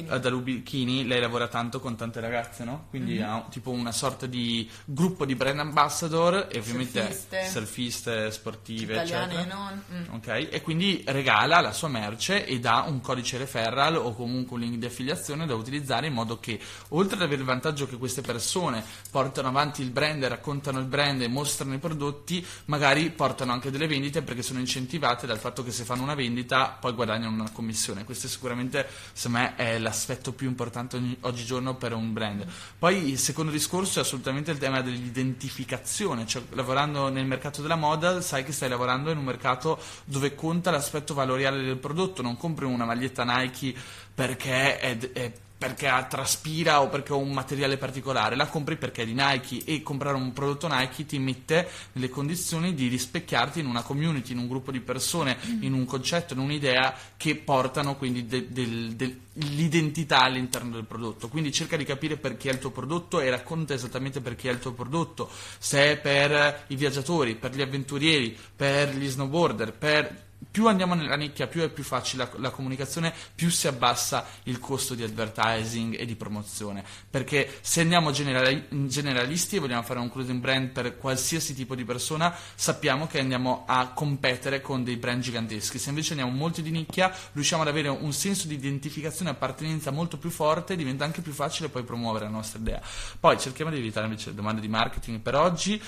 Adalu 0.09 0.41
Bikini. 0.41 1.01
eh, 1.01 1.05
lei 1.05 1.19
lavora 1.21 1.47
tanto 1.47 1.79
con 1.79 1.95
tante 1.95 2.19
ragazze, 2.19 2.63
no? 2.63 2.87
Quindi 2.89 3.17
Mhm. 3.19 3.23
ha 3.29 3.45
tipo 3.51 3.69
una 3.69 3.91
sorta 3.91 4.25
di 4.25 4.67
gruppo 4.83 5.23
di 5.25 5.35
brand 5.35 5.59
ambassador 5.59 6.47
e 6.51 6.57
ovviamente 6.57 7.01
Surfiste. 7.01 7.47
surfiste 7.47 8.31
sportive, 8.31 8.93
Italiane 8.93 9.33
eccetera. 9.35 9.55
non. 9.55 9.83
mm. 9.93 10.13
Ok, 10.15 10.47
e 10.51 10.61
quindi 10.63 11.03
regala 11.05 11.59
la 11.61 11.73
sua 11.73 11.89
merce 11.89 12.45
e 12.45 12.59
dà 12.59 12.85
un 12.87 13.01
codice 13.01 13.37
referral 13.37 13.97
o 13.97 14.13
comunque 14.15 14.55
un 14.55 14.63
link 14.63 14.77
di 14.77 14.85
affiliazione 14.87 15.45
da 15.45 15.53
utilizzare 15.53 16.07
in 16.07 16.13
modo 16.13 16.39
che, 16.39 16.59
oltre 16.89 17.15
ad 17.15 17.21
avere 17.23 17.41
il 17.41 17.47
vantaggio 17.47 17.87
che 17.87 17.97
queste 17.97 18.21
persone 18.21 18.83
portano 19.09 19.47
avanti 19.47 19.81
il 19.81 19.89
brand, 19.89 20.23
raccontano 20.25 20.79
il 20.79 20.85
brand 20.85 21.21
e 21.21 21.27
mostrano 21.27 21.73
i 21.73 21.79
prodotti, 21.79 22.45
magari 22.65 23.09
portano 23.09 23.51
anche 23.51 23.71
delle 23.71 23.87
vendite 23.87 24.21
perché 24.21 24.41
sono 24.41 24.59
incentivate 24.59 25.27
dal 25.27 25.39
fatto 25.39 25.63
che 25.63 25.71
se 25.71 25.83
fanno 25.83 26.03
una 26.03 26.15
vendita 26.15 26.77
poi 26.79 26.93
guadagnano 26.93 27.33
una 27.33 27.51
commissione. 27.51 28.03
Questo 28.03 28.27
sicuramente, 28.27 28.87
secondo 29.13 29.39
me, 29.39 29.55
è 29.55 29.77
l'aspetto 29.79 30.31
più 30.33 30.47
importante 30.47 30.97
ogni- 30.97 31.17
oggigiorno 31.21 31.75
per 31.75 31.93
un 31.93 32.13
brand. 32.13 32.45
Poi 32.77 33.09
il 33.09 33.19
secondo 33.19 33.51
discorso 33.51 33.99
è 33.99 34.01
assolutamente 34.01 34.51
il 34.51 34.57
tema 34.57 34.81
dell'identificazione, 34.81 36.25
cioè 36.25 36.43
lavorando 36.51 37.09
nel 37.09 37.25
mercato 37.25 37.61
della 37.61 37.75
moda 37.75 38.21
sai 38.21 38.43
che 38.43 38.51
stai 38.51 38.69
lavorando 38.69 39.11
in 39.11 39.17
un 39.17 39.23
mercato 39.23 39.79
dove 40.05 40.35
conta 40.35 40.71
l'aspetto 40.71 41.13
valoriale 41.13 41.63
del 41.63 41.77
prodotto, 41.77 42.21
non 42.21 42.37
compri 42.37 42.65
una 42.65 42.85
maglietta 42.85 43.23
Nike 43.23 43.73
perché 44.13 44.79
è, 44.79 44.97
è- 44.97 45.33
perché 45.57 45.87
traspira 46.07 46.81
o 46.81 46.87
perché 46.89 47.13
ha 47.13 47.15
un 47.15 47.31
materiale 47.31 47.77
particolare, 47.77 48.35
la 48.35 48.45
compri 48.47 48.75
perché 48.77 49.01
è 49.01 49.05
di 49.05 49.13
Nike 49.13 49.63
e 49.65 49.81
comprare 49.81 50.15
un 50.15 50.31
prodotto 50.31 50.67
Nike 50.67 51.05
ti 51.05 51.17
mette 51.17 51.67
nelle 51.93 52.09
condizioni 52.09 52.75
di 52.75 52.87
rispecchiarti 52.87 53.59
in 53.59 53.65
una 53.65 53.81
community, 53.81 54.33
in 54.33 54.37
un 54.37 54.47
gruppo 54.47 54.71
di 54.71 54.81
persone, 54.81 55.35
in 55.61 55.73
un 55.73 55.85
concetto, 55.85 56.33
in 56.33 56.39
un'idea 56.39 56.93
che 57.17 57.35
portano 57.35 57.95
quindi 57.95 58.25
de- 58.27 58.47
del- 58.51 58.93
del- 58.95 59.19
l'identità 59.33 60.21
all'interno 60.21 60.71
del 60.71 60.85
prodotto. 60.85 61.27
Quindi 61.27 61.51
cerca 61.51 61.75
di 61.75 61.85
capire 61.85 62.17
perché 62.17 62.49
è 62.49 62.53
il 62.53 62.59
tuo 62.59 62.71
prodotto 62.71 63.19
e 63.19 63.29
racconta 63.29 63.73
esattamente 63.73 64.21
perché 64.21 64.49
è 64.49 64.53
il 64.53 64.59
tuo 64.59 64.73
prodotto, 64.73 65.29
se 65.57 65.91
è 65.91 65.97
per 65.97 66.65
i 66.67 66.75
viaggiatori, 66.75 67.35
per 67.35 67.55
gli 67.55 67.61
avventurieri, 67.61 68.37
per 68.55 68.95
gli 68.95 69.07
snowboarder, 69.07 69.73
per 69.73 70.25
più 70.49 70.67
andiamo 70.67 70.93
nella 70.93 71.15
nicchia, 71.15 71.47
più 71.47 71.61
è 71.61 71.69
più 71.69 71.83
facile 71.83 72.23
la, 72.23 72.39
la 72.39 72.49
comunicazione, 72.49 73.13
più 73.33 73.49
si 73.49 73.67
abbassa 73.67 74.25
il 74.43 74.59
costo 74.59 74.95
di 74.95 75.03
advertising 75.03 75.99
e 75.99 76.05
di 76.05 76.15
promozione. 76.15 76.83
Perché 77.09 77.59
se 77.61 77.81
andiamo 77.81 78.11
generali- 78.11 78.65
generalisti 78.87 79.55
e 79.55 79.59
vogliamo 79.59 79.83
fare 79.83 79.99
un 79.99 80.11
clothing 80.11 80.39
brand 80.39 80.69
per 80.69 80.97
qualsiasi 80.97 81.53
tipo 81.53 81.75
di 81.75 81.85
persona, 81.85 82.35
sappiamo 82.55 83.07
che 83.07 83.19
andiamo 83.19 83.65
a 83.67 83.89
competere 83.89 84.61
con 84.61 84.83
dei 84.83 84.97
brand 84.97 85.21
giganteschi. 85.21 85.79
Se 85.79 85.89
invece 85.89 86.13
andiamo 86.13 86.31
molto 86.31 86.61
di 86.61 86.71
nicchia, 86.71 87.13
riusciamo 87.33 87.61
ad 87.63 87.67
avere 87.67 87.89
un 87.89 88.13
senso 88.13 88.47
di 88.47 88.55
identificazione 88.55 89.31
e 89.31 89.33
appartenenza 89.33 89.91
molto 89.91 90.17
più 90.17 90.29
forte, 90.29 90.75
diventa 90.75 91.03
anche 91.03 91.21
più 91.21 91.33
facile 91.33 91.69
poi 91.69 91.83
promuovere 91.83 92.25
la 92.25 92.31
nostra 92.31 92.59
idea. 92.59 92.81
Poi 93.19 93.39
cerchiamo 93.39 93.71
di 93.71 93.77
evitare 93.77 94.05
invece 94.05 94.29
le 94.29 94.35
domande 94.35 94.61
di 94.61 94.67
marketing 94.67 95.19
per 95.19 95.35
oggi. 95.35 95.81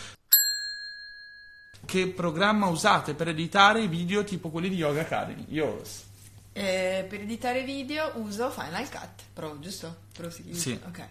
Che 1.90 2.06
programma 2.06 2.68
usate 2.68 3.16
per 3.16 3.30
editare 3.30 3.82
i 3.82 3.88
video 3.88 4.24
tipo 4.24 4.50
quelli 4.52 4.70
di 4.70 4.76
Yoga 4.76 5.02
Academy? 5.02 5.44
Io 5.50 5.82
Eh, 6.54 7.04
per 7.10 7.22
editare 7.22 7.64
video 7.64 8.12
uso 8.18 8.52
Final 8.52 8.88
Cut 8.88 9.24
Pro, 9.34 9.58
giusto? 9.60 10.02
Pro 10.14 10.30
si? 10.30 10.54
Sì. 10.54 10.80
Ok. 10.86 11.04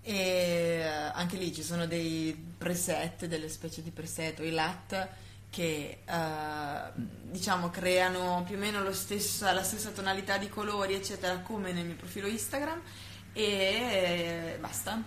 E 0.00 0.14
eh, 0.16 0.82
anche 0.86 1.36
lì 1.36 1.52
ci 1.52 1.62
sono 1.62 1.86
dei 1.86 2.34
preset, 2.56 3.26
delle 3.26 3.50
specie 3.50 3.82
di 3.82 3.90
preset 3.90 4.38
o 4.40 4.44
i 4.44 4.52
LAT 4.52 5.08
che 5.50 5.98
eh, 6.02 6.92
diciamo 6.94 7.68
creano 7.68 8.44
più 8.46 8.56
o 8.56 8.58
meno 8.58 8.82
lo 8.82 8.94
stesso- 8.94 9.44
la 9.52 9.62
stessa 9.62 9.90
tonalità 9.90 10.38
di 10.38 10.48
colori, 10.48 10.94
eccetera, 10.94 11.40
come 11.40 11.72
nel 11.72 11.84
mio 11.84 11.96
profilo 11.96 12.28
Instagram 12.28 12.80
e 13.34 14.56
basta. 14.58 15.02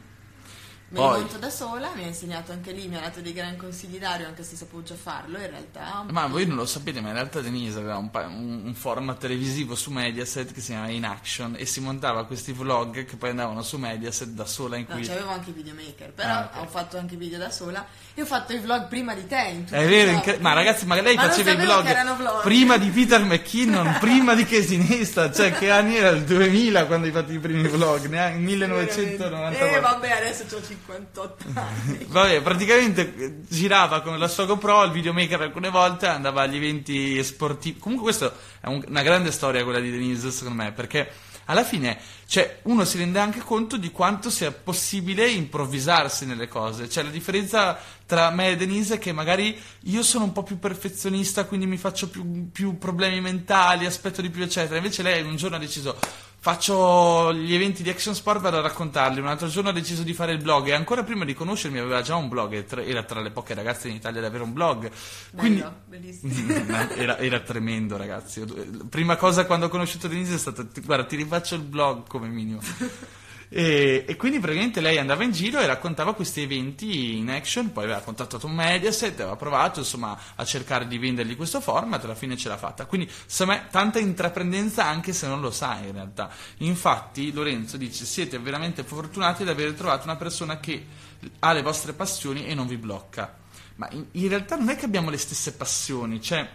Me 0.89 0.99
Poi- 0.99 1.15
li 1.15 1.19
monto 1.23 1.37
da 1.37 1.49
sola, 1.49 1.91
mi 1.95 2.05
ha 2.05 2.07
insegnato 2.07 2.53
anche 2.53 2.71
lì, 2.71 2.87
mi 2.87 2.95
ha 2.95 3.01
dato 3.01 3.19
dei 3.19 3.33
gran 3.33 3.57
consigli 3.57 3.99
Dario, 3.99 4.25
anche 4.25 4.41
se 4.43 4.55
sapevo 4.55 4.83
già 4.83 4.95
farlo, 4.95 5.37
in 5.37 5.49
realtà... 5.49 6.05
Ma 6.09 6.27
voi 6.27 6.45
non 6.45 6.55
lo 6.55 6.65
sapete, 6.65 7.01
ma 7.01 7.09
in 7.09 7.15
realtà 7.15 7.41
Denise 7.41 7.77
aveva 7.79 7.97
un, 7.97 8.09
pa- 8.09 8.25
un- 8.27 8.61
un 8.67 8.73
format 8.73 9.17
televisivo 9.17 9.75
su 9.75 9.91
Mediaset 9.91 10.53
che 10.53 10.61
si 10.61 10.67
chiamava 10.67 10.89
In 10.91 11.03
Action 11.03 11.55
e 11.57 11.65
si 11.65 11.81
montava 11.81 12.25
questi 12.25 12.53
vlog 12.53 13.03
che 13.03 13.17
poi 13.17 13.31
andavano 13.31 13.63
su 13.63 13.75
Mediaset 13.77 14.29
da 14.29 14.45
sola 14.45 14.77
in 14.77 14.85
No, 14.87 14.95
cui... 14.95 15.05
c'avevo 15.05 15.29
anche 15.29 15.49
i 15.49 15.53
videomaker, 15.53 16.11
però 16.13 16.29
Ah, 16.33 16.49
ok. 16.55 16.61
ho 16.61 16.67
fatto 16.67 16.97
anche 16.97 17.17
video 17.17 17.37
da 17.37 17.51
sola 17.51 17.85
e 18.13 18.21
ho 18.21 18.25
fatto 18.25 18.53
i 18.53 18.59
vlog 18.59 18.87
prima 18.87 19.13
di 19.13 19.27
te. 19.27 19.45
In 19.51 19.65
È 19.69 19.81
i 19.81 19.87
vero, 19.89 20.11
incre- 20.11 20.37
ma 20.39 20.53
ragazzi, 20.53 20.85
ma 20.85 21.01
lei 21.01 21.15
Ma 21.15 21.23
faceva 21.29 21.51
i 21.51 21.55
vlog, 21.57 22.15
vlog. 22.15 22.41
prima 22.43 22.77
di 22.77 22.89
Peter 22.91 23.21
McKinnon, 23.25 23.97
prima 23.99 24.35
di 24.35 24.45
Casey 24.45 24.77
Neistat, 24.77 25.35
cioè 25.35 25.51
che 25.51 25.69
anni 25.69 25.97
era 25.97 26.09
il 26.11 26.23
2000 26.23 26.85
quando 26.85 27.07
hai 27.07 27.11
fatto 27.11 27.33
i 27.33 27.39
primi 27.39 27.67
vlog, 27.67 28.05
neanche 28.05 28.37
Eh 28.37 28.41
1994. 28.41 29.81
vabbè, 29.81 30.11
adesso 30.11 30.43
ho 30.55 30.61
58 30.85 31.45
anni. 31.53 32.05
Vabbè, 32.09 32.41
praticamente 32.41 33.15
eh, 33.17 33.35
girava 33.47 34.01
con 34.01 34.17
la 34.17 34.27
sua 34.27 34.45
GoPro, 34.45 34.83
il 34.83 34.91
videomaker 34.91 35.41
alcune 35.41 35.69
volte, 35.69 36.07
andava 36.07 36.41
agli 36.43 36.55
eventi 36.55 37.23
sportivi. 37.23 37.79
Comunque 37.79 38.07
questa 38.09 38.33
è 38.61 38.67
un- 38.67 38.83
una 38.87 39.01
grande 39.01 39.31
storia 39.31 39.63
quella 39.63 39.79
di 39.79 39.91
Denise, 39.91 40.31
secondo 40.31 40.63
me, 40.63 40.71
perché 40.71 41.09
alla 41.49 41.63
fine 41.63 41.97
cioè, 42.25 42.59
uno 42.63 42.83
si 42.83 42.97
rende 42.97 43.19
anche 43.19 43.39
conto 43.39 43.77
di 43.77 43.89
quanto 43.89 44.29
sia 44.29 44.51
possibile 44.51 45.29
improvvisarsi 45.29 46.25
nelle 46.25 46.49
cose. 46.49 46.89
Cioè, 46.89 47.03
la 47.05 47.09
differenza 47.09 47.79
tra 48.05 48.29
me 48.31 48.49
e 48.49 48.55
Denise 48.57 48.95
è 48.95 48.99
che 48.99 49.13
magari 49.13 49.57
io 49.83 50.03
sono 50.03 50.25
un 50.25 50.33
po' 50.33 50.43
più 50.43 50.59
perfezionista, 50.59 51.45
quindi 51.45 51.65
mi 51.65 51.77
faccio 51.77 52.09
più, 52.09 52.49
più 52.51 52.77
problemi 52.77 53.21
mentali, 53.21 53.85
aspetto 53.85 54.21
di 54.21 54.29
più, 54.29 54.43
eccetera. 54.43 54.75
Invece 54.75 55.03
lei 55.03 55.21
un 55.21 55.37
giorno 55.37 55.55
ha 55.55 55.59
deciso 55.59 55.97
faccio 56.47 57.33
gli 57.33 57.53
eventi 57.53 57.83
di 57.83 57.89
Action 57.89 58.15
Sport 58.15 58.39
vado 58.39 58.59
a 58.59 58.61
raccontarli. 58.61 59.19
Un 59.19 59.27
altro 59.27 59.49
giorno 59.49 59.71
ha 59.71 59.73
deciso 59.73 60.03
di 60.03 60.13
fare 60.13 60.31
il 60.31 60.41
blog 60.41 60.67
e 60.67 60.71
ancora 60.71 61.03
prima 61.03 61.25
di 61.25 61.33
conoscermi 61.33 61.77
aveva 61.77 62.01
già 62.01 62.15
un 62.15 62.29
blog. 62.29 62.65
Era 62.85 63.03
tra 63.03 63.19
le 63.19 63.31
poche 63.31 63.53
ragazze 63.53 63.89
in 63.89 63.95
Italia 63.95 64.19
ad 64.19 64.27
avere 64.27 64.43
un 64.43 64.53
blog. 64.53 64.89
Quindi, 65.35 65.59
Bello, 65.59 65.75
bellissimo. 65.87 66.53
era, 66.95 67.17
era 67.17 67.41
tremendo, 67.41 67.97
ragazzi. 67.97 68.45
Prima 68.89 69.17
cosa 69.17 69.45
quando 69.45 69.65
ho 69.65 69.69
conosciuto 69.69 70.07
Denise 70.07 70.35
è 70.35 70.37
stata: 70.37 70.65
guarda, 70.85 71.03
ti 71.03 71.17
rifaccio 71.17 71.55
il 71.55 71.63
blog 71.63 72.07
come 72.07 72.29
minimo. 72.29 72.61
E, 73.49 74.03
e 74.07 74.15
quindi 74.17 74.39
praticamente 74.39 74.81
lei 74.81 74.97
andava 74.97 75.23
in 75.23 75.31
giro 75.31 75.59
e 75.59 75.65
raccontava 75.65 76.13
questi 76.13 76.41
eventi 76.41 77.17
in 77.17 77.29
action, 77.29 77.71
poi 77.71 77.85
aveva 77.85 77.99
contattato 77.99 78.45
un 78.45 78.53
Mediaset, 78.53 79.19
aveva 79.19 79.35
provato 79.35 79.79
insomma 79.79 80.17
a 80.35 80.43
cercare 80.43 80.87
di 80.87 80.97
vendergli 80.97 81.35
questo 81.35 81.61
format, 81.61 82.03
alla 82.03 82.15
fine 82.15 82.35
ce 82.35 82.49
l'ha 82.49 82.57
fatta. 82.57 82.85
Quindi 82.85 83.09
secondo 83.25 83.59
me 83.59 83.67
tanta 83.69 83.99
intraprendenza 83.99 84.85
anche 84.85 85.13
se 85.13 85.27
non 85.27 85.41
lo 85.41 85.51
sai 85.51 85.87
in 85.87 85.93
realtà. 85.93 86.29
Infatti 86.57 87.31
Lorenzo 87.31 87.77
dice 87.77 88.05
siete 88.05 88.37
veramente 88.39 88.83
fortunati 88.83 89.43
ad 89.43 89.49
aver 89.49 89.73
trovato 89.73 90.03
una 90.03 90.17
persona 90.17 90.59
che 90.59 90.85
ha 91.39 91.53
le 91.53 91.61
vostre 91.61 91.93
passioni 91.93 92.45
e 92.45 92.53
non 92.53 92.67
vi 92.67 92.77
blocca. 92.77 93.35
Ma 93.75 93.87
in, 93.91 94.05
in 94.11 94.27
realtà 94.27 94.55
non 94.55 94.69
è 94.69 94.75
che 94.75 94.85
abbiamo 94.85 95.09
le 95.09 95.17
stesse 95.17 95.53
passioni, 95.53 96.21
cioè 96.21 96.47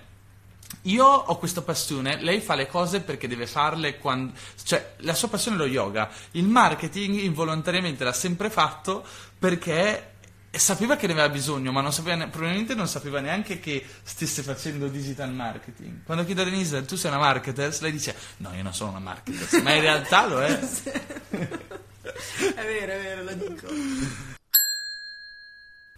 io 0.83 1.07
ho 1.07 1.39
questa 1.39 1.63
passione, 1.63 2.21
lei 2.21 2.41
fa 2.41 2.55
le 2.55 2.67
cose 2.67 3.01
perché 3.01 3.29
deve 3.29 3.47
farle 3.47 3.99
quando... 3.99 4.33
cioè 4.63 4.95
la 4.99 5.15
sua 5.15 5.29
passione 5.29 5.57
è 5.57 5.61
lo 5.61 5.67
yoga, 5.67 6.11
il 6.33 6.45
marketing 6.45 7.21
involontariamente 7.21 8.05
l'ha 8.05 8.13
sempre 8.13 8.51
fatto 8.51 9.05
perché 9.39 10.11
sapeva 10.51 10.97
che 10.97 11.07
ne 11.07 11.13
aveva 11.15 11.29
bisogno, 11.29 11.73
ma 11.73 11.81
non 11.81 11.93
sapeva 11.93 12.27
probabilmente 12.27 12.75
non 12.75 12.87
sapeva 12.87 13.21
neanche 13.21 13.59
che 13.59 13.85
stesse 14.03 14.43
facendo 14.43 14.89
digital 14.89 15.33
marketing. 15.33 16.05
Quando 16.05 16.25
chiedo 16.25 16.43
a 16.43 16.45
Denise, 16.45 16.85
tu 16.85 16.97
sei 16.97 17.11
una 17.11 17.21
marketer? 17.21 17.75
Lei 17.81 17.93
dice, 17.93 18.15
no, 18.39 18.53
io 18.55 18.63
non 18.63 18.75
sono 18.75 18.91
una 18.91 18.99
marketer, 18.99 19.63
ma 19.63 19.73
in 19.73 19.81
realtà 19.81 20.27
lo 20.27 20.43
è. 20.43 20.61
È 22.03 22.65
vero, 22.65 22.93
è 22.93 23.01
vero, 23.01 23.23
lo 23.23 23.33
dico. 23.33 24.41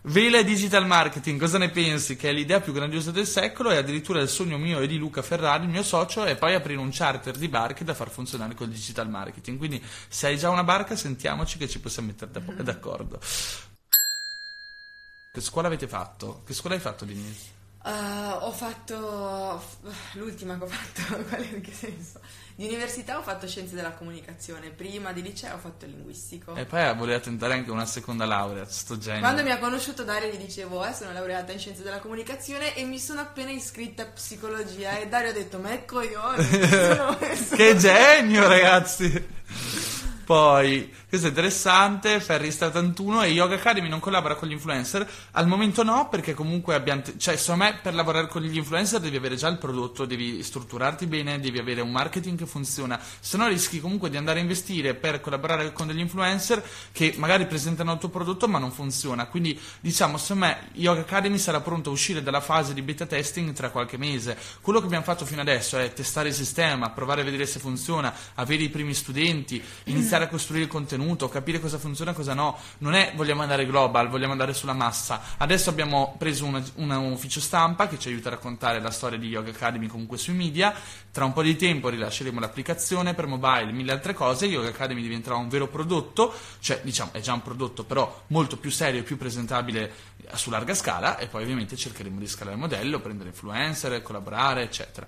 Vela 0.06 0.36
e 0.36 0.44
digital 0.44 0.86
marketing, 0.86 1.40
cosa 1.40 1.56
ne 1.56 1.70
pensi? 1.70 2.14
Che 2.14 2.28
è 2.28 2.32
l'idea 2.32 2.60
più 2.60 2.74
grandiosa 2.74 3.10
del 3.10 3.26
secolo 3.26 3.70
e 3.70 3.78
addirittura 3.78 4.20
il 4.20 4.28
sogno 4.28 4.58
mio 4.58 4.80
e 4.80 4.86
di 4.86 4.98
Luca 4.98 5.22
Ferrari, 5.22 5.64
il 5.64 5.70
mio 5.70 5.82
socio, 5.82 6.24
è 6.24 6.36
poi 6.36 6.52
aprire 6.52 6.78
un 6.78 6.90
charter 6.92 7.34
di 7.38 7.48
barche 7.48 7.84
da 7.84 7.94
far 7.94 8.10
funzionare 8.10 8.54
col 8.54 8.68
digital 8.68 9.08
marketing. 9.08 9.56
Quindi 9.56 9.82
se 10.08 10.26
hai 10.26 10.36
già 10.36 10.50
una 10.50 10.62
barca, 10.62 10.94
sentiamoci 10.94 11.56
che 11.56 11.68
ci 11.68 11.80
possiamo 11.80 12.08
mettere 12.08 12.30
da- 12.30 12.62
d'accordo. 12.62 13.18
Che 15.32 15.40
scuola 15.40 15.68
avete 15.68 15.88
fatto? 15.88 16.42
Che 16.44 16.52
scuola 16.52 16.74
hai 16.74 16.82
fatto, 16.82 17.06
Denise? 17.06 17.52
Uh, 17.82 18.44
ho 18.44 18.52
fatto 18.52 19.62
l'ultima 20.12 20.58
che 20.58 20.64
ho 20.64 20.66
fatto, 20.66 21.16
qual 21.24 21.40
è 21.40 21.54
in 21.54 21.62
che 21.62 21.72
senso? 21.72 22.20
Di 22.56 22.66
università 22.66 23.18
ho 23.18 23.22
fatto 23.22 23.48
scienze 23.48 23.74
della 23.74 23.90
comunicazione, 23.90 24.70
prima 24.70 25.12
di 25.12 25.22
liceo 25.22 25.56
ho 25.56 25.58
fatto 25.58 25.86
linguistico. 25.86 26.54
E 26.54 26.64
poi 26.64 26.94
voleva 26.94 27.18
tentare 27.18 27.54
anche 27.54 27.72
una 27.72 27.84
seconda 27.84 28.26
laurea, 28.26 28.64
sto 28.68 28.96
genio. 28.96 29.18
Quando 29.22 29.42
mi 29.42 29.50
ha 29.50 29.58
conosciuto 29.58 30.04
Dario 30.04 30.30
gli 30.30 30.36
dicevo, 30.36 30.86
eh, 30.86 30.92
sono 30.92 31.12
laureata 31.12 31.50
in 31.50 31.58
scienze 31.58 31.82
della 31.82 31.98
comunicazione 31.98 32.76
e 32.76 32.84
mi 32.84 33.00
sono 33.00 33.22
appena 33.22 33.50
iscritta 33.50 34.04
a 34.04 34.06
psicologia 34.06 34.98
e 34.98 35.08
Dario 35.08 35.30
ha 35.30 35.32
detto, 35.32 35.58
ma 35.58 35.70
è 35.72 35.84
coglione, 35.84 36.46
mi 36.46 36.68
sono 36.68 37.18
messo- 37.20 37.56
che 37.56 37.74
genio, 37.76 38.46
ragazzi! 38.46 39.26
Poi, 40.24 40.90
questo 41.06 41.26
è 41.26 41.30
interessante, 41.30 42.18
Ferri 42.18 42.48
81 42.48 43.24
e 43.24 43.28
Yoga 43.28 43.56
Academy 43.56 43.88
non 43.90 44.00
collabora 44.00 44.36
con 44.36 44.48
gli 44.48 44.52
influencer? 44.52 45.06
Al 45.32 45.46
momento 45.46 45.82
no, 45.82 46.08
perché 46.08 46.32
comunque 46.32 46.74
abbiamo... 46.74 47.02
t- 47.02 47.18
cioè, 47.18 47.36
secondo 47.36 47.64
me, 47.64 47.78
per 47.82 47.92
lavorare 47.92 48.26
con 48.26 48.40
gli 48.40 48.56
influencer 48.56 49.00
devi 49.00 49.16
avere 49.16 49.36
già 49.36 49.48
il 49.48 49.58
prodotto, 49.58 50.06
devi 50.06 50.42
strutturarti 50.42 51.06
bene, 51.06 51.40
devi 51.40 51.58
avere 51.58 51.82
un 51.82 51.90
marketing 51.90 52.38
che 52.38 52.46
funziona, 52.46 52.98
se 53.20 53.36
no 53.36 53.46
rischi 53.48 53.80
comunque 53.80 54.08
di 54.08 54.16
andare 54.16 54.38
a 54.38 54.42
investire 54.42 54.94
per 54.94 55.20
collaborare 55.20 55.74
con 55.74 55.88
degli 55.88 56.00
influencer 56.00 56.64
che 56.90 57.12
magari 57.18 57.46
presentano 57.46 57.92
il 57.92 57.98
tuo 57.98 58.08
prodotto 58.08 58.48
ma 58.48 58.58
non 58.58 58.72
funziona. 58.72 59.26
Quindi, 59.26 59.60
diciamo, 59.80 60.16
secondo 60.16 60.46
me, 60.46 60.70
Yoga 60.72 61.00
Academy 61.00 61.36
sarà 61.36 61.60
pronto 61.60 61.90
a 61.90 61.92
uscire 61.92 62.22
dalla 62.22 62.40
fase 62.40 62.72
di 62.72 62.80
beta 62.80 63.04
testing 63.04 63.52
tra 63.52 63.68
qualche 63.68 63.98
mese. 63.98 64.38
Quello 64.62 64.78
che 64.78 64.86
abbiamo 64.86 65.04
fatto 65.04 65.26
fino 65.26 65.42
adesso 65.42 65.76
è 65.76 65.92
testare 65.92 66.28
il 66.28 66.34
sistema, 66.34 66.88
provare 66.88 67.20
a 67.20 67.24
vedere 67.24 67.44
se 67.44 67.58
funziona, 67.58 68.14
avere 68.36 68.62
i 68.62 68.70
primi 68.70 68.94
studenti, 68.94 69.62
iniziare 69.84 70.12
a 70.22 70.28
costruire 70.28 70.64
il 70.64 70.70
contenuto, 70.70 71.28
capire 71.28 71.58
cosa 71.58 71.78
funziona 71.78 72.12
e 72.12 72.14
cosa 72.14 72.32
no. 72.32 72.56
Non 72.78 72.94
è 72.94 73.12
vogliamo 73.16 73.42
andare 73.42 73.66
global, 73.66 74.08
vogliamo 74.08 74.32
andare 74.32 74.54
sulla 74.54 74.72
massa. 74.72 75.20
Adesso 75.36 75.70
abbiamo 75.70 76.14
preso 76.16 76.44
una- 76.44 76.62
una- 76.76 76.98
un 76.98 77.10
ufficio 77.12 77.40
stampa 77.40 77.88
che 77.88 77.98
ci 77.98 78.08
aiuta 78.08 78.28
a 78.28 78.32
raccontare 78.32 78.80
la 78.80 78.90
storia 78.90 79.18
di 79.18 79.28
Yoga 79.28 79.50
Academy 79.50 79.88
comunque 79.88 80.16
sui 80.18 80.34
media. 80.34 80.72
Tra 81.10 81.24
un 81.24 81.32
po' 81.32 81.42
di 81.42 81.56
tempo 81.56 81.88
rilasceremo 81.88 82.38
l'applicazione 82.40 83.14
per 83.14 83.26
mobile, 83.26 83.72
mille 83.72 83.92
altre 83.92 84.14
cose. 84.14 84.46
Yoga 84.46 84.68
Academy 84.68 85.02
diventerà 85.02 85.34
un 85.36 85.48
vero 85.48 85.66
prodotto, 85.68 86.32
cioè 86.60 86.80
diciamo 86.82 87.12
è 87.12 87.20
già 87.20 87.32
un 87.32 87.42
prodotto 87.42 87.84
però 87.84 88.22
molto 88.28 88.56
più 88.56 88.70
serio 88.70 89.00
e 89.00 89.02
più 89.02 89.16
presentabile 89.16 89.92
su 90.34 90.50
larga 90.50 90.74
scala 90.74 91.18
e 91.18 91.26
poi 91.26 91.42
ovviamente 91.42 91.76
cercheremo 91.76 92.18
di 92.18 92.26
scalare 92.26 92.54
il 92.56 92.60
modello, 92.60 93.00
prendere 93.00 93.28
influencer, 93.30 94.02
collaborare, 94.02 94.62
eccetera. 94.62 95.06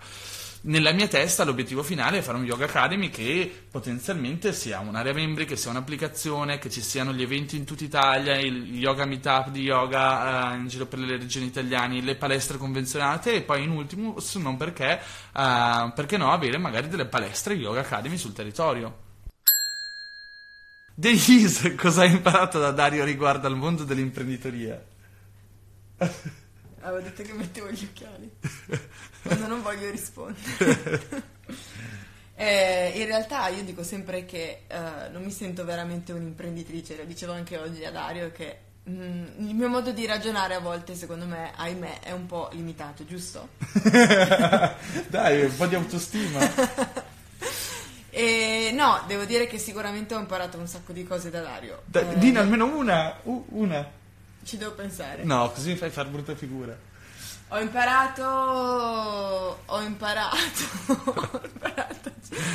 Nella 0.66 0.90
mia 0.90 1.06
testa 1.06 1.44
l'obiettivo 1.44 1.84
finale 1.84 2.18
è 2.18 2.22
fare 2.22 2.38
un 2.38 2.44
Yoga 2.44 2.64
Academy 2.64 3.08
che 3.08 3.66
potenzialmente 3.70 4.52
sia 4.52 4.80
un'area 4.80 5.12
membri, 5.12 5.44
che 5.44 5.54
sia 5.54 5.70
un'applicazione, 5.70 6.58
che 6.58 6.70
ci 6.70 6.80
siano 6.80 7.12
gli 7.12 7.22
eventi 7.22 7.56
in 7.56 7.64
tutta 7.64 7.84
Italia, 7.84 8.36
il 8.40 8.76
yoga 8.76 9.04
meetup 9.04 9.50
di 9.50 9.62
yoga 9.62 10.54
eh, 10.54 10.56
in 10.56 10.66
giro 10.66 10.86
per 10.86 10.98
le 10.98 11.18
regioni 11.18 11.46
italiane, 11.46 12.00
le 12.00 12.16
palestre 12.16 12.58
convenzionate 12.58 13.34
e 13.34 13.42
poi 13.42 13.62
in 13.62 13.70
ultimo, 13.70 14.18
se 14.18 14.40
non 14.40 14.56
perché, 14.56 14.98
eh, 14.98 15.92
perché 15.94 16.16
no, 16.16 16.32
avere 16.32 16.58
magari 16.58 16.88
delle 16.88 17.06
palestre 17.06 17.54
Yoga 17.54 17.80
Academy 17.80 18.18
sul 18.18 18.32
territorio. 18.32 19.04
Denise, 20.96 21.76
cosa 21.78 22.00
hai 22.00 22.10
imparato 22.10 22.58
da 22.58 22.72
Dario 22.72 23.04
riguardo 23.04 23.46
al 23.46 23.56
mondo 23.56 23.84
dell'imprenditoria? 23.84 24.84
Avevo 26.86 27.00
detto 27.02 27.22
che 27.24 27.32
mettevo 27.32 27.68
gli 27.70 27.84
occhiali 27.84 28.30
quando 29.22 29.46
non 29.48 29.60
voglio 29.62 29.90
rispondere. 29.90 31.34
Eh, 32.38 32.92
in 32.96 33.06
realtà 33.06 33.48
io 33.48 33.64
dico 33.64 33.82
sempre 33.82 34.26
che 34.26 34.64
eh, 34.66 35.08
non 35.10 35.22
mi 35.22 35.30
sento 35.30 35.64
veramente 35.64 36.12
un'imprenditrice, 36.12 36.94
lo 36.94 37.04
dicevo 37.04 37.32
anche 37.32 37.56
oggi 37.56 37.82
a 37.82 37.90
Dario 37.90 38.30
che 38.30 38.58
mm, 38.90 39.24
il 39.48 39.54
mio 39.54 39.70
modo 39.70 39.90
di 39.90 40.04
ragionare 40.04 40.52
a 40.52 40.60
volte 40.60 40.94
secondo 40.94 41.24
me, 41.24 41.52
ahimè, 41.56 42.00
è 42.00 42.10
un 42.12 42.26
po' 42.26 42.50
limitato, 42.52 43.06
giusto? 43.06 43.48
Dai, 45.08 45.44
un 45.46 45.56
po' 45.56 45.64
di 45.64 45.76
autostima. 45.76 46.40
E 48.10 48.70
no, 48.74 49.02
devo 49.06 49.24
dire 49.24 49.46
che 49.46 49.56
sicuramente 49.56 50.14
ho 50.14 50.18
imparato 50.18 50.58
un 50.58 50.66
sacco 50.66 50.92
di 50.92 51.04
cose 51.04 51.30
da 51.30 51.40
Dario. 51.40 51.84
Dai, 51.86 52.04
Eh, 52.06 52.18
Dina, 52.18 52.40
almeno 52.40 52.66
una. 52.76 53.18
una. 53.24 53.90
Ci 54.46 54.56
devo 54.58 54.74
pensare. 54.74 55.24
No, 55.24 55.50
così 55.50 55.70
mi 55.70 55.76
fai 55.76 55.90
far 55.90 56.06
brutta 56.06 56.36
figura. 56.36 56.78
Ho 57.48 57.58
imparato. 57.58 58.22
Ho 59.64 59.80
imparato. 59.82 60.36
ho 60.94 61.40
imparato. 61.44 62.12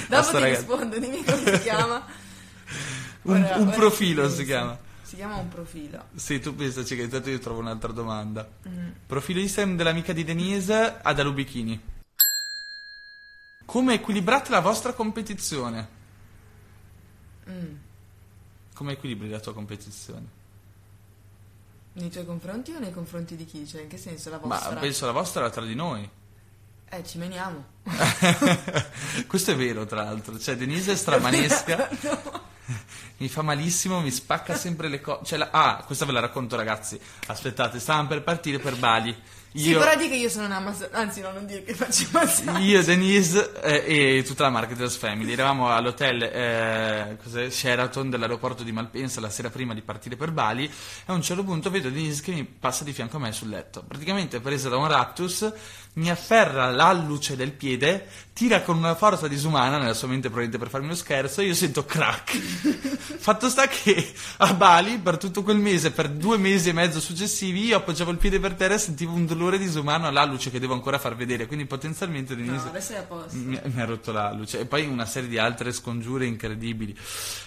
Dopo 0.08 0.38
ti 0.38 0.44
rispondo, 0.46 0.98
dimmi 0.98 1.22
come 1.22 1.58
si 1.58 1.60
chiama. 1.60 2.06
Un, 3.24 3.44
Ora- 3.44 3.58
un 3.58 3.68
ora 3.68 3.76
profilo 3.76 4.30
si 4.30 4.46
chiama. 4.46 4.76
Si 5.04 5.16
chiama 5.16 5.36
un 5.36 5.48
profilo. 5.50 6.06
Sì, 6.16 6.40
tu 6.40 6.56
pensaci 6.56 6.96
che 6.96 7.04
intanto 7.04 7.30
io 7.30 7.38
trovo 7.38 7.60
un'altra 7.60 7.92
domanda. 7.92 8.50
Mm. 8.68 8.90
Profilo 9.06 9.40
Instagram 9.42 9.76
dell'amica 9.76 10.12
di 10.12 10.24
Denise 10.24 10.98
ad 11.02 11.20
Alubichini. 11.20 11.80
Come 13.66 13.94
equilibrate 13.94 14.50
la 14.50 14.62
vostra 14.62 14.94
competizione? 14.94 15.88
Mm. 17.48 17.76
Come 18.74 18.94
equilibri 18.94 19.30
la 19.30 19.40
tua 19.40 19.54
competizione? 19.54 20.40
Nei 21.94 22.10
tuoi 22.10 22.26
confronti 22.26 22.72
o 22.74 22.80
nei 22.80 22.92
confronti 22.92 23.36
di 23.36 23.46
chi? 23.46 23.68
Cioè, 23.68 23.82
in 23.82 23.88
che 23.90 23.98
senso 23.98 24.30
la 24.30 24.40
Ma 24.42 24.56
vostra? 24.56 24.76
penso 24.76 25.06
la 25.06 25.12
vostra 25.12 25.42
era 25.42 25.50
tra 25.50 25.64
di 25.66 25.76
noi. 25.76 26.10
Eh, 26.90 27.04
ci 27.06 27.18
meniamo. 27.18 27.66
Questo 29.28 29.52
è 29.52 29.56
vero, 29.56 29.86
tra 29.86 30.04
l'altro. 30.04 30.38
Cioè, 30.40 30.56
Denise 30.56 30.94
è 30.94 30.96
stramanesca. 30.96 31.90
No. 32.64 32.80
Mi 33.18 33.28
fa 33.28 33.42
malissimo, 33.42 34.00
mi 34.00 34.12
spacca 34.12 34.56
sempre 34.56 34.88
le 34.88 35.02
cose. 35.02 35.26
Cioè, 35.26 35.38
la- 35.40 35.50
ah, 35.52 35.84
questa 35.86 36.06
ve 36.06 36.14
la 36.14 36.22
racconto, 36.22 36.56
ragazzi. 36.56 36.98
Aspettate, 37.28 37.80
stavamo 37.80 38.08
per 38.08 38.24
partire 38.24 38.60
per 38.60 38.78
Bali. 38.78 39.14
Sì, 39.54 39.74
però 39.74 39.96
di 39.98 40.08
che 40.08 40.16
io 40.16 40.30
sono 40.30 40.46
una 40.46 40.60
massa... 40.62 40.88
Anzi, 40.92 41.20
no, 41.20 41.32
non 41.32 41.46
dire 41.46 41.64
che 41.64 41.74
faccio 41.74 42.08
massaggi. 42.12 42.64
Io, 42.64 42.82
Denise 42.84 43.52
eh, 43.62 44.18
e 44.18 44.24
tutta 44.24 44.44
la 44.44 44.50
Marketers 44.50 44.96
Family 44.96 45.34
eravamo 45.34 45.70
all'hotel 45.70 46.24
eh, 46.24 47.50
Sheraton 47.50 48.10
dell'aeroporto 48.10 48.64
di 48.64 48.72
Malpensa 48.72 49.20
la 49.20 49.30
sera 49.30 49.50
prima 49.50 49.74
di 49.74 49.82
partire 49.82 50.16
per 50.16 50.32
Bali 50.32 50.64
e 50.66 50.72
a 51.08 51.14
un 51.14 51.22
certo 51.22 51.44
punto 51.44 51.70
vedo 51.70 51.90
Denise 51.90 52.22
che 52.22 52.32
mi 52.32 52.46
passa 52.46 52.86
di 52.86 52.94
fianco 52.94 53.18
a 53.18 53.20
me 53.20 53.34
sul 53.34 53.50
letto. 53.50 53.84
Praticamente 53.86 54.40
presa 54.40 54.70
da 54.70 54.78
un 54.78 54.88
raptus, 54.88 55.52
mi 55.94 56.10
afferra 56.10 56.70
l'alluce 56.70 57.36
del 57.36 57.52
piede, 57.52 58.08
tira 58.32 58.62
con 58.62 58.78
una 58.78 58.96
forza 58.96 59.28
disumana, 59.28 59.78
nella 59.78 59.94
sua 59.94 60.08
mente 60.08 60.30
probabilmente 60.30 60.58
per 60.58 60.70
farmi 60.70 60.88
uno 60.88 60.96
scherzo, 60.96 61.42
e 61.42 61.48
io 61.48 61.54
sento 61.54 61.84
crack. 61.84 62.38
Fatto 63.22 63.50
sta 63.50 63.68
che 63.68 64.14
a 64.38 64.54
Bali, 64.54 64.98
per 64.98 65.18
tutto 65.18 65.44
quel 65.44 65.58
mese, 65.58 65.92
per 65.92 66.10
due 66.10 66.38
mesi 66.38 66.70
e 66.70 66.74
mezzo 66.74 67.02
successivi, 67.02 67.66
io 67.66 67.78
appoggiavo 67.78 68.12
il 68.12 68.18
piede 68.18 68.40
per 68.40 68.54
terra 68.54 68.76
e 68.76 68.80
sentivo 68.80 69.14
un 69.14 69.26
dolore 69.26 69.41
disumano 69.50 70.08
all'alluce 70.08 70.50
che 70.52 70.60
devo 70.60 70.74
ancora 70.74 71.00
far 71.00 71.16
vedere, 71.16 71.46
quindi 71.48 71.66
potenzialmente 71.66 72.36
Denise 72.36 72.64
No, 72.66 72.70
adesso 72.70 72.94
è 72.94 72.98
a 72.98 73.04
posto. 73.04 73.38
mi, 73.38 73.60
mi 73.64 73.82
ha 73.82 73.86
rotto 73.86 74.12
l'alluce. 74.12 74.60
E 74.60 74.66
poi 74.66 74.86
una 74.88 75.06
serie 75.06 75.30
di 75.30 75.38
altre 75.38 75.72
scongiure 75.72 76.26
incredibili. 76.26 76.98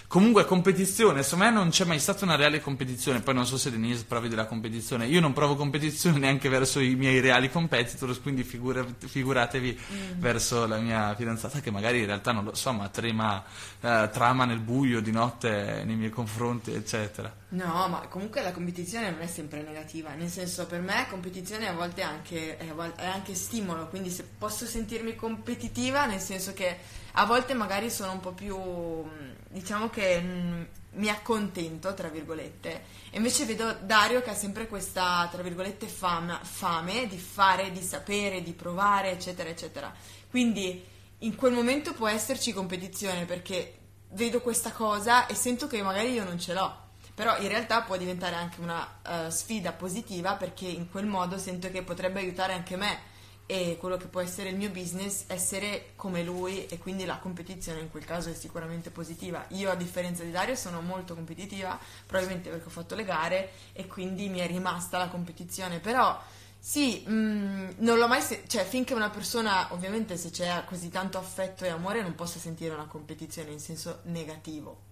Comunque, 0.07 0.45
competizione, 0.45 1.23
secondo 1.23 1.45
me 1.45 1.51
non 1.51 1.69
c'è 1.69 1.83
mai 1.85 1.99
stata 1.99 2.25
una 2.25 2.35
reale 2.35 2.61
competizione. 2.61 3.21
Poi 3.21 3.33
non 3.33 3.45
so 3.45 3.57
se 3.57 3.71
Denise 3.71 4.05
provi 4.05 4.29
della 4.29 4.45
competizione. 4.45 5.07
Io 5.07 5.19
non 5.19 5.33
provo 5.33 5.55
competizione 5.55 6.19
neanche 6.19 6.47
verso 6.49 6.79
i 6.79 6.95
miei 6.95 7.19
reali 7.19 7.49
competitors, 7.49 8.21
quindi 8.21 8.43
figura- 8.43 8.85
figuratevi 8.97 9.79
verso 10.17 10.65
la 10.67 10.77
mia 10.77 11.13
fidanzata 11.15 11.59
che 11.59 11.71
magari 11.71 11.99
in 11.99 12.05
realtà 12.05 12.31
non 12.31 12.43
lo 12.43 12.55
so, 12.55 12.71
ma 12.71 12.87
trema, 12.89 13.43
eh, 13.81 14.09
trama 14.11 14.45
nel 14.45 14.59
buio 14.59 15.01
di 15.01 15.11
notte 15.11 15.83
nei 15.85 15.95
miei 15.95 16.09
confronti, 16.11 16.71
eccetera. 16.73 17.43
No, 17.49 17.87
ma 17.87 18.05
comunque 18.09 18.41
la 18.41 18.51
competizione 18.51 19.09
non 19.11 19.21
è 19.21 19.27
sempre 19.27 19.61
negativa, 19.61 20.13
nel 20.13 20.29
senso 20.29 20.65
per 20.65 20.81
me 20.81 21.05
competizione 21.09 21.67
a 21.67 21.73
volte 21.73 21.84
è 21.93 22.01
anche, 22.01 22.57
vol- 22.73 22.95
è 22.95 23.05
anche 23.05 23.35
stimolo, 23.35 23.87
quindi 23.87 24.09
se 24.09 24.23
posso 24.23 24.65
sentirmi 24.65 25.15
competitiva 25.15 26.05
nel 26.05 26.19
senso 26.19 26.53
che 26.53 26.77
a 27.13 27.25
volte 27.25 27.53
magari 27.53 27.89
sono 27.89 28.11
un 28.11 28.19
po' 28.19 28.33
più, 28.33 28.57
mh, 28.57 29.35
diciamo 29.49 29.89
che 29.89 30.19
mh, 30.19 30.67
mi 30.95 31.09
accontento, 31.09 31.93
tra 31.93 32.09
virgolette, 32.09 32.83
e 33.09 33.17
invece 33.17 33.45
vedo 33.45 33.73
Dario 33.81 34.21
che 34.21 34.31
ha 34.31 34.35
sempre 34.35 34.67
questa, 34.67 35.27
tra 35.31 35.41
virgolette, 35.41 35.87
fama- 35.87 36.39
fame 36.43 37.07
di 37.07 37.17
fare, 37.17 37.71
di 37.71 37.81
sapere, 37.81 38.41
di 38.41 38.53
provare, 38.53 39.11
eccetera, 39.11 39.49
eccetera. 39.49 39.93
Quindi 40.29 40.83
in 41.19 41.35
quel 41.35 41.53
momento 41.53 41.93
può 41.93 42.07
esserci 42.07 42.53
competizione 42.53 43.25
perché 43.25 43.77
vedo 44.11 44.41
questa 44.41 44.71
cosa 44.71 45.25
e 45.27 45.35
sento 45.35 45.67
che 45.67 45.81
magari 45.81 46.11
io 46.11 46.23
non 46.23 46.39
ce 46.39 46.53
l'ho. 46.53 46.83
Però 47.15 47.37
in 47.39 47.47
realtà 47.47 47.81
può 47.81 47.95
diventare 47.97 48.35
anche 48.35 48.59
una 48.59 49.25
eh, 49.27 49.31
sfida 49.31 49.71
positiva 49.71 50.35
perché 50.35 50.65
in 50.67 50.89
quel 50.89 51.05
modo 51.05 51.37
sento 51.37 51.71
che 51.71 51.81
potrebbe 51.81 52.19
aiutare 52.19 52.53
anche 52.53 52.75
me 52.75 53.13
e 53.47 53.77
quello 53.79 53.95
che 53.97 54.07
può 54.07 54.21
essere 54.21 54.49
il 54.49 54.55
mio 54.55 54.69
business 54.69 55.25
essere 55.27 55.91
come 55.95 56.23
lui 56.23 56.65
e 56.65 56.79
quindi 56.79 57.05
la 57.05 57.17
competizione 57.19 57.79
in 57.79 57.89
quel 57.91 58.03
caso 58.03 58.29
è 58.29 58.33
sicuramente 58.33 58.89
positiva. 58.89 59.45
Io 59.49 59.69
a 59.69 59.75
differenza 59.75 60.23
di 60.23 60.31
Dario 60.31 60.55
sono 60.55 60.81
molto 60.81 61.13
competitiva, 61.13 61.79
probabilmente 62.05 62.49
perché 62.49 62.65
ho 62.67 62.71
fatto 62.71 62.95
le 62.95 63.03
gare 63.03 63.51
e 63.73 63.87
quindi 63.87 64.29
mi 64.29 64.39
è 64.39 64.47
rimasta 64.47 64.97
la 64.97 65.07
competizione, 65.09 65.79
però 65.79 66.19
sì, 66.59 67.03
mh, 67.07 67.75
non 67.77 67.97
l'ho 67.99 68.07
mai 68.07 68.21
se- 68.21 68.43
cioè 68.47 68.65
finché 68.65 68.93
una 68.95 69.09
persona, 69.11 69.71
ovviamente 69.73 70.17
se 70.17 70.31
c'è 70.31 70.63
così 70.65 70.89
tanto 70.89 71.17
affetto 71.19 71.63
e 71.63 71.69
amore 71.69 72.01
non 72.01 72.15
posso 72.15 72.39
sentire 72.39 72.73
una 72.73 72.87
competizione 72.87 73.51
in 73.51 73.59
senso 73.59 73.99
negativo. 74.05 74.84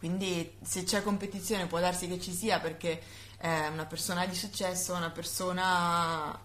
Quindi 0.00 0.56
se 0.62 0.84
c'è 0.84 1.02
competizione 1.02 1.66
può 1.66 1.78
darsi 1.78 2.08
che 2.08 2.18
ci 2.18 2.32
sia 2.32 2.58
perché 2.58 3.02
è 3.36 3.66
una 3.66 3.84
persona 3.84 4.24
di 4.24 4.34
successo, 4.34 4.94
una 4.94 5.10
persona 5.10 6.40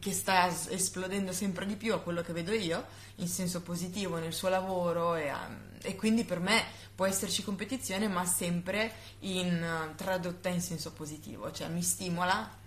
che 0.00 0.12
sta 0.12 0.48
es- 0.48 0.66
esplodendo 0.70 1.30
sempre 1.30 1.66
di 1.66 1.76
più 1.76 1.94
a 1.94 2.00
quello 2.00 2.20
che 2.20 2.32
vedo 2.32 2.50
io, 2.52 2.84
in 3.18 3.28
senso 3.28 3.62
positivo 3.62 4.18
nel 4.18 4.32
suo 4.32 4.48
lavoro 4.48 5.14
e, 5.14 5.26
ehm, 5.26 5.78
e 5.82 5.94
quindi 5.94 6.24
per 6.24 6.40
me 6.40 6.64
può 6.96 7.06
esserci 7.06 7.44
competizione 7.44 8.08
ma 8.08 8.24
sempre 8.24 8.92
in, 9.20 9.54
eh, 9.54 9.94
tradotta 9.94 10.48
in 10.48 10.60
senso 10.60 10.92
positivo, 10.92 11.52
cioè 11.52 11.68
mi 11.68 11.82
stimola 11.82 12.64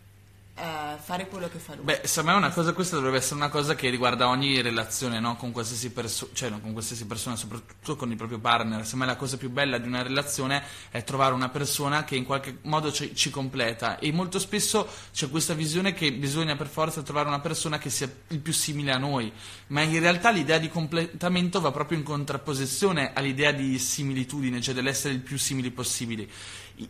a 0.60 0.98
fare 0.98 1.28
quello 1.28 1.48
che 1.50 1.58
fa 1.58 1.76
lui. 1.76 1.86
Beh, 1.86 2.02
secondo 2.04 2.32
me 2.32 2.38
una 2.38 2.52
cosa, 2.52 2.74
questa 2.74 2.96
dovrebbe 2.96 3.18
essere 3.18 3.36
una 3.36 3.50
cosa 3.50 3.76
che 3.76 3.90
riguarda 3.90 4.28
ogni 4.28 4.62
relazione, 4.62 5.20
no? 5.20 5.36
Con 5.36 5.52
qualsiasi 5.52 5.92
persona, 5.92 6.32
cioè 6.34 6.50
no, 6.50 6.60
con 6.60 6.74
qualsiasi 6.74 7.06
persona, 7.06 7.36
soprattutto 7.36 7.96
con 7.96 8.12
il 8.12 8.18
proprio 8.18 8.40
partner. 8.40 8.84
Secondo 8.84 9.06
me 9.06 9.12
la 9.12 9.18
cosa 9.18 9.38
più 9.38 9.50
bella 9.50 9.78
di 9.78 9.88
una 9.88 10.02
relazione 10.02 10.64
è 10.90 11.04
trovare 11.04 11.34
una 11.34 11.50
persona 11.50 12.04
che 12.04 12.16
in 12.16 12.26
qualche 12.26 12.58
modo 12.64 12.92
ci, 12.92 13.16
ci 13.16 13.30
completa. 13.30 14.00
E 14.00 14.12
molto 14.12 14.40
spesso 14.40 14.88
c'è 15.14 15.30
questa 15.30 15.54
visione 15.54 15.94
che 15.94 16.12
bisogna 16.12 16.56
per 16.56 16.68
forza 16.68 17.02
trovare 17.02 17.28
una 17.28 17.40
persona 17.40 17.78
che 17.78 17.90
sia 17.90 18.12
il 18.28 18.40
più 18.40 18.54
simile 18.54 18.92
a 18.92 18.98
noi. 18.98 19.32
Ma 19.68 19.82
in 19.82 20.00
realtà 20.00 20.30
l'idea 20.30 20.58
di 20.58 20.70
completamento 20.70 21.62
va 21.62 21.72
proprio 21.72 21.98
in 21.98 22.04
contrapposizione 22.04 23.14
all'idea 23.14 23.52
di 23.52 23.80
similitudine, 23.80 24.62
cioè 24.62 24.74
dell'essere 24.74 25.14
il 25.14 25.22
più 25.22 25.38
simili 25.38 25.72
possibili. 25.72 26.30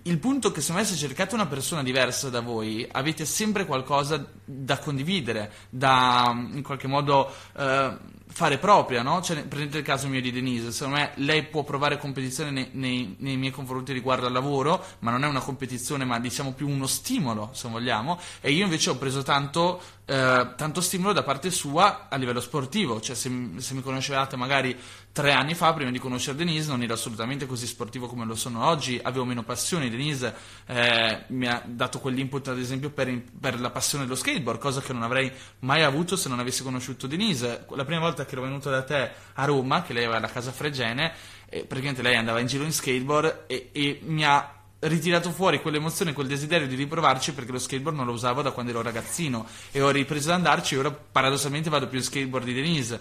Il 0.03 0.19
punto 0.19 0.49
è 0.49 0.51
che 0.51 0.61
secondo 0.61 0.81
me 0.81 0.87
se 0.87 0.95
cercate 0.95 1.33
una 1.33 1.47
persona 1.47 1.81
diversa 1.81 2.29
da 2.29 2.41
voi 2.41 2.87
avete 2.91 3.25
sempre 3.25 3.65
qualcosa 3.65 4.23
da 4.45 4.77
condividere, 4.77 5.51
da 5.69 6.31
in 6.53 6.61
qualche 6.61 6.87
modo 6.87 7.33
eh, 7.57 7.97
fare 8.31 8.59
propria, 8.59 9.01
no? 9.01 9.21
Cioè, 9.21 9.45
prendete 9.45 9.79
il 9.79 9.83
caso 9.83 10.07
mio 10.07 10.21
di 10.21 10.31
Denise, 10.31 10.71
secondo 10.71 10.99
me 10.99 11.11
lei 11.15 11.43
può 11.43 11.63
provare 11.63 11.97
competizione 11.97 12.51
nei, 12.51 12.69
nei- 12.73 13.15
nei 13.19 13.37
miei 13.37 13.51
confronti 13.51 13.91
riguardo 13.91 14.27
al 14.27 14.31
lavoro, 14.31 14.83
ma 14.99 15.09
non 15.09 15.23
è 15.23 15.27
una 15.27 15.39
competizione, 15.39 16.05
ma 16.05 16.19
diciamo 16.19 16.53
più 16.53 16.69
uno 16.69 16.85
stimolo, 16.85 17.49
se 17.53 17.67
vogliamo, 17.67 18.19
e 18.41 18.51
io 18.51 18.65
invece 18.65 18.91
ho 18.91 18.95
preso 18.97 19.23
tanto, 19.23 19.81
eh, 20.05 20.53
tanto 20.55 20.81
stimolo 20.81 21.13
da 21.13 21.23
parte 21.23 21.49
sua 21.49 22.07
a 22.09 22.15
livello 22.17 22.41
sportivo, 22.41 23.01
cioè 23.01 23.15
se, 23.15 23.31
se 23.57 23.73
mi 23.73 23.81
conoscevate 23.81 24.35
magari 24.35 24.77
tre 25.19 25.33
anni 25.33 25.53
fa, 25.53 25.73
prima 25.73 25.91
di 25.91 25.99
conoscere 25.99 26.37
Denise, 26.37 26.69
non 26.69 26.81
ero 26.81 26.93
assolutamente 26.93 27.45
così 27.45 27.67
sportivo 27.67 28.07
come 28.07 28.23
lo 28.23 28.35
sono 28.35 28.65
oggi, 28.65 28.97
avevo 29.03 29.25
meno 29.25 29.43
passioni, 29.43 29.89
Denise 29.89 30.33
eh, 30.65 31.23
mi 31.27 31.45
ha 31.45 31.61
dato 31.65 31.99
quell'input 31.99 32.47
ad 32.47 32.57
esempio 32.57 32.89
per, 32.89 33.21
per 33.37 33.59
la 33.59 33.69
passione 33.69 34.05
dello 34.05 34.15
skateboard, 34.15 34.61
cosa 34.61 34.79
che 34.79 34.93
non 34.93 35.03
avrei 35.03 35.29
mai 35.59 35.83
avuto 35.83 36.15
se 36.15 36.29
non 36.29 36.39
avessi 36.39 36.63
conosciuto 36.63 37.05
Denise. 37.05 37.65
La 37.71 37.83
prima 37.83 37.99
volta 37.99 38.23
che 38.23 38.31
ero 38.31 38.43
venuto 38.43 38.69
da 38.69 38.81
te 38.81 39.11
a 39.33 39.43
Roma, 39.43 39.81
che 39.81 39.91
lei 39.91 40.05
aveva 40.05 40.21
la 40.21 40.29
casa 40.29 40.53
Fregene, 40.53 41.11
e 41.49 41.65
praticamente 41.65 42.01
lei 42.01 42.15
andava 42.15 42.39
in 42.39 42.47
giro 42.47 42.63
in 42.63 42.71
skateboard 42.71 43.43
e, 43.47 43.71
e 43.73 43.99
mi 44.03 44.23
ha 44.23 44.53
ritirato 44.81 45.31
fuori 45.31 45.59
quell'emozione, 45.61 46.13
quel 46.13 46.27
desiderio 46.27 46.67
di 46.67 46.75
riprovarci 46.75 47.33
perché 47.33 47.51
lo 47.51 47.59
skateboard 47.59 47.97
non 47.97 48.05
lo 48.05 48.13
usavo 48.13 48.41
da 48.41 48.51
quando 48.51 48.71
ero 48.71 48.81
ragazzino 48.81 49.45
e 49.71 49.81
ho 49.81 49.89
ripreso 49.89 50.29
ad 50.29 50.35
andarci 50.35 50.75
e 50.75 50.77
ora 50.77 50.91
paradossalmente 50.91 51.69
vado 51.69 51.87
più 51.87 51.97
in 51.97 52.03
skateboard 52.03 52.45
di 52.45 52.53
Denise. 52.53 52.99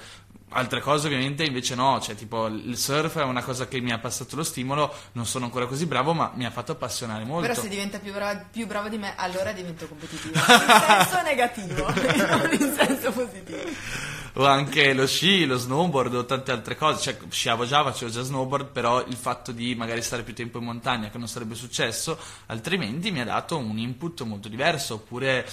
Altre 0.51 0.80
cose 0.80 1.09
ovviamente 1.09 1.44
invece 1.44 1.74
no, 1.74 2.01
cioè 2.01 2.14
tipo 2.14 2.46
il 2.46 2.78
surf 2.78 3.18
è 3.18 3.22
una 3.22 3.42
cosa 3.42 3.68
che 3.68 3.80
mi 3.80 3.92
ha 3.92 3.99
passato 3.99 4.34
lo 4.34 4.42
stimolo, 4.42 4.94
non 5.12 5.26
sono 5.26 5.44
ancora 5.44 5.66
così 5.66 5.84
bravo 5.84 6.14
ma 6.14 6.32
mi 6.34 6.46
ha 6.46 6.51
fatto 6.51 6.72
appassionare 6.72 7.24
molto. 7.24 7.49
Però 7.49 7.61
se 7.61 7.68
diventa 7.68 7.99
più 7.99 8.12
bravo, 8.12 8.46
più 8.51 8.66
bravo 8.66 8.88
di 8.88 8.96
me, 8.96 9.12
allora 9.16 9.53
divento 9.53 9.86
competitivo. 9.86 10.38
In 10.38 10.44
senso 10.44 11.22
negativo, 11.22 11.86
non 11.92 12.49
in 12.53 12.74
senso 12.74 13.12
positivo. 13.12 13.59
o 14.34 14.46
anche 14.46 14.94
lo 14.94 15.07
sci, 15.07 15.44
lo 15.44 15.59
snowboard 15.59 16.14
o 16.14 16.24
tante 16.24 16.51
altre 16.51 16.76
cose, 16.76 17.03
cioè 17.03 17.18
sciavo 17.28 17.66
già, 17.66 17.82
facevo 17.84 18.11
già 18.11 18.22
snowboard, 18.22 18.70
però 18.70 19.05
il 19.05 19.16
fatto 19.16 19.53
di 19.53 19.74
magari 19.74 20.01
stare 20.01 20.22
più 20.22 20.34
tempo 20.34 20.59
in 20.59 20.64
montagna 20.64 21.11
che 21.11 21.18
non 21.18 21.28
sarebbe 21.28 21.55
successo, 21.57 22.18
altrimenti 22.46 23.11
mi 23.11 23.20
ha 23.20 23.24
dato 23.24 23.59
un 23.59 23.76
input 23.76 24.22
molto 24.22 24.49
diverso, 24.49 24.94
oppure 24.94 25.46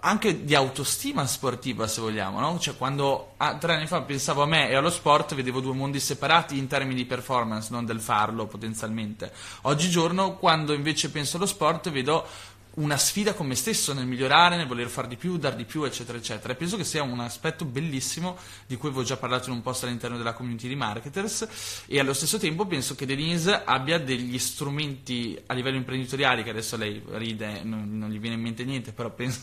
anche 0.00 0.44
di 0.44 0.54
autostima 0.54 1.26
sportiva 1.26 1.86
se 1.86 2.00
vogliamo, 2.00 2.40
no? 2.40 2.58
Cioè 2.58 2.76
quando 2.76 3.34
ah, 3.36 3.56
tre 3.56 3.74
anni 3.74 3.86
fa 3.86 4.00
pensavo 4.02 4.31
a 4.40 4.46
me 4.46 4.70
e 4.70 4.74
allo 4.74 4.88
sport 4.88 5.34
vedevo 5.34 5.60
due 5.60 5.74
mondi 5.74 6.00
separati 6.00 6.56
in 6.56 6.66
termini 6.66 6.94
di 6.94 7.04
performance, 7.04 7.68
non 7.70 7.84
del 7.84 8.00
farlo 8.00 8.46
potenzialmente. 8.46 9.30
Oggigiorno 9.62 10.36
quando 10.36 10.72
invece 10.72 11.10
penso 11.10 11.36
allo 11.36 11.44
sport 11.44 11.90
vedo 11.90 12.26
una 12.74 12.96
sfida 12.96 13.34
con 13.34 13.46
me 13.46 13.54
stesso 13.54 13.92
nel 13.92 14.06
migliorare, 14.06 14.56
nel 14.56 14.66
voler 14.66 14.88
far 14.88 15.06
di 15.06 15.16
più, 15.16 15.36
dar 15.36 15.54
di 15.54 15.64
più, 15.64 15.82
eccetera, 15.84 16.16
eccetera. 16.16 16.52
E 16.52 16.56
penso 16.56 16.76
che 16.76 16.84
sia 16.84 17.02
un 17.02 17.20
aspetto 17.20 17.64
bellissimo 17.64 18.38
di 18.66 18.76
cui 18.76 18.88
avevo 18.88 19.04
già 19.04 19.16
parlato 19.16 19.50
in 19.50 19.56
un 19.56 19.62
post 19.62 19.84
all'interno 19.84 20.16
della 20.16 20.32
community 20.32 20.68
di 20.68 20.76
marketers 20.76 21.84
e 21.86 21.98
allo 21.98 22.14
stesso 22.14 22.38
tempo 22.38 22.64
penso 22.66 22.94
che 22.94 23.04
Denise 23.04 23.62
abbia 23.64 23.98
degli 23.98 24.38
strumenti 24.38 25.38
a 25.46 25.54
livello 25.54 25.76
imprenditoriale, 25.76 26.42
che 26.42 26.50
adesso 26.50 26.76
lei 26.76 27.02
ride, 27.10 27.62
non, 27.62 27.98
non 27.98 28.10
gli 28.10 28.18
viene 28.18 28.36
in 28.36 28.42
mente 28.42 28.64
niente, 28.64 28.92
però 28.92 29.10
penso 29.10 29.40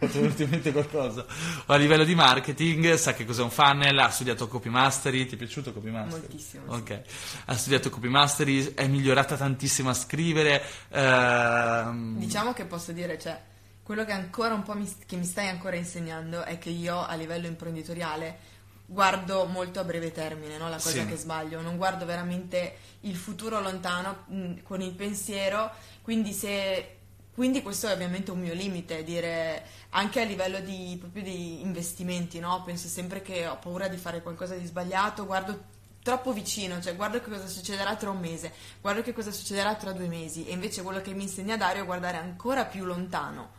ho 0.00 0.06
tenuto 0.06 0.42
in 0.42 0.48
mente 0.50 0.72
qualcosa. 0.72 1.24
A 1.66 1.76
livello 1.76 2.04
di 2.04 2.14
marketing, 2.14 2.94
sa 2.94 3.12
che 3.14 3.24
cos'è 3.24 3.42
un 3.42 3.50
funnel, 3.50 3.98
ha 3.98 4.08
studiato 4.10 4.48
copy 4.48 4.68
mastery, 4.68 5.26
ti 5.26 5.34
è 5.34 5.38
piaciuto 5.38 5.72
copy 5.72 5.90
mastery? 5.90 6.20
Moltissimo, 6.20 6.74
sì. 6.74 6.80
Ok, 6.80 7.00
ha 7.46 7.56
studiato 7.56 7.90
copy 7.90 8.08
mastery, 8.08 8.74
è 8.74 8.86
migliorata 8.86 9.36
tantissimo 9.36 9.90
a 9.90 9.94
scrivere. 9.94 10.62
ehm, 10.88 12.16
Diciamo 12.18 12.52
che 12.52 12.64
posso 12.64 12.92
dire, 12.92 13.18
cioè, 13.18 13.40
quello 13.82 14.04
che 14.04 14.12
ancora 14.12 14.54
un 14.54 14.62
po' 14.62 14.74
mi, 14.74 14.90
che 15.06 15.16
mi 15.16 15.24
stai 15.24 15.48
ancora 15.48 15.76
insegnando 15.76 16.42
è 16.44 16.58
che 16.58 16.70
io 16.70 17.04
a 17.04 17.14
livello 17.14 17.46
imprenditoriale 17.46 18.48
guardo 18.86 19.44
molto 19.44 19.78
a 19.80 19.84
breve 19.84 20.10
termine, 20.12 20.56
no? 20.58 20.68
la 20.68 20.76
cosa 20.76 20.90
Sì. 21.02 21.06
che 21.06 21.16
sbaglio, 21.16 21.60
non 21.60 21.76
guardo 21.76 22.04
veramente 22.04 22.74
il 23.02 23.14
futuro 23.16 23.60
lontano 23.60 24.24
mh, 24.26 24.62
con 24.62 24.80
il 24.80 24.92
pensiero, 24.94 25.70
quindi 26.02 26.32
se 26.32 26.96
quindi 27.32 27.62
questo 27.62 27.86
è 27.88 27.92
ovviamente 27.92 28.32
un 28.32 28.40
mio 28.40 28.52
limite, 28.52 29.02
dire 29.04 29.64
anche 29.90 30.20
a 30.20 30.24
livello 30.24 30.60
di, 30.60 30.96
proprio 30.98 31.22
di 31.22 31.62
investimenti, 31.62 32.38
no? 32.38 32.62
Penso 32.64 32.88
sempre 32.88 33.22
che 33.22 33.46
ho 33.46 33.56
paura 33.58 33.88
di 33.88 33.96
fare 33.96 34.22
qualcosa 34.22 34.54
di 34.54 34.66
sbagliato, 34.66 35.26
guardo 35.26 35.78
troppo 36.02 36.32
vicino, 36.32 36.80
cioè 36.80 36.96
guardo 36.96 37.20
che 37.20 37.30
cosa 37.30 37.46
succederà 37.46 37.94
tra 37.96 38.10
un 38.10 38.18
mese, 38.18 38.52
guardo 38.80 39.02
che 39.02 39.12
cosa 39.12 39.30
succederà 39.30 39.74
tra 39.74 39.92
due 39.92 40.06
mesi 40.06 40.46
e 40.46 40.52
invece 40.52 40.82
quello 40.82 41.00
che 41.00 41.12
mi 41.12 41.24
insegna 41.24 41.56
Dario 41.56 41.82
è 41.82 41.86
guardare 41.86 42.16
ancora 42.16 42.64
più 42.64 42.84
lontano 42.84 43.58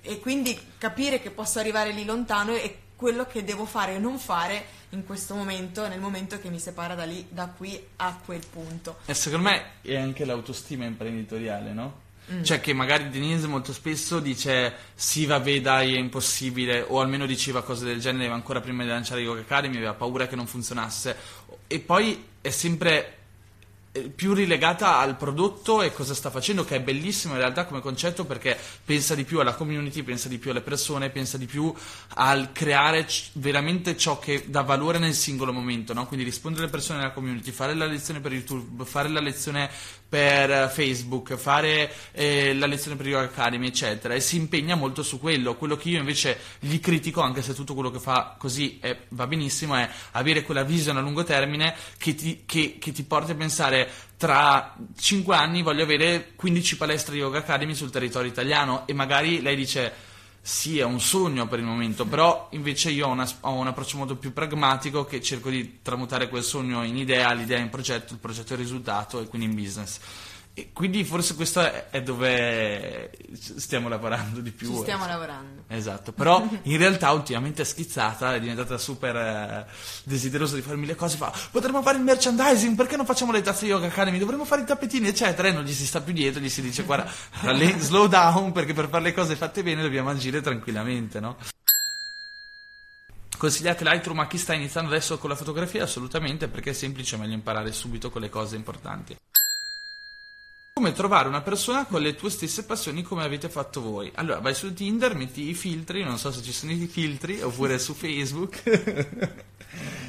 e 0.00 0.18
quindi 0.18 0.58
capire 0.78 1.20
che 1.20 1.30
posso 1.30 1.60
arrivare 1.60 1.92
lì 1.92 2.04
lontano 2.04 2.54
e 2.54 2.78
quello 2.96 3.26
che 3.26 3.44
devo 3.44 3.64
fare 3.64 3.96
o 3.96 3.98
non 3.98 4.18
fare 4.18 4.64
in 4.90 5.04
questo 5.04 5.34
momento, 5.34 5.88
nel 5.88 6.00
momento 6.00 6.38
che 6.38 6.50
mi 6.50 6.58
separa 6.58 6.94
da 6.94 7.04
lì, 7.04 7.26
da 7.30 7.46
qui 7.48 7.80
a 7.96 8.20
quel 8.24 8.44
punto. 8.48 8.98
E 9.06 9.14
secondo 9.14 9.48
me 9.48 9.64
è 9.80 9.96
anche 9.96 10.24
l'autostima 10.24 10.84
imprenditoriale, 10.84 11.72
no? 11.72 12.01
Mm. 12.30 12.44
Cioè 12.44 12.60
che 12.60 12.72
magari 12.72 13.10
Denise 13.10 13.48
molto 13.48 13.72
spesso 13.72 14.20
dice 14.20 14.72
sì 14.94 15.26
vabbè 15.26 15.60
dai 15.60 15.94
è 15.94 15.98
impossibile 15.98 16.84
o 16.86 17.00
almeno 17.00 17.26
diceva 17.26 17.62
cose 17.62 17.84
del 17.84 17.98
genere 17.98 18.30
ancora 18.30 18.60
prima 18.60 18.84
di 18.84 18.88
lanciare 18.90 19.22
Yoga 19.22 19.40
Academy 19.40 19.76
aveva 19.76 19.94
paura 19.94 20.28
che 20.28 20.36
non 20.36 20.46
funzionasse 20.46 21.16
e 21.66 21.80
poi 21.80 22.24
è 22.40 22.50
sempre 22.50 23.16
eh, 23.94 24.08
più 24.08 24.32
rilegata 24.32 24.98
al 24.98 25.18
prodotto 25.18 25.82
e 25.82 25.92
cosa 25.92 26.14
sta 26.14 26.30
facendo, 26.30 26.64
che 26.64 26.76
è 26.76 26.80
bellissimo 26.80 27.34
in 27.34 27.40
realtà 27.40 27.66
come 27.66 27.82
concetto 27.82 28.24
perché 28.24 28.58
pensa 28.84 29.14
di 29.14 29.24
più 29.24 29.38
alla 29.38 29.54
community, 29.54 30.02
pensa 30.02 30.28
di 30.28 30.38
più 30.38 30.50
alle 30.50 30.62
persone, 30.62 31.10
pensa 31.10 31.36
di 31.36 31.44
più 31.44 31.72
al 32.14 32.52
creare 32.52 33.04
c- 33.04 33.30
veramente 33.34 33.94
ciò 33.98 34.18
che 34.18 34.44
dà 34.46 34.62
valore 34.62 34.98
nel 34.98 35.12
singolo 35.12 35.52
momento, 35.52 35.92
no? 35.92 36.06
quindi 36.06 36.24
rispondere 36.24 36.64
alle 36.64 36.72
persone 36.72 37.00
nella 37.00 37.12
community, 37.12 37.50
fare 37.50 37.74
la 37.74 37.84
lezione 37.84 38.20
per 38.20 38.32
YouTube, 38.32 38.84
fare 38.86 39.10
la 39.10 39.20
lezione 39.20 39.70
per 40.12 40.70
Facebook, 40.70 41.36
fare 41.36 41.90
eh, 42.12 42.52
la 42.52 42.66
lezione 42.66 42.98
per 42.98 43.06
Yoga 43.06 43.24
Academy, 43.24 43.68
eccetera, 43.68 44.12
e 44.12 44.20
si 44.20 44.36
impegna 44.36 44.74
molto 44.74 45.02
su 45.02 45.18
quello. 45.18 45.56
Quello 45.56 45.74
che 45.74 45.88
io 45.88 45.98
invece 45.98 46.38
gli 46.58 46.78
critico, 46.80 47.22
anche 47.22 47.40
se 47.40 47.54
tutto 47.54 47.72
quello 47.72 47.90
che 47.90 47.98
fa 47.98 48.34
così 48.36 48.76
è, 48.78 48.94
va 49.08 49.26
benissimo, 49.26 49.74
è 49.74 49.88
avere 50.10 50.42
quella 50.42 50.64
visione 50.64 50.98
a 50.98 51.02
lungo 51.02 51.24
termine 51.24 51.74
che 51.96 52.14
ti, 52.14 52.42
che, 52.44 52.76
che 52.78 52.92
ti 52.92 53.04
porti 53.04 53.30
a 53.30 53.36
pensare 53.36 53.90
tra 54.18 54.76
5 54.98 55.34
anni 55.34 55.62
voglio 55.62 55.82
avere 55.82 56.32
15 56.36 56.76
palestre 56.76 57.16
Yoga 57.16 57.38
Academy 57.38 57.74
sul 57.74 57.90
territorio 57.90 58.30
italiano 58.30 58.86
e 58.86 58.92
magari 58.92 59.40
lei 59.40 59.56
dice 59.56 59.92
sì, 60.44 60.80
è 60.80 60.82
un 60.82 61.00
sogno 61.00 61.46
per 61.46 61.60
il 61.60 61.64
momento, 61.64 62.04
però 62.04 62.48
invece 62.50 62.90
io 62.90 63.06
ho, 63.06 63.10
una, 63.10 63.28
ho, 63.42 63.52
un 63.52 63.68
approccio 63.68 63.96
molto 63.96 64.16
più 64.16 64.32
pragmatico 64.32 65.04
che 65.04 65.22
cerco 65.22 65.48
di 65.50 65.78
tramutare 65.82 66.28
quel 66.28 66.42
sogno 66.42 66.82
in 66.82 66.96
idea, 66.96 67.32
l'idea 67.32 67.58
in 67.58 67.70
progetto, 67.70 68.12
il 68.12 68.18
progetto 68.18 68.54
in 68.54 68.58
risultato 68.58 69.20
e 69.20 69.28
quindi 69.28 69.46
in 69.46 69.54
business. 69.54 70.00
E 70.54 70.70
quindi 70.74 71.02
forse 71.02 71.34
questo 71.34 71.62
è 71.90 72.02
dove 72.02 73.10
stiamo 73.34 73.88
lavorando 73.88 74.40
di 74.40 74.50
più. 74.50 74.68
Ci 74.68 74.80
stiamo 74.80 75.06
lavorando. 75.06 75.64
Esatto, 75.68 76.12
però 76.12 76.46
in 76.64 76.76
realtà 76.76 77.10
ultimamente 77.12 77.62
è 77.62 77.64
schizzata, 77.64 78.34
è 78.34 78.40
diventata 78.40 78.76
super 78.76 79.16
eh, 79.16 79.66
desiderosa 80.04 80.54
di 80.54 80.60
fare 80.60 80.76
mille 80.76 80.94
cose, 80.94 81.16
fa 81.16 81.32
potremmo 81.50 81.80
fare 81.80 81.96
il 81.96 82.04
merchandising, 82.04 82.76
perché 82.76 82.96
non 82.96 83.06
facciamo 83.06 83.32
le 83.32 83.40
tazze 83.40 83.64
Yoga 83.64 83.86
Academy, 83.86 84.18
dovremmo 84.18 84.44
fare 84.44 84.60
i 84.60 84.66
tappetini 84.66 85.08
eccetera 85.08 85.48
e 85.48 85.52
non 85.52 85.64
gli 85.64 85.72
si 85.72 85.86
sta 85.86 86.02
più 86.02 86.12
dietro, 86.12 86.42
gli 86.42 86.50
si 86.50 86.60
dice 86.60 86.82
guarda, 86.82 87.10
slow 87.78 88.06
down 88.06 88.52
perché 88.52 88.74
per 88.74 88.90
fare 88.90 89.04
le 89.04 89.14
cose 89.14 89.36
fatte 89.36 89.62
bene 89.62 89.80
dobbiamo 89.80 90.10
agire 90.10 90.42
tranquillamente, 90.42 91.18
no? 91.18 91.36
Consigliate 93.38 93.84
Lightroom 93.84 94.18
a 94.18 94.26
chi 94.26 94.36
sta 94.36 94.52
iniziando 94.52 94.90
adesso 94.90 95.16
con 95.16 95.30
la 95.30 95.34
fotografia? 95.34 95.82
Assolutamente, 95.82 96.46
perché 96.46 96.70
è 96.70 96.74
semplice, 96.74 97.16
è 97.16 97.18
meglio 97.18 97.32
imparare 97.32 97.72
subito 97.72 98.10
con 98.10 98.20
le 98.20 98.28
cose 98.28 98.54
importanti 98.54 99.16
come 100.74 100.92
trovare 100.92 101.28
una 101.28 101.42
persona 101.42 101.84
con 101.84 102.00
le 102.00 102.14
tue 102.14 102.30
stesse 102.30 102.64
passioni 102.64 103.02
come 103.02 103.22
avete 103.22 103.50
fatto 103.50 103.82
voi. 103.82 104.10
Allora, 104.14 104.40
vai 104.40 104.54
su 104.54 104.72
Tinder, 104.72 105.14
metti 105.14 105.50
i 105.50 105.54
filtri, 105.54 106.02
non 106.02 106.16
so 106.16 106.32
se 106.32 106.40
ci 106.40 106.50
sono 106.50 106.72
i 106.72 106.86
filtri, 106.86 107.42
oppure 107.42 107.78
su 107.78 107.92
Facebook. 107.92 108.62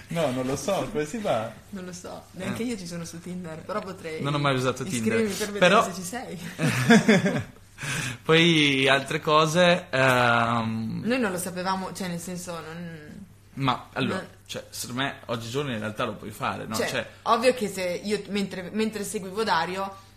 no, 0.07 0.31
non 0.31 0.45
lo 0.45 0.55
so, 0.55 0.87
come 0.89 1.05
si 1.05 1.19
fa? 1.19 1.51
Non 1.71 1.83
lo 1.83 1.91
so, 1.91 2.27
neanche 2.31 2.63
eh. 2.63 2.67
io 2.67 2.77
ci 2.77 2.87
sono 2.87 3.03
su 3.03 3.19
Tinder, 3.19 3.57
però 3.59 3.81
potrei... 3.81 4.21
Non 4.21 4.35
ho 4.35 4.39
mai 4.39 4.55
usato 4.55 4.85
Tinder. 4.85 5.21
per 5.23 5.51
vedere 5.51 5.59
però... 5.59 5.83
se 5.83 5.93
ci 5.93 6.01
sei. 6.01 6.39
Poi 8.23 8.87
altre 8.87 9.19
cose... 9.19 9.87
Um... 9.91 11.01
Noi 11.03 11.19
non 11.19 11.31
lo 11.33 11.37
sapevamo, 11.37 11.91
cioè 11.91 12.07
nel 12.07 12.21
senso... 12.21 12.53
Non... 12.53 13.25
Ma 13.55 13.89
allora, 13.91 14.15
non... 14.15 14.27
cioè, 14.45 14.65
secondo 14.69 15.01
me 15.01 15.17
oggigiorno 15.25 15.73
in 15.73 15.79
realtà 15.79 16.05
lo 16.05 16.13
puoi 16.13 16.31
fare, 16.31 16.65
no? 16.65 16.75
Cioè, 16.75 16.87
cioè... 16.87 17.09
Ovvio 17.23 17.53
che 17.53 17.67
se 17.67 17.99
io 18.01 18.23
mentre, 18.29 18.69
mentre 18.71 19.03
seguivo 19.03 19.43
Dario 19.43 20.11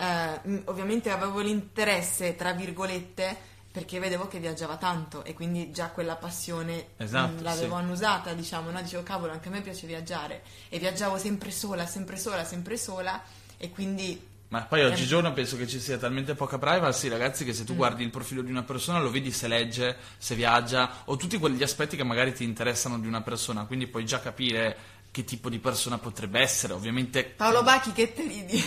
eh, 0.00 0.62
ovviamente 0.64 1.10
avevo 1.10 1.40
l'interesse, 1.40 2.34
tra 2.34 2.52
virgolette, 2.52 3.36
perché 3.70 4.00
vedevo 4.00 4.26
che 4.26 4.38
viaggiava 4.38 4.76
tanto 4.76 5.22
e 5.24 5.34
quindi 5.34 5.70
già 5.70 5.90
quella 5.90 6.16
passione 6.16 6.88
esatto, 6.96 7.40
mh, 7.40 7.42
l'avevo 7.42 7.76
sì. 7.76 7.82
annusata, 7.82 8.32
diciamo, 8.32 8.70
no? 8.70 8.80
dicevo 8.80 9.02
cavolo, 9.02 9.32
anche 9.32 9.48
a 9.48 9.50
me 9.52 9.60
piace 9.60 9.86
viaggiare 9.86 10.42
e 10.70 10.78
viaggiavo 10.78 11.18
sempre 11.18 11.50
sola, 11.50 11.86
sempre 11.86 12.16
sola, 12.16 12.44
sempre 12.44 12.76
sola 12.76 13.22
e 13.58 13.70
quindi 13.70 14.28
ma 14.50 14.62
poi 14.62 14.82
oggigiorno 14.82 15.32
penso 15.32 15.56
che 15.56 15.68
ci 15.68 15.78
sia 15.78 15.96
talmente 15.96 16.34
poca 16.34 16.58
privacy, 16.58 17.06
ragazzi, 17.06 17.44
che 17.44 17.52
se 17.52 17.62
tu 17.62 17.74
mm. 17.74 17.76
guardi 17.76 18.02
il 18.02 18.10
profilo 18.10 18.42
di 18.42 18.50
una 18.50 18.64
persona 18.64 18.98
lo 18.98 19.08
vedi 19.08 19.30
se 19.30 19.46
legge, 19.46 19.96
se 20.18 20.34
viaggia, 20.34 21.02
o 21.04 21.14
tutti 21.14 21.38
quegli 21.38 21.62
aspetti 21.62 21.96
che 21.96 22.02
magari 22.02 22.34
ti 22.34 22.42
interessano 22.42 22.98
di 22.98 23.06
una 23.06 23.22
persona, 23.22 23.64
quindi 23.64 23.86
puoi 23.86 24.04
già 24.04 24.18
capire 24.18 24.76
che 25.10 25.24
tipo 25.24 25.48
di 25.48 25.58
persona 25.58 25.98
potrebbe 25.98 26.40
essere, 26.40 26.72
ovviamente... 26.72 27.24
Paolo 27.24 27.62
Bacchi, 27.62 27.92
che 27.92 28.12
te 28.12 28.22
ridi? 28.22 28.64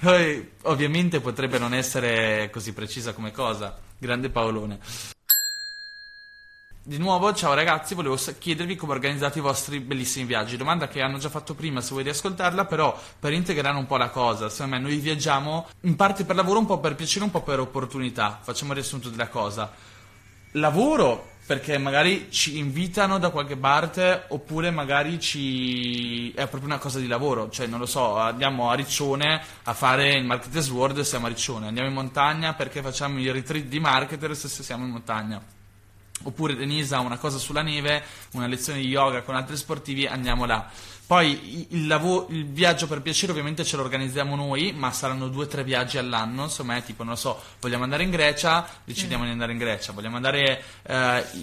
Poi, 0.00 0.50
ovviamente 0.62 1.20
potrebbe 1.20 1.58
non 1.58 1.72
essere 1.72 2.50
così 2.50 2.72
precisa 2.72 3.12
come 3.12 3.32
cosa. 3.32 3.78
Grande 3.98 4.28
Paolone. 4.28 4.78
Di 6.82 6.98
nuovo, 6.98 7.34
ciao 7.34 7.52
ragazzi, 7.52 7.96
volevo 7.96 8.16
chiedervi 8.16 8.76
come 8.76 8.92
organizzate 8.92 9.38
i 9.38 9.42
vostri 9.42 9.80
bellissimi 9.80 10.24
viaggi. 10.24 10.56
Domanda 10.56 10.86
che 10.86 11.00
hanno 11.00 11.18
già 11.18 11.28
fatto 11.28 11.54
prima, 11.54 11.80
se 11.80 11.90
vuoi 11.90 12.04
riascoltarla, 12.04 12.64
però 12.66 12.96
per 13.18 13.32
integrare 13.32 13.76
un 13.76 13.86
po' 13.86 13.96
la 13.96 14.10
cosa. 14.10 14.48
Secondo 14.48 14.76
me 14.76 14.82
noi 14.82 14.98
viaggiamo 14.98 15.66
in 15.80 15.96
parte 15.96 16.24
per 16.24 16.36
lavoro, 16.36 16.60
un 16.60 16.66
po' 16.66 16.78
per 16.78 16.94
piacere, 16.94 17.24
un 17.24 17.32
po' 17.32 17.42
per 17.42 17.58
opportunità. 17.58 18.38
Facciamo 18.40 18.70
il 18.70 18.78
riassunto 18.78 19.08
della 19.08 19.26
cosa. 19.26 19.72
Lavoro 20.52 21.34
perché 21.46 21.78
magari 21.78 22.26
ci 22.30 22.58
invitano 22.58 23.18
da 23.18 23.30
qualche 23.30 23.56
parte 23.56 24.24
oppure 24.28 24.72
magari 24.72 25.20
ci 25.20 26.32
è 26.32 26.48
proprio 26.48 26.64
una 26.64 26.78
cosa 26.78 26.98
di 26.98 27.06
lavoro, 27.06 27.48
cioè 27.50 27.68
non 27.68 27.78
lo 27.78 27.86
so, 27.86 28.16
andiamo 28.18 28.68
a 28.68 28.74
Riccione 28.74 29.40
a 29.62 29.72
fare 29.72 30.14
il 30.14 30.24
Marketers 30.24 30.68
World 30.70 31.00
siamo 31.02 31.26
a 31.26 31.28
Riccione, 31.28 31.68
andiamo 31.68 31.88
in 31.88 31.94
montagna 31.94 32.54
perché 32.54 32.82
facciamo 32.82 33.20
i 33.20 33.30
retreat 33.30 33.66
di 33.66 33.78
marketers 33.78 34.46
se 34.46 34.62
siamo 34.64 34.84
in 34.84 34.90
montagna. 34.90 35.40
Oppure 36.22 36.56
Denise 36.56 36.94
ha 36.94 37.00
una 37.00 37.18
cosa 37.18 37.36
sulla 37.38 37.60
neve, 37.60 38.02
una 38.32 38.46
lezione 38.46 38.80
di 38.80 38.88
yoga 38.88 39.22
con 39.22 39.36
altri 39.36 39.56
sportivi, 39.56 40.06
andiamo 40.06 40.46
là 40.46 40.68
poi 41.06 41.68
il, 41.70 41.86
lavoro, 41.86 42.26
il, 42.30 42.46
viaggio 42.46 42.88
per 42.88 43.00
piacere 43.00 43.30
ovviamente 43.30 43.62
ce 43.62 43.76
lo 43.76 43.82
organizziamo 43.82 44.34
noi, 44.34 44.72
ma 44.72 44.90
saranno 44.90 45.28
due 45.28 45.44
o 45.44 45.46
tre 45.46 45.62
viaggi 45.62 45.98
all'anno, 45.98 46.44
insomma 46.44 46.74
è 46.74 46.82
tipo, 46.82 47.04
non 47.04 47.12
lo 47.12 47.18
so, 47.18 47.40
vogliamo 47.60 47.84
andare 47.84 48.02
in 48.02 48.10
Grecia, 48.10 48.68
decidiamo 48.82 49.22
mm. 49.22 49.26
di 49.26 49.32
andare 49.32 49.52
in 49.52 49.58
Grecia, 49.58 49.92
vogliamo 49.92 50.16
andare 50.16 50.64
uh, 50.82 50.94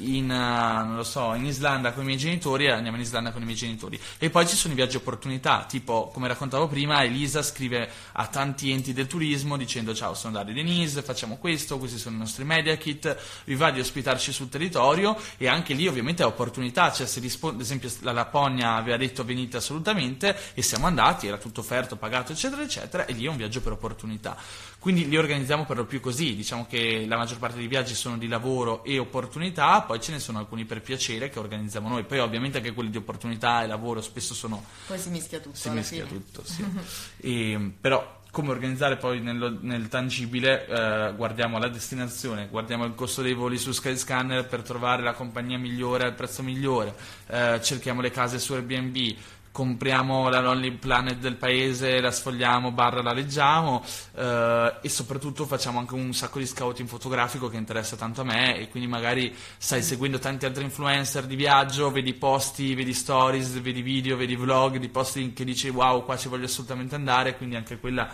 in, 0.02 0.26
non 0.26 0.98
lo 0.98 1.04
so, 1.04 1.34
in 1.36 1.46
Islanda 1.46 1.94
con 1.94 2.04
i 2.04 2.08
miei 2.08 2.18
genitori, 2.18 2.70
andiamo 2.70 2.98
in 2.98 3.04
Islanda 3.04 3.32
con 3.32 3.42
i 3.42 3.46
miei 3.46 3.56
genitori. 3.56 3.98
E 4.18 4.30
poi 4.30 4.46
ci 4.46 4.58
sono 4.58 4.74
i 4.74 4.76
viaggi 4.76 4.98
opportunità, 4.98 5.66
tipo, 5.66 6.10
come 6.14 6.28
raccontavo 6.28 6.68
prima, 6.68 7.02
Elisa 7.02 7.42
scrive 7.42 7.90
a 8.12 8.28
tanti 8.28 8.70
enti 8.70 8.92
del 8.92 9.08
turismo 9.08 9.56
dicendo 9.56 9.96
ciao, 9.96 10.14
sono 10.14 10.34
Dario 10.34 10.54
Denise, 10.54 11.04
facciamo 11.04 11.38
questo, 11.38 11.78
questi 11.78 11.98
sono 11.98 12.18
i 12.18 12.20
nostri 12.20 12.44
media 12.44 12.76
kit, 12.76 13.16
vi 13.46 13.56
va 13.56 13.72
di 13.72 13.80
ospitarci 13.80 14.34
sul 14.34 14.50
territorio 14.50 15.18
e 15.38 15.48
anche 15.48 15.74
lì 15.74 15.88
ovviamente 15.88 16.22
è 16.22 16.26
opportunità, 16.26 16.92
cioè 16.92 17.08
se 17.08 17.22
risponde, 17.22 17.56
ad 17.56 17.62
esempio 17.62 17.90
la 18.02 18.12
Lapponia 18.12 18.76
aveva 18.76 18.98
detto 18.98 19.24
venite 19.24 19.53
gratuite 19.54 19.58
assolutamente 19.58 20.36
e 20.54 20.62
siamo 20.62 20.88
andati, 20.88 21.28
era 21.28 21.38
tutto 21.38 21.62
offerto, 21.62 21.96
pagato 21.96 22.32
eccetera 22.32 22.62
eccetera 22.62 23.06
e 23.06 23.14
lì 23.14 23.26
è 23.26 23.30
un 23.30 23.38
viaggio 23.38 23.62
per 23.62 23.74
opportunità. 23.74 24.36
Quindi 24.80 25.08
li 25.08 25.18
organizziamo 25.18 25.66
per 25.66 25.78
lo 25.78 25.86
più 25.86 26.00
così, 26.00 26.36
diciamo 26.36 26.66
che 26.68 27.06
la 27.08 27.18
maggior 27.18 27.38
parte 27.38 27.58
dei 27.58 27.68
viaggi 27.68 27.94
sono 27.94 28.18
di 28.18 28.28
lavoro 28.28 28.84
e 28.84 28.98
opportunità, 28.98 29.82
poi 29.82 30.02
ce 30.02 30.12
ne 30.12 30.20
sono 30.20 30.40
alcuni 30.40 30.66
per 30.66 30.82
piacere 30.82 31.30
che 31.30 31.40
organizziamo 31.40 31.88
noi, 31.88 32.04
poi 32.04 32.20
ovviamente 32.20 32.58
anche 32.58 32.74
quelli 32.74 32.90
di 32.90 32.98
opportunità 32.98 33.64
e 33.64 33.68
lavoro 33.68 34.02
spesso 34.02 34.34
sono... 34.34 34.64
Poi 34.88 34.98
si 34.98 35.10
mischia 35.10 35.40
tutto. 35.40 35.56
Si 35.56 35.70
mischia 35.70 36.06
fine. 36.06 36.20
tutto, 36.20 36.44
sì. 36.46 36.66
e, 37.22 37.72
però 37.80 38.22
come 38.34 38.50
organizzare 38.50 38.98
poi 38.98 39.22
nello, 39.22 39.60
nel 39.62 39.90
tangibile, 39.90 40.66
eh, 40.66 41.14
guardiamo 41.16 41.60
la 41.60 41.68
destinazione, 41.68 42.48
guardiamo 42.50 42.84
il 42.84 42.96
costo 42.96 43.22
dei 43.22 43.36
voli 43.36 43.60
su 43.60 43.72
Skyscanner 43.72 44.48
per 44.48 44.64
trovare 44.64 45.04
la 45.04 45.14
compagnia 45.14 45.60
migliore 45.60 46.06
al 46.06 46.16
prezzo 46.16 46.42
migliore, 46.42 46.96
eh, 47.28 47.60
cerchiamo 47.62 48.02
le 48.02 48.10
case 48.10 48.40
su 48.40 48.54
Airbnb, 48.54 49.16
compriamo 49.54 50.30
la 50.30 50.42
Lonely 50.42 50.72
Planet 50.72 51.20
del 51.20 51.36
paese, 51.36 52.02
la 52.02 52.10
sfogliamo, 52.10 52.72
barra 52.72 53.04
la 53.04 53.14
leggiamo 53.14 53.86
eh, 54.16 54.78
e 54.82 54.90
soprattutto 54.90 55.46
facciamo 55.46 55.78
anche 55.78 55.94
un 55.94 56.12
sacco 56.12 56.40
di 56.40 56.48
scouting 56.48 56.90
fotografico 56.90 57.50
che 57.50 57.58
interessa 57.58 57.96
tanto 57.96 58.22
a 58.22 58.24
me 58.24 58.58
e 58.58 58.68
quindi 58.70 58.90
magari 58.90 59.34
stai 59.58 59.84
seguendo 59.84 60.18
tanti 60.18 60.48
altri 60.48 60.64
influencer 60.64 61.26
di 61.26 61.36
viaggio, 61.36 61.92
vedi 61.92 62.16
posti, 62.16 62.74
vedi 62.74 62.94
stories, 62.94 63.62
vedi 63.62 63.84
video, 63.84 64.18
vedi 64.18 64.36
vlog 64.36 64.78
di 64.78 64.90
posti 64.90 65.34
che 65.34 65.46
dici 65.46 65.70
wow 65.70 66.04
qua 66.04 66.18
ci 66.18 66.30
voglio 66.30 66.46
assolutamente 66.46 66.96
andare, 66.96 67.38
quindi 67.38 67.56
anche 67.56 67.78
quella 67.78 68.12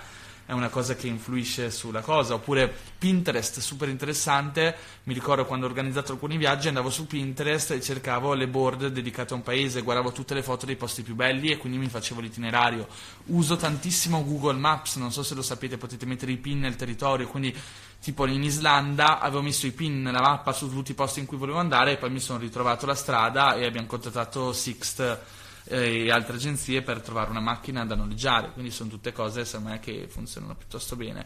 è 0.49 0.53
una 0.53 0.69
cosa 0.69 0.95
che 0.95 1.05
influisce 1.05 1.69
sulla 1.69 2.01
cosa. 2.01 2.33
Oppure 2.33 2.75
Pinterest, 2.97 3.59
super 3.59 3.87
interessante. 3.87 4.75
Mi 5.03 5.13
ricordo 5.13 5.45
quando 5.45 5.67
ho 5.67 5.69
organizzato 5.69 6.13
alcuni 6.13 6.37
viaggi, 6.37 6.67
andavo 6.67 6.89
su 6.89 7.05
Pinterest 7.05 7.69
e 7.69 7.81
cercavo 7.81 8.33
le 8.33 8.47
board 8.47 8.87
dedicate 8.87 9.33
a 9.33 9.35
un 9.35 9.43
paese, 9.43 9.83
guardavo 9.83 10.11
tutte 10.11 10.33
le 10.33 10.41
foto 10.41 10.65
dei 10.65 10.75
posti 10.75 11.03
più 11.03 11.13
belli 11.13 11.51
e 11.51 11.57
quindi 11.57 11.77
mi 11.77 11.87
facevo 11.87 12.19
l'itinerario. 12.19 12.87
Uso 13.25 13.57
tantissimo 13.57 14.25
Google 14.25 14.57
Maps, 14.57 14.95
non 14.95 15.11
so 15.11 15.21
se 15.21 15.35
lo 15.35 15.43
sapete, 15.43 15.77
potete 15.77 16.07
mettere 16.07 16.31
i 16.31 16.37
pin 16.37 16.57
nel 16.57 16.75
territorio, 16.75 17.27
quindi 17.27 17.55
tipo 18.01 18.25
in 18.25 18.41
Islanda 18.41 19.19
avevo 19.19 19.43
messo 19.43 19.67
i 19.67 19.71
pin 19.71 20.01
nella 20.01 20.21
mappa 20.21 20.51
su 20.51 20.67
tutti 20.67 20.93
i 20.93 20.95
posti 20.95 21.19
in 21.19 21.27
cui 21.27 21.37
volevo 21.37 21.59
andare 21.59 21.91
e 21.91 21.97
poi 21.97 22.09
mi 22.09 22.19
sono 22.19 22.39
ritrovato 22.39 22.87
la 22.87 22.95
strada 22.95 23.53
e 23.53 23.65
abbiamo 23.67 23.85
contattato 23.85 24.51
Sixt 24.51 25.37
eh, 25.69 26.05
e 26.05 26.11
altre 26.11 26.35
agenzie 26.35 26.81
per 26.81 27.01
trovare 27.01 27.29
una 27.29 27.39
macchina 27.39 27.85
da 27.85 27.95
noleggiare, 27.95 28.51
quindi 28.51 28.71
sono 28.71 28.89
tutte 28.89 29.11
cose 29.11 29.45
secondo 29.45 29.69
me 29.69 29.79
che 29.79 30.07
funzionano 30.09 30.55
piuttosto 30.55 30.95
bene. 30.95 31.25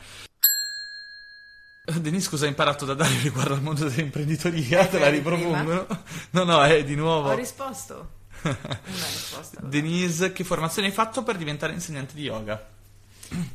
Denis, 1.85 2.29
cosa 2.29 2.43
hai 2.45 2.51
imparato 2.51 2.85
da 2.85 2.93
Dario 2.93 3.19
riguardo 3.23 3.55
al 3.55 3.61
mondo 3.61 3.89
dell'imprenditoria? 3.89 4.81
Eh, 4.81 4.89
Te 4.89 4.99
la 4.99 5.09
di 5.09 5.17
ripropongono? 5.17 5.85
No, 6.31 6.43
no, 6.43 6.63
è 6.63 6.83
di 6.83 6.95
nuovo. 6.95 7.29
Ho 7.29 7.35
risposto. 7.35 8.21
Una 8.43 8.57
risposta. 8.85 9.61
Denise, 9.61 10.31
che 10.31 10.43
formazione 10.43 10.87
hai 10.87 10.93
fatto 10.93 11.23
per 11.23 11.35
diventare 11.35 11.73
insegnante 11.73 12.13
di 12.13 12.23
yoga? 12.23 12.71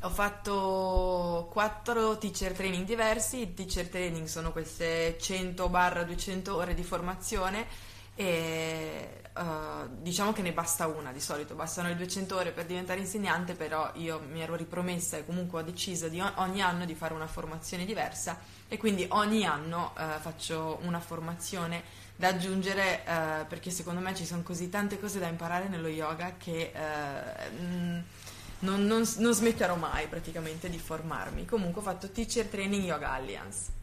Ho 0.03 0.11
fatto 0.11 1.49
quattro 1.51 2.18
teacher 2.18 2.53
training 2.53 2.84
diversi. 2.84 3.41
I 3.41 3.55
teacher 3.55 3.89
training 3.89 4.26
sono 4.26 4.53
queste 4.53 5.18
100-200 5.18 6.51
ore 6.51 6.74
di 6.74 6.82
formazione 6.82 7.66
e 8.14 9.22
eh, 9.39 9.89
diciamo 10.01 10.32
che 10.32 10.43
ne 10.43 10.53
basta 10.53 10.86
una 10.86 11.12
di 11.12 11.20
solito, 11.20 11.55
bastano 11.55 11.89
le 11.89 11.97
200 11.97 12.36
ore 12.36 12.51
per 12.51 12.66
diventare 12.66 13.01
insegnante, 13.01 13.55
però 13.55 13.91
io 13.95 14.20
mi 14.30 14.41
ero 14.43 14.57
ripromessa 14.57 15.16
e 15.16 15.24
comunque 15.24 15.61
ho 15.61 15.62
deciso 15.62 16.09
di 16.09 16.20
ogni 16.36 16.61
anno 16.61 16.84
di 16.84 16.95
fare 16.95 17.14
una 17.14 17.26
formazione 17.26 17.84
diversa 17.84 18.39
e 18.68 18.76
quindi 18.76 19.07
ogni 19.11 19.47
anno 19.47 19.95
eh, 19.97 20.18
faccio 20.20 20.78
una 20.82 21.01
formazione 21.01 21.82
da 22.16 22.28
aggiungere 22.28 23.05
eh, 23.05 23.45
perché 23.49 23.70
secondo 23.70 24.01
me 24.01 24.14
ci 24.14 24.26
sono 24.26 24.43
così 24.43 24.68
tante 24.68 24.99
cose 24.99 25.20
da 25.20 25.28
imparare 25.28 25.68
nello 25.68 25.86
yoga 25.89 26.34
che 26.36 26.72
eh, 26.74 27.51
mm, 27.51 27.99
non, 28.61 28.84
non- 28.84 29.09
non 29.18 29.32
smetterò 29.32 29.76
mai 29.76 30.09
praticamente 30.09 30.68
di 30.68 30.78
formarmi. 30.78 31.45
Comunque 31.45 31.80
ho 31.80 31.84
fatto 31.84 32.11
Teacher 32.11 32.47
Training 32.47 32.84
Yoga 32.84 33.12
Alliance. 33.12 33.77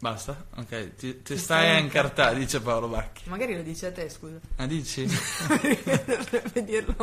Basta? 0.00 0.46
Ok, 0.56 0.94
ti, 0.94 1.16
ti 1.16 1.22
Ti 1.22 1.36
stai 1.36 1.38
stai 1.38 1.70
a 1.70 1.74
a 1.74 1.78
incartare, 1.78 2.38
dice 2.38 2.60
Paolo 2.60 2.86
Bacchi. 2.86 3.28
Magari 3.28 3.56
lo 3.56 3.62
dici 3.62 3.84
a 3.84 3.90
te, 3.90 4.08
scusa. 4.08 4.38
Ah, 4.56 4.66
dici? 4.66 5.04
Dovrebbe 5.04 6.64
dirlo. 6.64 6.94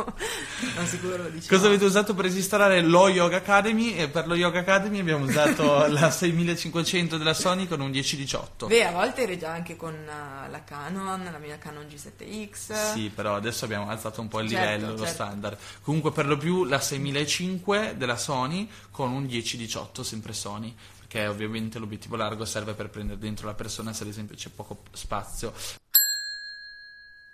No, 0.76 0.86
sicuro 0.86 1.18
lo 1.18 1.28
dici. 1.28 1.46
Cosa 1.48 1.66
avete 1.66 1.84
usato 1.84 2.14
per 2.14 2.24
registrare 2.24 2.80
lo 2.80 3.08
Yoga 3.08 3.36
Academy? 3.36 3.92
E 3.94 4.08
per 4.08 4.26
lo 4.26 4.34
Yoga 4.34 4.60
Academy 4.60 5.00
abbiamo 5.00 5.26
usato 5.26 5.86
la 5.92 6.10
6500 6.10 7.18
della 7.18 7.34
Sony 7.34 7.66
con 7.66 7.80
un 7.80 7.90
1018. 7.90 8.66
Beh, 8.66 8.84
a 8.86 8.92
volte 8.92 9.22
eri 9.22 9.38
già 9.38 9.52
anche 9.52 9.76
con 9.76 9.92
eh, 9.94 10.48
la 10.50 10.64
Canon, 10.64 11.22
la 11.30 11.38
mia 11.38 11.58
Canon 11.58 11.84
G7X. 11.86 12.92
Sì, 12.94 13.10
però 13.14 13.36
adesso 13.36 13.66
abbiamo 13.66 13.90
alzato 13.90 14.22
un 14.22 14.28
po' 14.28 14.40
il 14.40 14.48
Certo, 14.48 14.64
livello, 14.64 14.90
lo 14.92 14.98
certo. 15.04 15.12
standard. 15.12 15.58
Comunque 15.82 16.12
per 16.12 16.26
lo 16.26 16.38
più 16.38 16.64
la 16.64 16.80
6005 16.80 17.94
della 17.98 18.16
Sony 18.16 18.68
con 18.90 19.10
un 19.12 19.24
1018 19.24 20.02
sempre 20.02 20.32
Sony, 20.32 20.74
perché 21.06 21.28
ovviamente 21.28 21.78
l'obiettivo 21.78 22.16
largo 22.16 22.44
serve 22.44 22.74
per 22.74 22.90
prendere 22.90 23.18
dentro 23.18 23.46
la 23.46 23.54
persona 23.54 23.92
se 23.92 24.02
ad 24.02 24.08
esempio 24.08 24.34
c'è 24.34 24.50
poco 24.50 24.82
spazio. 24.92 25.54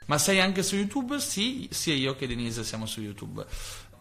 Ma 0.07 0.19
sei 0.19 0.41
anche 0.41 0.63
su 0.63 0.77
YouTube? 0.77 1.19
Sì, 1.19 1.69
sia 1.71 1.95
io 1.95 2.15
che 2.15 2.27
Denise 2.27 2.65
siamo 2.65 2.85
su 2.85 3.01
YouTube. 3.01 3.47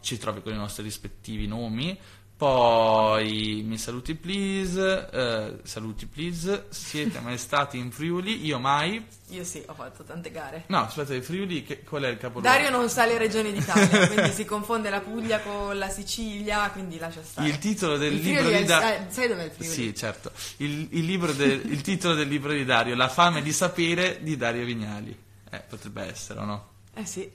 Ci 0.01 0.17
trovi 0.17 0.41
con 0.41 0.53
i 0.53 0.57
nostri 0.57 0.83
rispettivi 0.83 1.47
nomi. 1.47 1.97
Poi 2.41 3.61
mi 3.67 3.77
saluti 3.77 4.15
please, 4.15 5.09
eh, 5.11 5.59
saluti 5.61 6.07
please, 6.07 6.65
siete 6.69 7.19
mai 7.19 7.37
stati 7.37 7.77
in 7.77 7.91
Friuli? 7.91 8.43
Io 8.43 8.57
mai. 8.57 9.05
Io 9.27 9.43
sì, 9.43 9.61
ho 9.67 9.75
fatto 9.75 10.03
tante 10.03 10.31
gare. 10.31 10.63
No, 10.69 10.79
aspetta, 10.79 11.13
i 11.13 11.21
Friuli, 11.21 11.61
che- 11.61 11.83
qual 11.83 12.01
è 12.01 12.07
il 12.07 12.17
capoluogo? 12.17 12.47
Dario 12.51 12.71
non 12.71 12.89
sa 12.89 13.05
le 13.05 13.19
regioni 13.19 13.51
d'Italia, 13.53 14.07
quindi 14.09 14.31
si 14.31 14.43
confonde 14.45 14.89
la 14.89 15.01
Puglia 15.01 15.39
con 15.41 15.77
la 15.77 15.87
Sicilia, 15.89 16.67
quindi 16.71 16.97
lascia 16.97 17.21
stare. 17.21 17.47
Il 17.47 17.59
titolo 17.59 17.95
del 17.97 18.13
Il 18.13 18.21
libro 18.21 18.49
di 18.49 18.63
Dario. 18.63 19.05
eh, 19.07 19.11
sai 19.11 19.27
dov'è 19.27 19.43
il 19.43 19.51
Friuli? 19.51 19.71
Sì, 19.71 19.95
certo. 19.95 20.31
Il, 20.57 20.87
il 20.93 21.05
libro 21.05 21.33
del- 21.33 21.61
il 21.71 21.81
titolo 21.81 22.15
del 22.15 22.27
libro 22.27 22.53
di 22.53 22.65
Dario, 22.65 22.95
La 22.95 23.07
fame 23.09 23.43
di 23.43 23.53
sapere 23.53 24.17
di 24.19 24.35
Dario 24.35 24.65
Vignali. 24.65 25.15
Eh, 25.47 25.59
potrebbe 25.59 26.05
essere 26.09 26.39
o 26.39 26.45
no? 26.45 26.69
Eh 26.95 27.05
sì. 27.05 27.31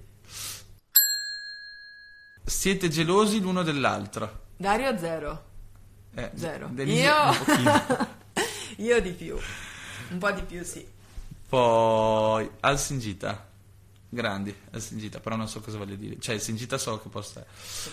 Siete 2.45 2.89
gelosi 2.89 3.39
l'uno 3.41 3.63
dell'altro. 3.63 4.43
Dario 4.57 4.99
zero. 4.99 5.45
Eh, 6.15 6.31
Zero. 6.35 6.69
Denise 6.73 7.03
Io... 7.03 7.15
Io 8.85 9.01
di 9.01 9.11
più. 9.11 9.37
Un 10.11 10.19
po' 10.19 10.31
di 10.31 10.43
più, 10.43 10.63
sì. 10.65 10.87
Poi 11.49 12.51
Al 12.61 12.79
Singita. 12.79 13.45
Grandi, 14.09 14.55
Al 14.71 14.81
Singita, 14.81 15.21
però 15.21 15.37
non 15.37 15.49
so 15.49 15.61
cosa 15.61 15.77
voglia 15.77 15.95
dire. 15.95 16.17
Cioè, 16.19 16.37
il 16.37 16.41
Singita 16.41 16.79
so 16.79 16.99
che 17.01 17.09
posto 17.09 17.41
è. 17.41 17.45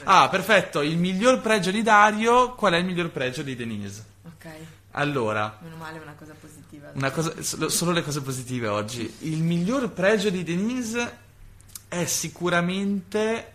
Ah, 0.04 0.30
perfetto. 0.30 0.82
Il 0.82 0.98
miglior 0.98 1.42
pregio 1.42 1.72
di 1.72 1.82
Dario. 1.82 2.54
Qual 2.56 2.74
è 2.74 2.78
il 2.78 2.86
miglior 2.86 3.10
pregio 3.10 3.42
di 3.44 3.56
Denise? 3.56 4.06
Ok, 4.26 4.48
Allora, 4.92 5.58
meno 5.62 5.76
male 5.76 6.00
una 6.00 6.16
cosa 6.18 6.34
positiva. 6.40 6.92
Una 6.94 7.12
cosa, 7.12 7.42
solo, 7.42 7.68
solo 7.68 7.92
le 7.92 8.04
cose 8.04 8.22
positive 8.22 8.68
oggi. 8.68 9.14
Il 9.20 9.42
miglior 9.44 9.90
pregio 9.92 10.30
di 10.30 10.44
Denise 10.44 11.18
è 11.90 12.06
sicuramente. 12.06 13.52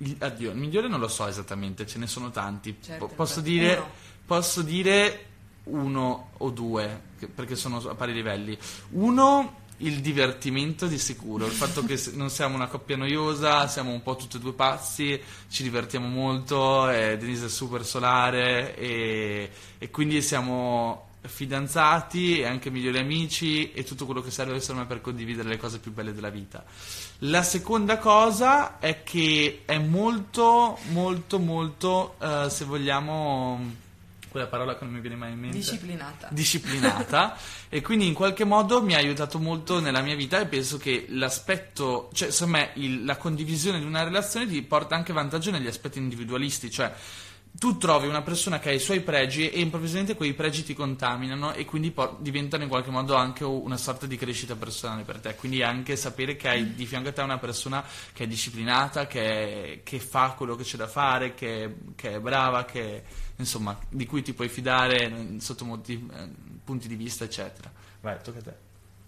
Il- 0.00 0.16
Addio, 0.18 0.50
il 0.50 0.56
migliore 0.56 0.88
non 0.88 1.00
lo 1.00 1.08
so 1.08 1.26
esattamente, 1.26 1.86
ce 1.86 1.98
ne 1.98 2.06
sono 2.06 2.30
tanti. 2.30 2.76
Certo, 2.82 3.06
Po- 3.06 3.14
posso, 3.14 3.40
dire, 3.40 3.74
Uno. 3.76 3.86
posso 4.26 4.62
dire 4.62 5.24
uno 5.64 6.30
o 6.38 6.50
due, 6.50 7.00
perché 7.34 7.54
sono 7.56 7.76
a 7.78 7.94
pari 7.94 8.12
livelli. 8.12 8.56
Uno, 8.90 9.58
il 9.78 10.00
divertimento 10.00 10.86
di 10.86 10.98
sicuro, 10.98 11.46
il 11.46 11.52
fatto 11.52 11.84
che 11.84 11.98
non 12.14 12.28
siamo 12.30 12.54
una 12.54 12.66
coppia 12.66 12.96
noiosa, 12.96 13.66
siamo 13.68 13.92
un 13.92 14.02
po' 14.02 14.16
tutti 14.16 14.36
e 14.36 14.40
due 14.40 14.52
pazzi, 14.54 15.20
ci 15.48 15.62
divertiamo 15.62 16.06
molto, 16.08 16.88
e 16.90 17.16
Denise 17.18 17.46
è 17.46 17.48
super 17.48 17.84
solare 17.84 18.76
e, 18.76 19.50
e 19.78 19.90
quindi 19.90 20.22
siamo 20.22 21.08
fidanzati 21.22 22.40
e 22.40 22.46
anche 22.46 22.70
migliori 22.70 22.98
amici 22.98 23.72
e 23.72 23.84
tutto 23.84 24.06
quello 24.06 24.22
che 24.22 24.30
serve 24.30 24.60
me 24.74 24.86
per 24.86 25.00
condividere 25.00 25.48
le 25.48 25.56
cose 25.58 25.78
più 25.78 25.92
belle 25.92 26.14
della 26.14 26.30
vita. 26.30 26.64
La 27.20 27.42
seconda 27.42 27.98
cosa 27.98 28.78
è 28.78 29.02
che 29.02 29.62
è 29.64 29.78
molto, 29.78 30.78
molto, 30.90 31.38
molto, 31.38 32.16
eh, 32.20 32.46
se 32.48 32.64
vogliamo, 32.64 33.88
quella 34.30 34.46
parola 34.46 34.78
che 34.78 34.84
non 34.84 34.94
mi 34.94 35.00
viene 35.00 35.16
mai 35.16 35.32
in 35.32 35.40
mente 35.40 35.56
Disciplinata. 35.58 36.28
disciplinata 36.30 37.36
e 37.68 37.82
quindi 37.82 38.06
in 38.06 38.14
qualche 38.14 38.44
modo 38.44 38.80
mi 38.82 38.94
ha 38.94 38.98
aiutato 38.98 39.38
molto 39.40 39.80
nella 39.80 40.02
mia 40.02 40.14
vita 40.14 40.38
e 40.40 40.46
penso 40.46 40.78
che 40.78 41.06
l'aspetto, 41.10 42.10
cioè 42.14 42.30
secondo 42.30 42.58
me 42.58 42.70
il- 42.74 43.04
la 43.04 43.16
condivisione 43.16 43.78
di 43.80 43.84
una 43.84 44.04
relazione 44.04 44.46
ti 44.46 44.62
porta 44.62 44.94
anche 44.94 45.12
vantaggio 45.12 45.50
negli 45.50 45.66
aspetti 45.66 45.98
individualisti, 45.98 46.70
cioè 46.70 46.94
tu 47.52 47.76
trovi 47.78 48.06
una 48.06 48.22
persona 48.22 48.58
che 48.58 48.70
ha 48.70 48.72
i 48.72 48.78
suoi 48.78 49.00
pregi 49.00 49.50
e 49.50 49.60
improvvisamente 49.60 50.14
quei 50.14 50.34
pregi 50.34 50.62
ti 50.62 50.72
contaminano 50.72 51.52
e 51.52 51.64
quindi 51.64 51.90
po- 51.90 52.16
diventano 52.20 52.62
in 52.62 52.68
qualche 52.68 52.90
modo 52.90 53.16
anche 53.16 53.44
una 53.44 53.76
sorta 53.76 54.06
di 54.06 54.16
crescita 54.16 54.54
personale 54.54 55.02
per 55.02 55.18
te, 55.18 55.34
quindi 55.34 55.62
anche 55.62 55.96
sapere 55.96 56.36
che 56.36 56.48
hai 56.48 56.74
di 56.74 56.86
fianco 56.86 57.08
a 57.08 57.12
te 57.12 57.22
una 57.22 57.38
persona 57.38 57.84
che 58.12 58.24
è 58.24 58.26
disciplinata, 58.26 59.06
che, 59.06 59.80
che 59.84 59.98
fa 59.98 60.30
quello 60.36 60.54
che 60.54 60.62
c'è 60.62 60.76
da 60.76 60.86
fare, 60.86 61.34
che, 61.34 61.76
che 61.96 62.14
è 62.14 62.20
brava, 62.20 62.64
che 62.64 63.02
insomma 63.36 63.76
di 63.88 64.06
cui 64.06 64.22
ti 64.22 64.32
puoi 64.32 64.48
fidare 64.48 65.04
eh, 65.04 65.40
sotto 65.40 65.64
molti 65.64 66.08
eh, 66.12 66.28
punti 66.62 66.86
di 66.86 66.94
vista 66.94 67.24
eccetera. 67.24 67.70
Vai, 68.00 68.16
tocca 68.22 68.38
a 68.38 68.42
te. 68.42 68.54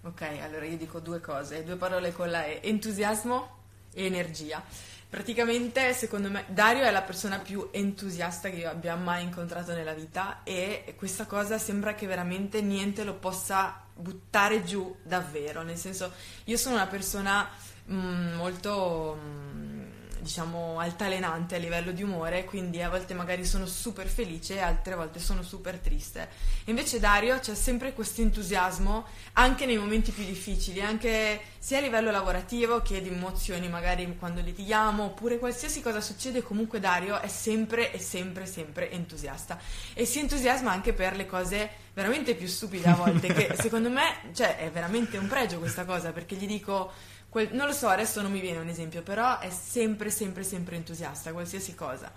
Ok, 0.05 0.23
allora 0.43 0.65
io 0.65 0.77
dico 0.77 0.99
due 0.99 1.21
cose, 1.21 1.63
due 1.63 1.77
parole 1.77 2.13
con 2.13 2.29
la 2.29 2.45
E, 2.45 2.61
entusiasmo 2.65 3.61
e 3.95 4.05
energia. 4.05 4.63
Praticamente, 5.13 5.93
secondo 5.93 6.31
me, 6.31 6.47
Dario 6.49 6.85
è 6.85 6.91
la 6.91 7.03
persona 7.03 7.39
più 7.39 7.69
entusiasta 7.71 8.49
che 8.49 8.57
io 8.57 8.71
abbia 8.71 8.97
mai 8.97 9.23
incontrato 9.23 9.75
nella 9.75 9.93
vita 9.93 10.41
e 10.43 10.95
questa 10.97 11.27
cosa 11.27 11.59
sembra 11.59 11.93
che 11.95 12.07
veramente 12.07 12.63
niente 12.63 13.05
lo 13.05 13.17
possa 13.17 13.85
buttare 13.95 14.65
giù 14.65 14.97
davvero, 15.03 15.61
nel 15.61 15.77
senso, 15.77 16.13
io 16.45 16.57
sono 16.57 16.77
una 16.77 16.87
persona 16.87 17.47
mm, 17.91 18.33
molto, 18.37 19.19
mm, 19.23 19.72
diciamo, 20.23 20.79
altalenante 20.79 21.57
a 21.57 21.59
livello 21.59 21.91
di 21.93 22.03
umore, 22.03 22.45
quindi 22.45 22.81
a 22.81 22.89
volte 22.89 23.13
magari 23.13 23.45
sono 23.45 23.67
super 23.67 24.07
felice 24.07 24.61
altre 24.61 24.95
volte 24.95 25.19
sono 25.19 25.43
super 25.43 25.79
triste. 25.79 26.29
Invece 26.67 27.01
Dario 27.01 27.39
c'è 27.41 27.55
sempre 27.55 27.93
questo 27.93 28.23
entusiasmo 28.23 29.05
anche 29.35 29.67
nei 29.67 29.77
momenti 29.77 30.13
più 30.13 30.25
difficili, 30.25 30.81
anche 30.81 31.41
sia 31.59 31.79
a 31.79 31.81
livello 31.81 32.11
lavorativo 32.11 32.83
che 32.83 33.03
di 33.03 33.09
emozioni, 33.09 33.69
magari 33.69 34.17
quando 34.19 34.41
litighiamo, 34.41 35.05
oppure 35.05 35.39
qualsiasi 35.39 35.83
cosa 35.83 36.01
succede, 36.01 36.43
comunque 36.43 36.81
Dario 36.81 37.21
è 37.21 37.29
sempre 37.29 37.93
e 37.93 37.99
sempre 37.99 38.47
sempre 38.47 38.91
entusiasta 38.91 39.59
e 39.95 40.05
si 40.05 40.21
entusiasma 40.21 40.71
anche 40.71 40.93
per 40.93 41.17
le 41.17 41.27
cose 41.27 41.71
veramente 41.95 42.35
più 42.35 42.47
stupide 42.47 42.89
a 42.89 42.95
volte, 42.95 43.33
che 43.33 43.55
secondo 43.59 43.91
me, 43.91 44.31
cioè, 44.33 44.57
è 44.57 44.71
veramente 44.71 45.19
un 45.19 45.27
pregio 45.27 45.59
questa 45.59 45.85
cosa, 45.85 46.13
perché 46.13 46.37
gli 46.37 46.47
dico 46.47 46.93
quel- 47.33 47.55
non 47.55 47.67
lo 47.67 47.73
so, 47.73 47.89
adesso 47.89 48.21
non 48.21 48.31
mi 48.31 48.41
viene 48.41 48.59
un 48.59 48.69
esempio, 48.69 49.01
però 49.01 49.39
è 49.39 49.49
sempre 49.49 50.11
sempre 50.11 50.45
sempre 50.45 50.77
entusiasta, 50.77 51.33
qualsiasi 51.33 51.75
cosa. 51.75 52.13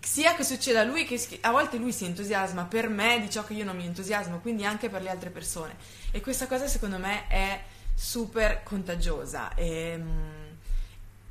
sia 0.00 0.34
che 0.36 0.44
succeda 0.44 0.80
a 0.82 0.84
lui 0.84 1.04
che 1.04 1.38
a 1.42 1.50
volte 1.50 1.78
lui 1.78 1.92
si 1.92 2.04
entusiasma 2.04 2.64
per 2.64 2.88
me 2.88 3.20
di 3.20 3.30
ciò 3.30 3.44
che 3.44 3.54
io 3.54 3.64
non 3.64 3.76
mi 3.76 3.86
entusiasmo, 3.86 4.38
quindi 4.40 4.64
anche 4.64 4.88
per 4.88 5.02
le 5.02 5.10
altre 5.10 5.30
persone. 5.30 5.76
E 6.12 6.20
questa 6.20 6.46
cosa 6.46 6.68
secondo 6.68 6.98
me 6.98 7.26
è 7.26 7.60
super 7.94 8.62
contagiosa 8.62 9.52
e, 9.54 10.00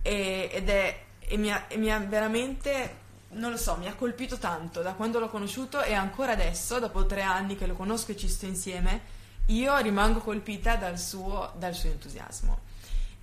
e, 0.02 0.50
ed 0.52 0.70
è, 0.70 1.04
e 1.20 1.38
mi, 1.38 1.52
ha, 1.54 1.66
e 1.70 1.78
mi 1.78 1.92
ha 1.92 2.00
veramente 2.00 3.04
non 3.30 3.52
lo 3.52 3.58
so, 3.58 3.78
mi 3.78 3.88
ha 3.88 3.96
colpito 3.96 4.38
tanto 4.38 4.82
da 4.82 4.94
quando 4.94 5.20
l'ho 5.20 5.30
conosciuto 5.30 5.82
e 5.82 5.94
ancora 5.94 6.34
adesso, 6.34 6.80
dopo 6.80 7.06
tre 7.06 7.22
anni 7.22 7.56
che 7.56 7.66
lo 7.66 7.76
conosco 7.76 8.12
e 8.12 8.18
ci 8.18 8.28
sto 8.28 8.46
insieme, 8.46 9.02
io 9.48 9.78
rimango 9.78 10.20
colpita 10.20 10.76
dal 10.76 11.00
suo, 11.00 11.54
dal 11.58 11.74
suo 11.74 11.90
entusiasmo. 11.90 12.74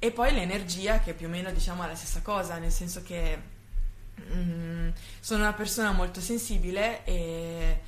E 0.05 0.11
poi 0.11 0.32
l'energia, 0.32 0.98
che 0.98 1.14
più 1.14 1.28
o 1.28 1.30
meno 1.30 1.53
diciamo 1.53 1.84
è 1.84 1.86
la 1.86 1.94
stessa 1.94 2.22
cosa, 2.22 2.59
nel 2.59 2.72
senso 2.72 3.05
che 3.05 3.40
mm, 4.20 4.88
sono 5.20 5.44
una 5.44 5.53
persona 5.53 5.92
molto 5.92 6.20
sensibile 6.20 7.05
e, 7.05 7.80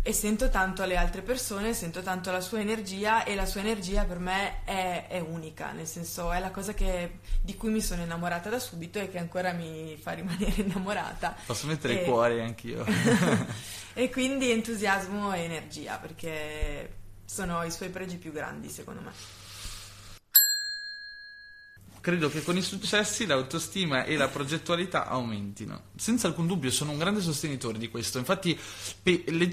e, 0.00 0.12
sento 0.14 0.48
tanto 0.48 0.86
le 0.86 0.96
altre 0.96 1.20
persone, 1.20 1.74
sento 1.74 2.00
tanto 2.00 2.30
la 2.30 2.40
sua 2.40 2.60
energia 2.60 3.22
e 3.22 3.34
la 3.34 3.44
sua 3.44 3.60
energia 3.60 4.04
per 4.04 4.18
me 4.18 4.64
è, 4.64 5.08
è 5.08 5.20
unica, 5.20 5.72
nel 5.72 5.86
senso 5.86 6.32
è 6.32 6.40
la 6.40 6.50
cosa 6.50 6.72
che, 6.72 7.18
di 7.42 7.54
cui 7.54 7.68
mi 7.68 7.82
sono 7.82 8.00
innamorata 8.00 8.48
da 8.48 8.58
subito 8.58 8.98
e 8.98 9.10
che 9.10 9.18
ancora 9.18 9.52
mi 9.52 9.94
fa 10.00 10.12
rimanere 10.12 10.54
innamorata. 10.62 11.36
Posso 11.44 11.66
mettere 11.66 12.00
e, 12.00 12.02
i 12.02 12.04
cuori 12.06 12.40
anch'io. 12.40 12.82
e 13.92 14.08
quindi 14.08 14.50
entusiasmo 14.52 15.34
e 15.34 15.40
energia, 15.40 15.98
perché 15.98 16.94
sono 17.26 17.62
i 17.62 17.70
suoi 17.70 17.90
pregi 17.90 18.16
più 18.16 18.32
grandi 18.32 18.70
secondo 18.70 19.02
me 19.02 19.37
credo 22.08 22.30
che 22.30 22.42
con 22.42 22.56
i 22.56 22.62
successi 22.62 23.26
l'autostima 23.26 24.04
e 24.04 24.16
la 24.16 24.28
progettualità 24.28 25.08
aumentino. 25.08 25.88
Senza 25.94 26.26
alcun 26.26 26.46
dubbio 26.46 26.70
sono 26.70 26.92
un 26.92 26.96
grande 26.96 27.20
sostenitore 27.20 27.76
di 27.76 27.90
questo. 27.90 28.16
Infatti, 28.16 28.58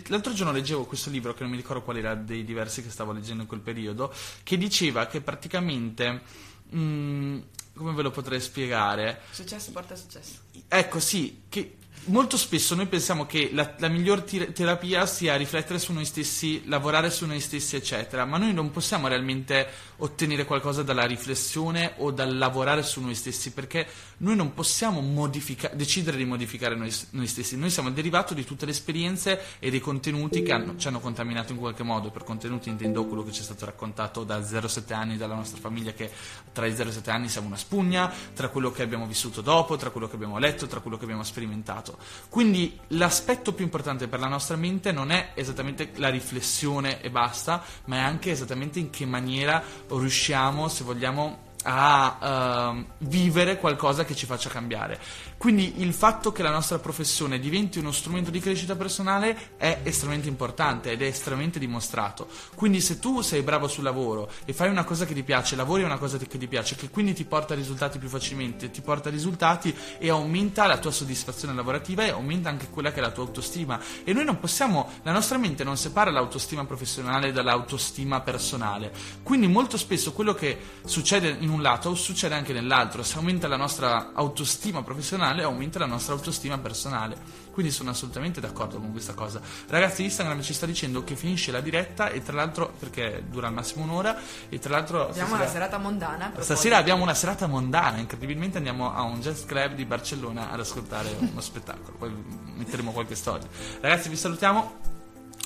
l'altro 0.07 0.31
giorno 0.31 0.53
leggevo 0.53 0.85
questo 0.85 1.09
libro, 1.09 1.33
che 1.33 1.41
non 1.41 1.51
mi 1.51 1.57
ricordo 1.57 1.81
qual 1.81 1.97
era 1.97 2.15
dei 2.15 2.45
diversi 2.45 2.81
che 2.81 2.89
stavo 2.89 3.11
leggendo 3.11 3.41
in 3.41 3.49
quel 3.49 3.59
periodo, 3.59 4.13
che 4.43 4.57
diceva 4.57 5.05
che 5.07 5.19
praticamente. 5.19 6.21
Mh, 6.69 6.79
mm, 6.79 7.39
come 7.75 7.91
ve 7.91 8.03
lo 8.03 8.11
potrei 8.11 8.39
spiegare? 8.39 9.19
Successo 9.31 9.71
porta 9.71 9.97
successo. 9.97 10.35
Ecco, 10.69 11.01
sì, 11.01 11.41
che 11.49 11.75
molto 12.05 12.37
spesso 12.37 12.75
noi 12.75 12.87
pensiamo 12.87 13.25
che 13.25 13.49
la, 13.53 13.73
la 13.77 13.87
miglior 13.87 14.21
tir- 14.21 14.51
terapia 14.51 15.05
sia 15.05 15.35
riflettere 15.35 15.79
su 15.79 15.93
noi 15.93 16.05
stessi, 16.05 16.67
lavorare 16.67 17.09
su 17.09 17.25
noi 17.25 17.39
stessi, 17.39 17.75
eccetera, 17.75 18.25
ma 18.25 18.37
noi 18.37 18.53
non 18.53 18.71
possiamo 18.71 19.07
realmente 19.07 19.67
ottenere 19.97 20.45
qualcosa 20.45 20.83
dalla 20.83 21.05
riflessione 21.05 21.93
o 21.97 22.11
dal 22.11 22.37
lavorare 22.37 22.83
su 22.83 23.01
noi 23.01 23.15
stessi, 23.15 23.51
perché 23.51 23.87
noi 24.17 24.35
non 24.35 24.53
possiamo 24.53 25.01
modifica- 25.01 25.71
decidere 25.73 26.17
di 26.17 26.25
modificare 26.25 26.75
noi, 26.75 26.93
noi, 27.11 27.27
stessi, 27.27 27.57
noi 27.57 27.69
siamo 27.69 27.89
il 27.89 27.95
derivato 27.95 28.33
di 28.33 28.43
tutte 28.45 28.65
le 28.65 28.71
esperienze 28.71 29.41
e 29.59 29.69
dei 29.69 29.79
contenuti 29.79 30.41
che 30.43 30.51
hanno, 30.51 30.77
ci 30.77 30.87
hanno 30.87 30.99
contaminato 30.99 31.53
in 31.53 31.59
qualche 31.59 31.83
modo, 31.83 32.11
per 32.11 32.23
contenuti 32.23 32.69
intendo 32.69 33.05
quello 33.05 33.23
che 33.23 33.31
ci 33.31 33.41
è 33.41 33.43
stato 33.43 33.65
raccontato 33.65 34.23
da 34.23 34.39
0-7 34.39 34.93
anni 34.93 35.17
dalla 35.17 35.35
nostra 35.35 35.59
famiglia, 35.59 35.91
che 35.93 36.11
tra 36.51 36.65
i 36.65 36.71
0-7 36.71 37.09
anni 37.09 37.29
siamo 37.29 37.47
una 37.47 37.57
spugna, 37.57 38.11
tra 38.33 38.49
quello 38.49 38.71
che 38.71 38.83
abbiamo 38.83 39.05
vissuto 39.05 39.41
dopo, 39.41 39.75
tra 39.75 39.89
quello 39.89 40.07
che 40.07 40.15
abbiamo 40.15 40.37
letto, 40.37 40.67
tra 40.67 40.79
quello 40.79 40.97
che 40.97 41.03
abbiamo 41.03 41.23
sperimentato. 41.23 41.94
Quindi 42.29 42.79
l'aspetto 42.89 43.53
più 43.53 43.63
importante 43.63 44.07
per 44.07 44.19
la 44.19 44.27
nostra 44.27 44.55
mente 44.55 44.91
non 44.91 45.11
è 45.11 45.31
esattamente 45.33 45.91
la 45.95 46.09
riflessione 46.09 47.01
e 47.01 47.09
basta, 47.09 47.63
ma 47.85 47.97
è 47.97 47.99
anche 47.99 48.31
esattamente 48.31 48.79
in 48.79 48.89
che 48.89 49.05
maniera 49.05 49.63
riusciamo, 49.87 50.67
se 50.67 50.83
vogliamo, 50.83 51.43
a 51.67 52.73
uh, 52.75 52.85
vivere 52.99 53.57
qualcosa 53.57 54.05
che 54.05 54.15
ci 54.15 54.25
faccia 54.25 54.49
cambiare. 54.49 54.99
Quindi 55.37 55.81
il 55.81 55.93
fatto 55.93 56.31
che 56.31 56.41
la 56.41 56.49
nostra 56.49 56.79
professione 56.79 57.39
diventi 57.39 57.79
uno 57.79 57.91
strumento 57.91 58.31
di 58.31 58.39
crescita 58.39 58.75
personale 58.75 59.51
è 59.57 59.81
estremamente 59.83 60.27
importante 60.27 60.91
ed 60.91 61.01
è 61.01 61.05
estremamente 61.05 61.59
dimostrato. 61.59 62.27
Quindi 62.55 62.81
se 62.81 62.99
tu 62.99 63.21
sei 63.21 63.41
bravo 63.41 63.67
sul 63.67 63.83
lavoro 63.83 64.31
e 64.45 64.53
fai 64.53 64.69
una 64.69 64.83
cosa 64.83 65.05
che 65.05 65.13
ti 65.13 65.23
piace, 65.23 65.55
lavori 65.55 65.83
una 65.83 65.97
cosa 65.97 66.17
che 66.17 66.37
ti 66.37 66.47
piace, 66.47 66.75
che 66.75 66.89
quindi 66.89 67.13
ti 67.13 67.25
porta 67.25 67.53
risultati 67.53 67.99
più 67.99 68.07
facilmente, 68.07 68.71
ti 68.71 68.81
porta 68.81 69.09
risultati 69.09 69.75
e 69.99 70.09
aumenta 70.09 70.65
la 70.65 70.77
tua 70.77 70.91
soddisfazione 70.91 71.53
lavorativa 71.53 72.05
e 72.05 72.09
aumenta 72.09 72.49
anche 72.49 72.69
quella 72.69 72.91
che 72.91 72.99
è 72.99 73.01
la 73.01 73.11
tua 73.11 73.25
autostima. 73.25 73.79
E 74.03 74.13
noi 74.13 74.25
non 74.25 74.39
possiamo, 74.39 74.89
la 75.03 75.11
nostra 75.11 75.37
mente 75.37 75.63
non 75.63 75.77
separa 75.77 76.11
l'autostima 76.11 76.65
professionale 76.65 77.31
dall'autostima 77.31 78.21
personale. 78.21 78.91
Quindi 79.21 79.47
molto 79.47 79.77
spesso 79.77 80.13
quello 80.13 80.33
che 80.33 80.57
succede 80.85 81.35
in 81.39 81.49
un 81.49 81.61
lato 81.61 81.93
succede 81.93 82.35
anche 82.35 82.53
nell'altro. 82.53 83.03
Se 83.03 83.17
aumenta 83.17 83.47
la 83.47 83.57
nostra 83.57 84.11
autostima 84.13 84.81
professionale, 84.81 85.24
personale 85.25 85.43
aumenta 85.43 85.79
la 85.79 85.85
nostra 85.85 86.13
autostima 86.13 86.57
personale. 86.59 87.43
Quindi 87.51 87.71
sono 87.71 87.91
assolutamente 87.91 88.41
d'accordo 88.41 88.77
con 88.79 88.91
questa 88.91 89.13
cosa. 89.13 89.39
Ragazzi, 89.67 90.03
Instagram 90.03 90.41
ci 90.41 90.53
sta 90.53 90.65
dicendo 90.65 91.03
che 91.05 91.15
finisce 91.15 91.51
la 91.51 91.61
diretta 91.61 92.09
e 92.09 92.21
tra 92.21 92.33
l'altro, 92.33 92.73
perché 92.77 93.23
dura 93.29 93.47
al 93.47 93.53
massimo 93.53 93.85
un'ora, 93.85 94.17
e 94.49 94.59
tra 94.59 94.71
l'altro... 94.71 95.07
Abbiamo 95.07 95.35
stasera, 95.35 95.37
una 95.37 95.51
serata 95.51 95.77
mondana. 95.77 96.33
Stasera 96.39 96.77
abbiamo 96.77 97.03
una 97.03 97.13
serata 97.13 97.47
mondana, 97.47 97.97
incredibilmente 97.97 98.57
andiamo 98.57 98.93
a 98.93 99.03
un 99.03 99.21
jazz 99.21 99.45
club 99.45 99.73
di 99.73 99.85
Barcellona 99.85 100.51
ad 100.51 100.59
ascoltare 100.59 101.15
uno 101.17 101.39
spettacolo, 101.39 101.95
poi 101.97 102.13
metteremo 102.55 102.91
qualche 102.91 103.15
storia. 103.15 103.47
Ragazzi, 103.79 104.09
vi 104.09 104.17
salutiamo, 104.17 104.75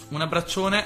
un 0.10 0.22
abbraccione, 0.22 0.84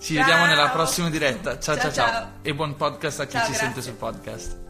ci 0.00 0.14
ciao. 0.14 0.24
vediamo 0.24 0.46
nella 0.46 0.70
prossima 0.70 1.08
diretta. 1.08 1.60
Ciao 1.60 1.76
ciao 1.76 1.92
ciao, 1.92 2.10
ciao. 2.10 2.28
e 2.42 2.52
buon 2.52 2.74
podcast 2.74 3.20
a 3.20 3.26
chi 3.26 3.36
ciao, 3.36 3.44
ci 3.44 3.52
grazie. 3.52 3.66
sente 3.66 3.80
sul 3.80 3.94
podcast. 3.94 4.62